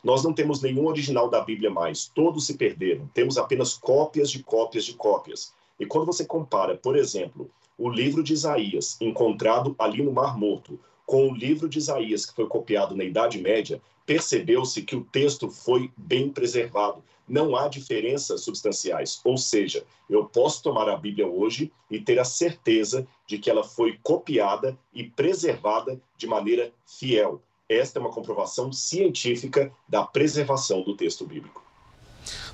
Nós 0.03 0.23
não 0.23 0.33
temos 0.33 0.61
nenhum 0.61 0.85
original 0.85 1.29
da 1.29 1.41
Bíblia 1.41 1.69
mais, 1.69 2.11
todos 2.13 2.45
se 2.45 2.55
perderam. 2.55 3.09
Temos 3.13 3.37
apenas 3.37 3.73
cópias 3.73 4.29
de 4.29 4.43
cópias 4.43 4.83
de 4.83 4.93
cópias. 4.93 5.53
E 5.79 5.85
quando 5.85 6.05
você 6.05 6.25
compara, 6.25 6.75
por 6.75 6.97
exemplo, 6.97 7.49
o 7.77 7.89
livro 7.89 8.21
de 8.21 8.33
Isaías, 8.33 8.97
encontrado 8.99 9.75
ali 9.79 10.03
no 10.03 10.11
Mar 10.11 10.37
Morto, 10.37 10.79
com 11.05 11.29
o 11.29 11.33
livro 11.33 11.69
de 11.69 11.79
Isaías, 11.79 12.25
que 12.25 12.35
foi 12.35 12.47
copiado 12.47 12.95
na 12.95 13.03
Idade 13.03 13.39
Média, 13.39 13.81
percebeu-se 14.05 14.81
que 14.81 14.95
o 14.95 15.05
texto 15.05 15.49
foi 15.49 15.89
bem 15.95 16.29
preservado. 16.29 17.03
Não 17.27 17.55
há 17.55 17.69
diferenças 17.69 18.41
substanciais. 18.41 19.21
Ou 19.23 19.37
seja, 19.37 19.85
eu 20.09 20.25
posso 20.25 20.61
tomar 20.61 20.89
a 20.89 20.97
Bíblia 20.97 21.27
hoje 21.27 21.71
e 21.89 21.99
ter 21.99 22.19
a 22.19 22.25
certeza 22.25 23.07
de 23.25 23.37
que 23.37 23.49
ela 23.49 23.63
foi 23.63 23.97
copiada 24.03 24.77
e 24.93 25.03
preservada 25.03 25.99
de 26.17 26.27
maneira 26.27 26.73
fiel. 26.85 27.41
Esta 27.69 27.97
é 27.97 28.01
uma 28.01 28.11
comprovação 28.11 28.71
científica 28.71 29.71
da 29.87 30.03
preservação 30.03 30.83
do 30.83 30.95
texto 30.95 31.25
bíblico. 31.25 31.63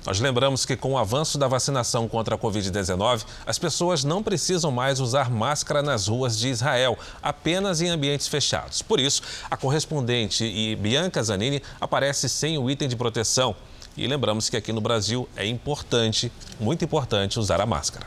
Nós 0.04 0.18
lembramos 0.18 0.64
que 0.64 0.76
com 0.76 0.92
o 0.92 0.98
avanço 0.98 1.36
da 1.36 1.46
vacinação 1.46 2.08
contra 2.08 2.34
a 2.34 2.38
Covid-19, 2.38 3.24
as 3.44 3.58
pessoas 3.58 4.02
não 4.02 4.22
precisam 4.22 4.70
mais 4.70 4.98
usar 4.98 5.30
máscara 5.30 5.82
nas 5.82 6.08
ruas 6.08 6.38
de 6.38 6.48
Israel, 6.48 6.98
apenas 7.22 7.80
em 7.80 7.88
ambientes 7.88 8.26
fechados. 8.26 8.82
Por 8.82 8.98
isso, 8.98 9.22
a 9.50 9.56
correspondente 9.56 10.44
e 10.44 10.74
Bianca 10.76 11.22
Zanini 11.22 11.62
aparece 11.80 12.28
sem 12.28 12.56
o 12.56 12.70
item 12.70 12.88
de 12.88 12.96
proteção. 12.96 13.54
E 13.96 14.06
lembramos 14.06 14.48
que 14.48 14.56
aqui 14.56 14.72
no 14.72 14.80
Brasil 14.80 15.28
é 15.36 15.46
importante, 15.46 16.32
muito 16.58 16.84
importante, 16.84 17.38
usar 17.38 17.60
a 17.60 17.66
máscara. 17.66 18.06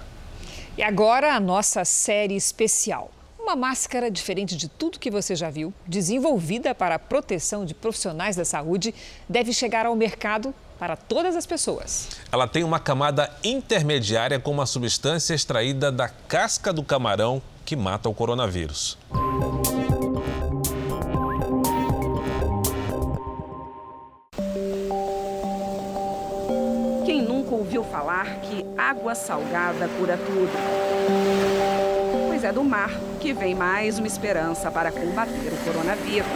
E 0.77 0.81
agora 0.81 1.35
a 1.35 1.39
nossa 1.39 1.85
série 1.85 2.35
especial. 2.35 3.11
Uma 3.43 3.57
máscara 3.57 4.09
diferente 4.09 4.55
de 4.55 4.69
tudo 4.69 4.97
que 4.97 5.11
você 5.11 5.35
já 5.35 5.49
viu, 5.49 5.73
desenvolvida 5.85 6.73
para 6.73 6.95
a 6.95 6.99
proteção 6.99 7.65
de 7.65 7.73
profissionais 7.73 8.37
da 8.37 8.45
saúde, 8.45 8.95
deve 9.27 9.51
chegar 9.51 9.85
ao 9.85 9.93
mercado 9.97 10.55
para 10.79 10.95
todas 10.95 11.35
as 11.35 11.45
pessoas. 11.45 12.07
Ela 12.31 12.47
tem 12.47 12.63
uma 12.63 12.79
camada 12.79 13.29
intermediária 13.43 14.39
com 14.39 14.49
uma 14.49 14.65
substância 14.65 15.33
extraída 15.33 15.91
da 15.91 16.07
casca 16.07 16.71
do 16.71 16.85
camarão 16.85 17.41
que 17.65 17.75
mata 17.75 18.07
o 18.07 18.13
coronavírus. 18.13 18.97
Quem 27.05 27.21
nunca 27.21 27.53
ouviu 27.53 27.83
falar 27.83 28.39
que 28.39 28.65
água 28.77 29.13
salgada 29.13 29.89
cura 29.99 30.17
tudo? 30.17 31.82
É 32.43 32.51
do 32.51 32.63
mar 32.63 32.89
que 33.21 33.33
vem 33.33 33.55
mais 33.55 33.97
uma 33.97 34.07
esperança 34.07 34.69
para 34.69 34.91
combater 34.91 35.53
o 35.53 35.57
coronavírus 35.65 36.27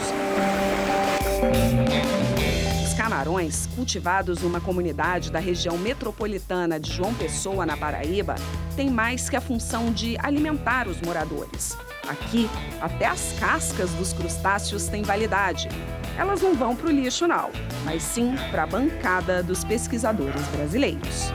camarões, 2.97 3.67
cultivados 3.75 4.41
numa 4.41 4.59
comunidade 4.59 5.31
da 5.31 5.39
região 5.39 5.77
metropolitana 5.77 6.79
de 6.79 6.91
João 6.91 7.13
Pessoa, 7.13 7.65
na 7.65 7.77
Paraíba, 7.77 8.35
têm 8.75 8.89
mais 8.89 9.29
que 9.29 9.35
a 9.35 9.41
função 9.41 9.91
de 9.91 10.17
alimentar 10.19 10.87
os 10.87 10.99
moradores. 11.01 11.77
Aqui, 12.07 12.49
até 12.81 13.05
as 13.05 13.33
cascas 13.39 13.91
dos 13.91 14.13
crustáceos 14.13 14.87
têm 14.87 15.03
validade. 15.03 15.69
Elas 16.17 16.41
não 16.41 16.53
vão 16.53 16.75
para 16.75 16.87
o 16.87 16.91
lixo, 16.91 17.27
não, 17.27 17.49
mas 17.85 18.03
sim 18.03 18.35
para 18.51 18.63
a 18.63 18.67
bancada 18.67 19.41
dos 19.41 19.63
pesquisadores 19.63 20.45
brasileiros. 20.47 21.31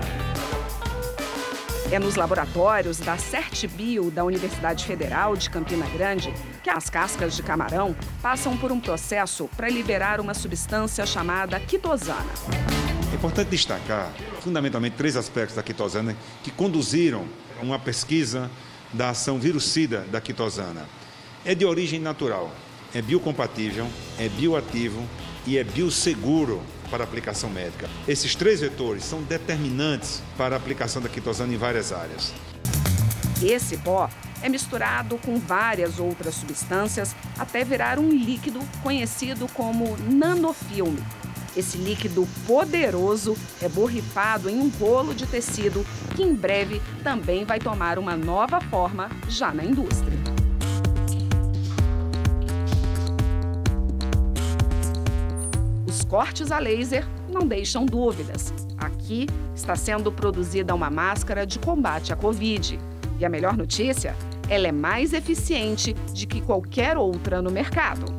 É 1.92 1.98
nos 1.98 2.16
laboratórios 2.16 2.96
da 2.96 3.18
CertBio 3.18 4.10
da 4.10 4.24
Universidade 4.24 4.86
Federal 4.86 5.36
de 5.36 5.50
Campina 5.50 5.84
Grande 5.90 6.32
que 6.62 6.70
as 6.70 6.88
cascas 6.88 7.36
de 7.36 7.42
camarão 7.42 7.94
passam 8.22 8.56
por 8.56 8.72
um 8.72 8.80
processo 8.80 9.46
para 9.54 9.68
liberar 9.68 10.18
uma 10.18 10.32
substância 10.32 11.04
chamada 11.04 11.60
quitosana. 11.60 12.32
É 13.12 13.14
importante 13.14 13.48
destacar, 13.50 14.10
fundamentalmente, 14.40 14.96
três 14.96 15.18
aspectos 15.18 15.54
da 15.54 15.62
quitosana 15.62 16.16
que 16.42 16.50
conduziram 16.50 17.26
a 17.60 17.62
uma 17.62 17.78
pesquisa 17.78 18.50
da 18.90 19.10
ação 19.10 19.38
virucida 19.38 20.06
da 20.10 20.18
quitosana. 20.18 20.88
É 21.44 21.54
de 21.54 21.66
origem 21.66 22.00
natural, 22.00 22.50
é 22.94 23.02
biocompatível, 23.02 23.86
é 24.18 24.30
bioativo 24.30 25.06
e 25.46 25.58
é 25.58 25.64
bioseguro 25.64 26.62
para 26.92 27.04
aplicação 27.04 27.48
médica. 27.48 27.88
Esses 28.06 28.34
três 28.34 28.60
vetores 28.60 29.02
são 29.02 29.22
determinantes 29.22 30.22
para 30.36 30.54
a 30.54 30.58
aplicação 30.58 31.00
da 31.00 31.08
quitosana 31.08 31.54
em 31.54 31.56
várias 31.56 31.90
áreas. 31.90 32.34
Esse 33.42 33.78
pó 33.78 34.10
é 34.42 34.48
misturado 34.48 35.16
com 35.16 35.38
várias 35.38 35.98
outras 35.98 36.34
substâncias 36.34 37.16
até 37.38 37.64
virar 37.64 37.98
um 37.98 38.10
líquido 38.10 38.60
conhecido 38.82 39.48
como 39.54 39.96
nanofilme. 39.96 41.02
Esse 41.56 41.78
líquido 41.78 42.28
poderoso 42.46 43.36
é 43.60 43.68
borrifado 43.68 44.50
em 44.50 44.58
um 44.58 44.68
rolo 44.68 45.14
de 45.14 45.26
tecido 45.26 45.86
que 46.14 46.22
em 46.22 46.34
breve 46.34 46.80
também 47.02 47.44
vai 47.44 47.58
tomar 47.58 47.98
uma 47.98 48.16
nova 48.16 48.60
forma 48.60 49.10
já 49.28 49.52
na 49.52 49.64
indústria. 49.64 50.21
Cortes 56.12 56.52
a 56.52 56.58
laser 56.58 57.06
não 57.26 57.46
deixam 57.46 57.86
dúvidas. 57.86 58.52
Aqui 58.76 59.26
está 59.54 59.74
sendo 59.74 60.12
produzida 60.12 60.74
uma 60.74 60.90
máscara 60.90 61.46
de 61.46 61.58
combate 61.58 62.12
à 62.12 62.16
Covid. 62.16 62.78
E 63.18 63.24
a 63.24 63.30
melhor 63.30 63.56
notícia? 63.56 64.14
Ela 64.46 64.68
é 64.68 64.72
mais 64.72 65.14
eficiente 65.14 65.94
de 66.12 66.26
que 66.26 66.42
qualquer 66.42 66.98
outra 66.98 67.40
no 67.40 67.50
mercado. 67.50 68.14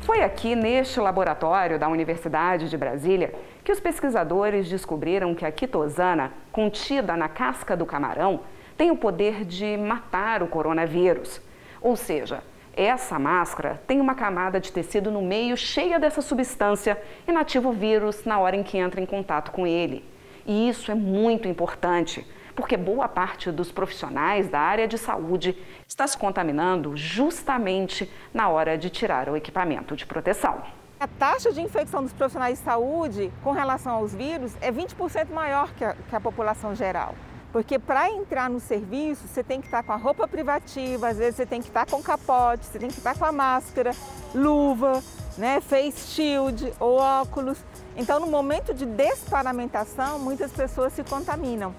Foi 0.00 0.22
aqui 0.22 0.56
neste 0.56 0.98
laboratório 0.98 1.78
da 1.78 1.88
Universidade 1.88 2.68
de 2.68 2.76
Brasília 2.76 3.32
que 3.62 3.70
os 3.70 3.78
pesquisadores 3.78 4.68
descobriram 4.68 5.36
que 5.36 5.46
a 5.46 5.52
quitosana, 5.52 6.32
contida 6.50 7.16
na 7.16 7.28
casca 7.28 7.76
do 7.76 7.86
camarão, 7.86 8.40
tem 8.76 8.90
o 8.90 8.96
poder 8.96 9.44
de 9.44 9.76
matar 9.76 10.42
o 10.42 10.48
coronavírus. 10.48 11.40
Ou 11.80 11.94
seja, 11.94 12.42
essa 12.76 13.18
máscara 13.18 13.80
tem 13.86 14.00
uma 14.00 14.14
camada 14.14 14.60
de 14.60 14.72
tecido 14.72 15.10
no 15.10 15.22
meio 15.22 15.56
cheia 15.56 15.98
dessa 15.98 16.20
substância 16.20 17.00
inativa 17.26 17.68
o 17.68 17.72
vírus 17.72 18.24
na 18.24 18.38
hora 18.38 18.56
em 18.56 18.62
que 18.62 18.78
entra 18.78 19.00
em 19.00 19.06
contato 19.06 19.50
com 19.52 19.66
ele. 19.66 20.04
E 20.46 20.68
isso 20.68 20.90
é 20.90 20.94
muito 20.94 21.48
importante, 21.48 22.26
porque 22.54 22.76
boa 22.76 23.08
parte 23.08 23.50
dos 23.50 23.72
profissionais 23.72 24.48
da 24.48 24.60
área 24.60 24.86
de 24.86 24.98
saúde 24.98 25.56
está 25.88 26.06
se 26.06 26.18
contaminando 26.18 26.96
justamente 26.96 28.10
na 28.32 28.48
hora 28.48 28.76
de 28.76 28.90
tirar 28.90 29.28
o 29.28 29.36
equipamento 29.36 29.96
de 29.96 30.04
proteção. 30.04 30.62
A 31.00 31.06
taxa 31.06 31.52
de 31.52 31.60
infecção 31.60 32.02
dos 32.02 32.12
profissionais 32.12 32.58
de 32.58 32.64
saúde 32.64 33.32
com 33.42 33.52
relação 33.52 33.94
aos 33.94 34.14
vírus 34.14 34.56
é 34.60 34.70
20% 34.70 35.30
maior 35.30 35.72
que 35.74 35.84
a, 35.84 35.94
que 35.94 36.16
a 36.16 36.20
população 36.20 36.74
geral. 36.74 37.14
Porque 37.54 37.78
para 37.78 38.10
entrar 38.10 38.50
no 38.50 38.58
serviço, 38.58 39.28
você 39.28 39.40
tem 39.44 39.60
que 39.60 39.68
estar 39.68 39.84
com 39.84 39.92
a 39.92 39.96
roupa 39.96 40.26
privativa, 40.26 41.06
às 41.06 41.18
vezes 41.18 41.36
você 41.36 41.46
tem 41.46 41.62
que 41.62 41.68
estar 41.68 41.86
com 41.86 42.02
capote, 42.02 42.66
você 42.66 42.80
tem 42.80 42.88
que 42.88 42.98
estar 42.98 43.16
com 43.16 43.24
a 43.24 43.30
máscara, 43.30 43.92
luva, 44.34 45.00
né, 45.38 45.60
face 45.60 46.14
shield 46.14 46.74
ou 46.80 46.96
óculos. 46.96 47.56
Então, 47.96 48.18
no 48.18 48.26
momento 48.26 48.74
de 48.74 48.84
desparamentação, 48.84 50.18
muitas 50.18 50.50
pessoas 50.50 50.94
se 50.94 51.04
contaminam. 51.04 51.72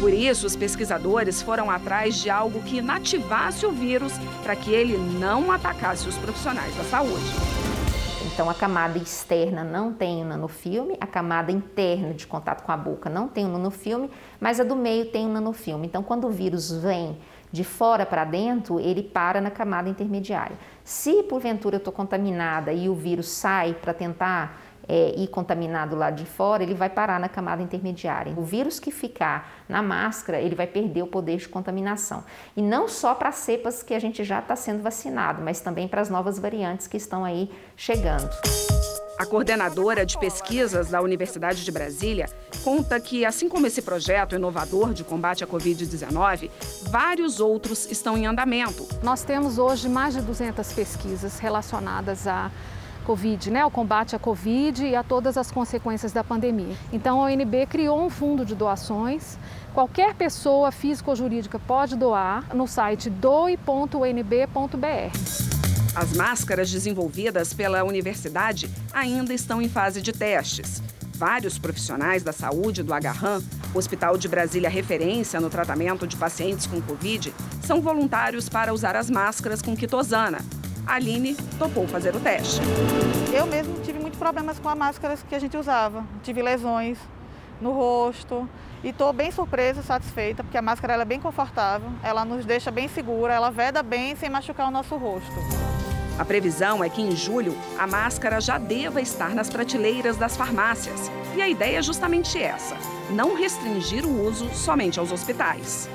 Por 0.00 0.10
isso, 0.10 0.46
os 0.46 0.56
pesquisadores 0.56 1.42
foram 1.42 1.70
atrás 1.70 2.16
de 2.16 2.30
algo 2.30 2.62
que 2.62 2.78
inativasse 2.78 3.66
o 3.66 3.70
vírus 3.70 4.14
para 4.42 4.56
que 4.56 4.72
ele 4.72 4.96
não 4.96 5.52
atacasse 5.52 6.08
os 6.08 6.16
profissionais 6.16 6.74
da 6.74 6.84
saúde. 6.84 7.67
Então, 8.38 8.48
a 8.48 8.54
camada 8.54 8.96
externa 8.98 9.64
não 9.64 9.92
tem 9.92 10.22
o 10.22 10.24
nanofilme, 10.24 10.96
a 11.00 11.08
camada 11.08 11.50
interna 11.50 12.14
de 12.14 12.24
contato 12.24 12.62
com 12.62 12.70
a 12.70 12.76
boca 12.76 13.10
não 13.10 13.26
tem 13.26 13.44
o 13.44 13.48
nanofilme, 13.48 14.08
mas 14.38 14.60
a 14.60 14.62
do 14.62 14.76
meio 14.76 15.06
tem 15.06 15.26
o 15.26 15.28
nanofilme. 15.28 15.88
Então, 15.88 16.04
quando 16.04 16.28
o 16.28 16.30
vírus 16.30 16.70
vem 16.70 17.18
de 17.50 17.64
fora 17.64 18.06
para 18.06 18.24
dentro, 18.24 18.78
ele 18.78 19.02
para 19.02 19.40
na 19.40 19.50
camada 19.50 19.88
intermediária. 19.88 20.56
Se 20.84 21.24
porventura 21.24 21.74
eu 21.74 21.78
estou 21.78 21.92
contaminada 21.92 22.72
e 22.72 22.88
o 22.88 22.94
vírus 22.94 23.28
sai 23.28 23.74
para 23.74 23.92
tentar 23.92 24.56
é, 24.88 25.14
ir 25.16 25.28
contaminado 25.28 25.94
lá 25.94 26.10
de 26.10 26.24
fora, 26.24 26.62
ele 26.62 26.74
vai 26.74 26.88
parar 26.88 27.20
na 27.20 27.28
camada 27.28 27.62
intermediária. 27.62 28.32
O 28.36 28.42
vírus 28.42 28.80
que 28.80 28.90
ficar 28.90 29.62
na 29.68 29.82
máscara, 29.82 30.40
ele 30.40 30.54
vai 30.54 30.66
perder 30.66 31.02
o 31.02 31.06
poder 31.06 31.36
de 31.36 31.48
contaminação. 31.48 32.24
E 32.56 32.62
não 32.62 32.88
só 32.88 33.14
para 33.14 33.30
cepas 33.30 33.82
que 33.82 33.92
a 33.92 33.98
gente 33.98 34.24
já 34.24 34.38
está 34.38 34.56
sendo 34.56 34.82
vacinado, 34.82 35.42
mas 35.42 35.60
também 35.60 35.86
para 35.86 36.00
as 36.00 36.08
novas 36.08 36.38
variantes 36.38 36.86
que 36.86 36.96
estão 36.96 37.24
aí 37.24 37.50
chegando. 37.76 38.30
A 39.18 39.26
coordenadora 39.26 40.06
de 40.06 40.16
pesquisas 40.16 40.90
da 40.90 41.02
Universidade 41.02 41.64
de 41.64 41.72
Brasília 41.72 42.30
conta 42.62 43.00
que, 43.00 43.24
assim 43.24 43.48
como 43.48 43.66
esse 43.66 43.82
projeto 43.82 44.36
inovador 44.36 44.94
de 44.94 45.02
combate 45.02 45.42
à 45.42 45.46
Covid-19, 45.46 46.48
vários 46.88 47.40
outros 47.40 47.90
estão 47.90 48.16
em 48.16 48.26
andamento. 48.26 48.86
Nós 49.02 49.24
temos 49.24 49.58
hoje 49.58 49.88
mais 49.88 50.14
de 50.14 50.22
200 50.22 50.72
pesquisas 50.72 51.40
relacionadas 51.40 52.28
a 52.28 52.52
Covid, 53.08 53.50
né, 53.50 53.64
combate 53.70 54.14
à 54.14 54.18
Covid 54.18 54.84
e 54.84 54.94
a 54.94 55.02
todas 55.02 55.38
as 55.38 55.50
consequências 55.50 56.12
da 56.12 56.22
pandemia. 56.22 56.76
Então, 56.92 57.22
a 57.22 57.24
ONB 57.24 57.64
criou 57.66 58.04
um 58.04 58.10
fundo 58.10 58.44
de 58.44 58.54
doações. 58.54 59.38
Qualquer 59.72 60.14
pessoa 60.14 60.70
física 60.70 61.08
ou 61.08 61.16
jurídica 61.16 61.58
pode 61.58 61.96
doar 61.96 62.54
no 62.54 62.66
site 62.66 63.08
doe.unb.br. 63.08 63.56
As 65.94 66.12
máscaras 66.12 66.70
desenvolvidas 66.70 67.54
pela 67.54 67.82
universidade 67.82 68.70
ainda 68.92 69.32
estão 69.32 69.62
em 69.62 69.70
fase 69.70 70.02
de 70.02 70.12
testes. 70.12 70.82
Vários 71.14 71.58
profissionais 71.58 72.22
da 72.22 72.32
saúde 72.32 72.82
do 72.82 72.92
Agarram, 72.92 73.42
Hospital 73.74 74.18
de 74.18 74.28
Brasília 74.28 74.68
referência 74.68 75.40
no 75.40 75.48
tratamento 75.48 76.06
de 76.06 76.14
pacientes 76.14 76.66
com 76.66 76.78
Covid, 76.82 77.34
são 77.62 77.80
voluntários 77.80 78.50
para 78.50 78.72
usar 78.72 78.94
as 78.94 79.08
máscaras 79.08 79.62
com 79.62 79.74
quitosana, 79.74 80.38
a 80.88 80.94
Aline 80.94 81.36
topou 81.58 81.86
fazer 81.86 82.16
o 82.16 82.20
teste. 82.20 82.60
Eu 83.32 83.46
mesmo 83.46 83.78
tive 83.80 83.98
muitos 83.98 84.18
problemas 84.18 84.58
com 84.58 84.68
as 84.70 84.78
máscaras 84.78 85.22
que 85.22 85.34
a 85.34 85.38
gente 85.38 85.56
usava. 85.56 86.02
Tive 86.22 86.42
lesões 86.42 86.98
no 87.60 87.72
rosto 87.72 88.48
e 88.82 88.88
estou 88.88 89.12
bem 89.12 89.30
surpresa, 89.30 89.82
satisfeita, 89.82 90.42
porque 90.42 90.56
a 90.56 90.62
máscara 90.62 90.94
é 90.94 91.04
bem 91.04 91.20
confortável, 91.20 91.90
ela 92.02 92.24
nos 92.24 92.46
deixa 92.46 92.70
bem 92.70 92.88
segura, 92.88 93.34
ela 93.34 93.50
veda 93.50 93.82
bem 93.82 94.16
sem 94.16 94.30
machucar 94.30 94.68
o 94.68 94.70
nosso 94.70 94.96
rosto. 94.96 95.32
A 96.18 96.24
previsão 96.24 96.82
é 96.82 96.88
que 96.88 97.02
em 97.02 97.14
julho 97.14 97.54
a 97.78 97.86
máscara 97.86 98.40
já 98.40 98.56
deva 98.56 99.00
estar 99.00 99.34
nas 99.34 99.50
prateleiras 99.50 100.16
das 100.16 100.36
farmácias. 100.36 101.10
E 101.36 101.42
a 101.42 101.48
ideia 101.48 101.78
é 101.78 101.82
justamente 101.82 102.42
essa: 102.42 102.76
não 103.10 103.36
restringir 103.36 104.04
o 104.06 104.26
uso 104.26 104.48
somente 104.54 104.98
aos 104.98 105.12
hospitais. 105.12 105.88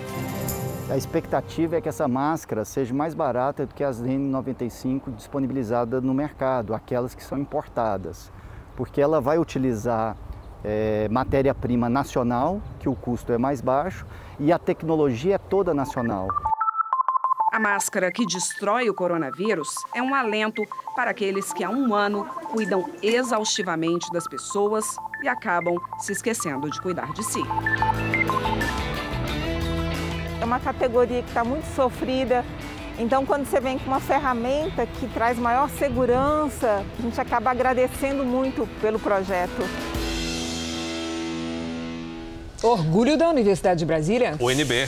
A 0.94 0.96
expectativa 0.96 1.76
é 1.76 1.82
que 1.82 1.90
essa 1.90 2.08
máscara 2.08 2.64
seja 2.64 2.94
mais 2.94 3.16
barata 3.16 3.66
do 3.66 3.74
que 3.74 3.84
as 3.84 4.00
N95 4.00 5.16
disponibilizadas 5.16 6.04
no 6.04 6.14
mercado, 6.14 6.76
aquelas 6.76 7.16
que 7.16 7.24
são 7.24 7.36
importadas, 7.36 8.32
porque 8.76 9.02
ela 9.02 9.20
vai 9.20 9.40
utilizar 9.40 10.16
é, 10.64 11.08
matéria-prima 11.10 11.90
nacional, 11.90 12.62
que 12.80 12.88
o 12.88 12.94
custo 12.96 13.34
é 13.34 13.40
mais 13.40 13.60
baixo, 13.60 14.06
e 14.40 14.54
a 14.54 14.60
tecnologia 14.60 15.34
é 15.34 15.38
toda 15.40 15.74
nacional. 15.74 16.28
A 17.52 17.60
máscara 17.60 18.12
que 18.12 18.24
destrói 18.28 18.88
o 18.88 18.94
coronavírus 18.94 19.70
é 19.96 20.02
um 20.04 20.14
alento 20.14 20.62
para 20.96 21.10
aqueles 21.10 21.52
que 21.52 21.64
há 21.64 21.72
um 21.72 21.96
ano 21.96 22.24
cuidam 22.52 22.86
exaustivamente 23.02 24.12
das 24.12 24.28
pessoas 24.28 24.86
e 25.24 25.28
acabam 25.28 25.76
se 25.98 26.12
esquecendo 26.12 26.70
de 26.70 26.80
cuidar 26.80 27.12
de 27.14 27.24
si 27.24 27.42
uma 30.54 30.60
categoria 30.60 31.24
que 31.24 31.30
está 31.30 31.44
muito 31.44 31.66
sofrida. 31.76 32.46
Então, 33.00 33.26
quando 33.26 33.46
você 33.46 33.60
vem 33.60 33.80
com 33.80 33.88
uma 33.88 34.00
ferramenta 34.00 34.86
que 34.86 35.08
traz 35.08 35.38
maior 35.40 35.68
segurança, 35.68 36.86
a 36.98 37.02
gente 37.02 37.20
acaba 37.20 37.50
agradecendo 37.50 38.24
muito 38.24 38.68
pelo 38.80 39.00
projeto. 39.00 39.68
Orgulho 42.62 43.18
da 43.18 43.30
Universidade 43.30 43.80
de 43.80 43.86
Brasília. 43.86 44.36
UNB. 44.40 44.88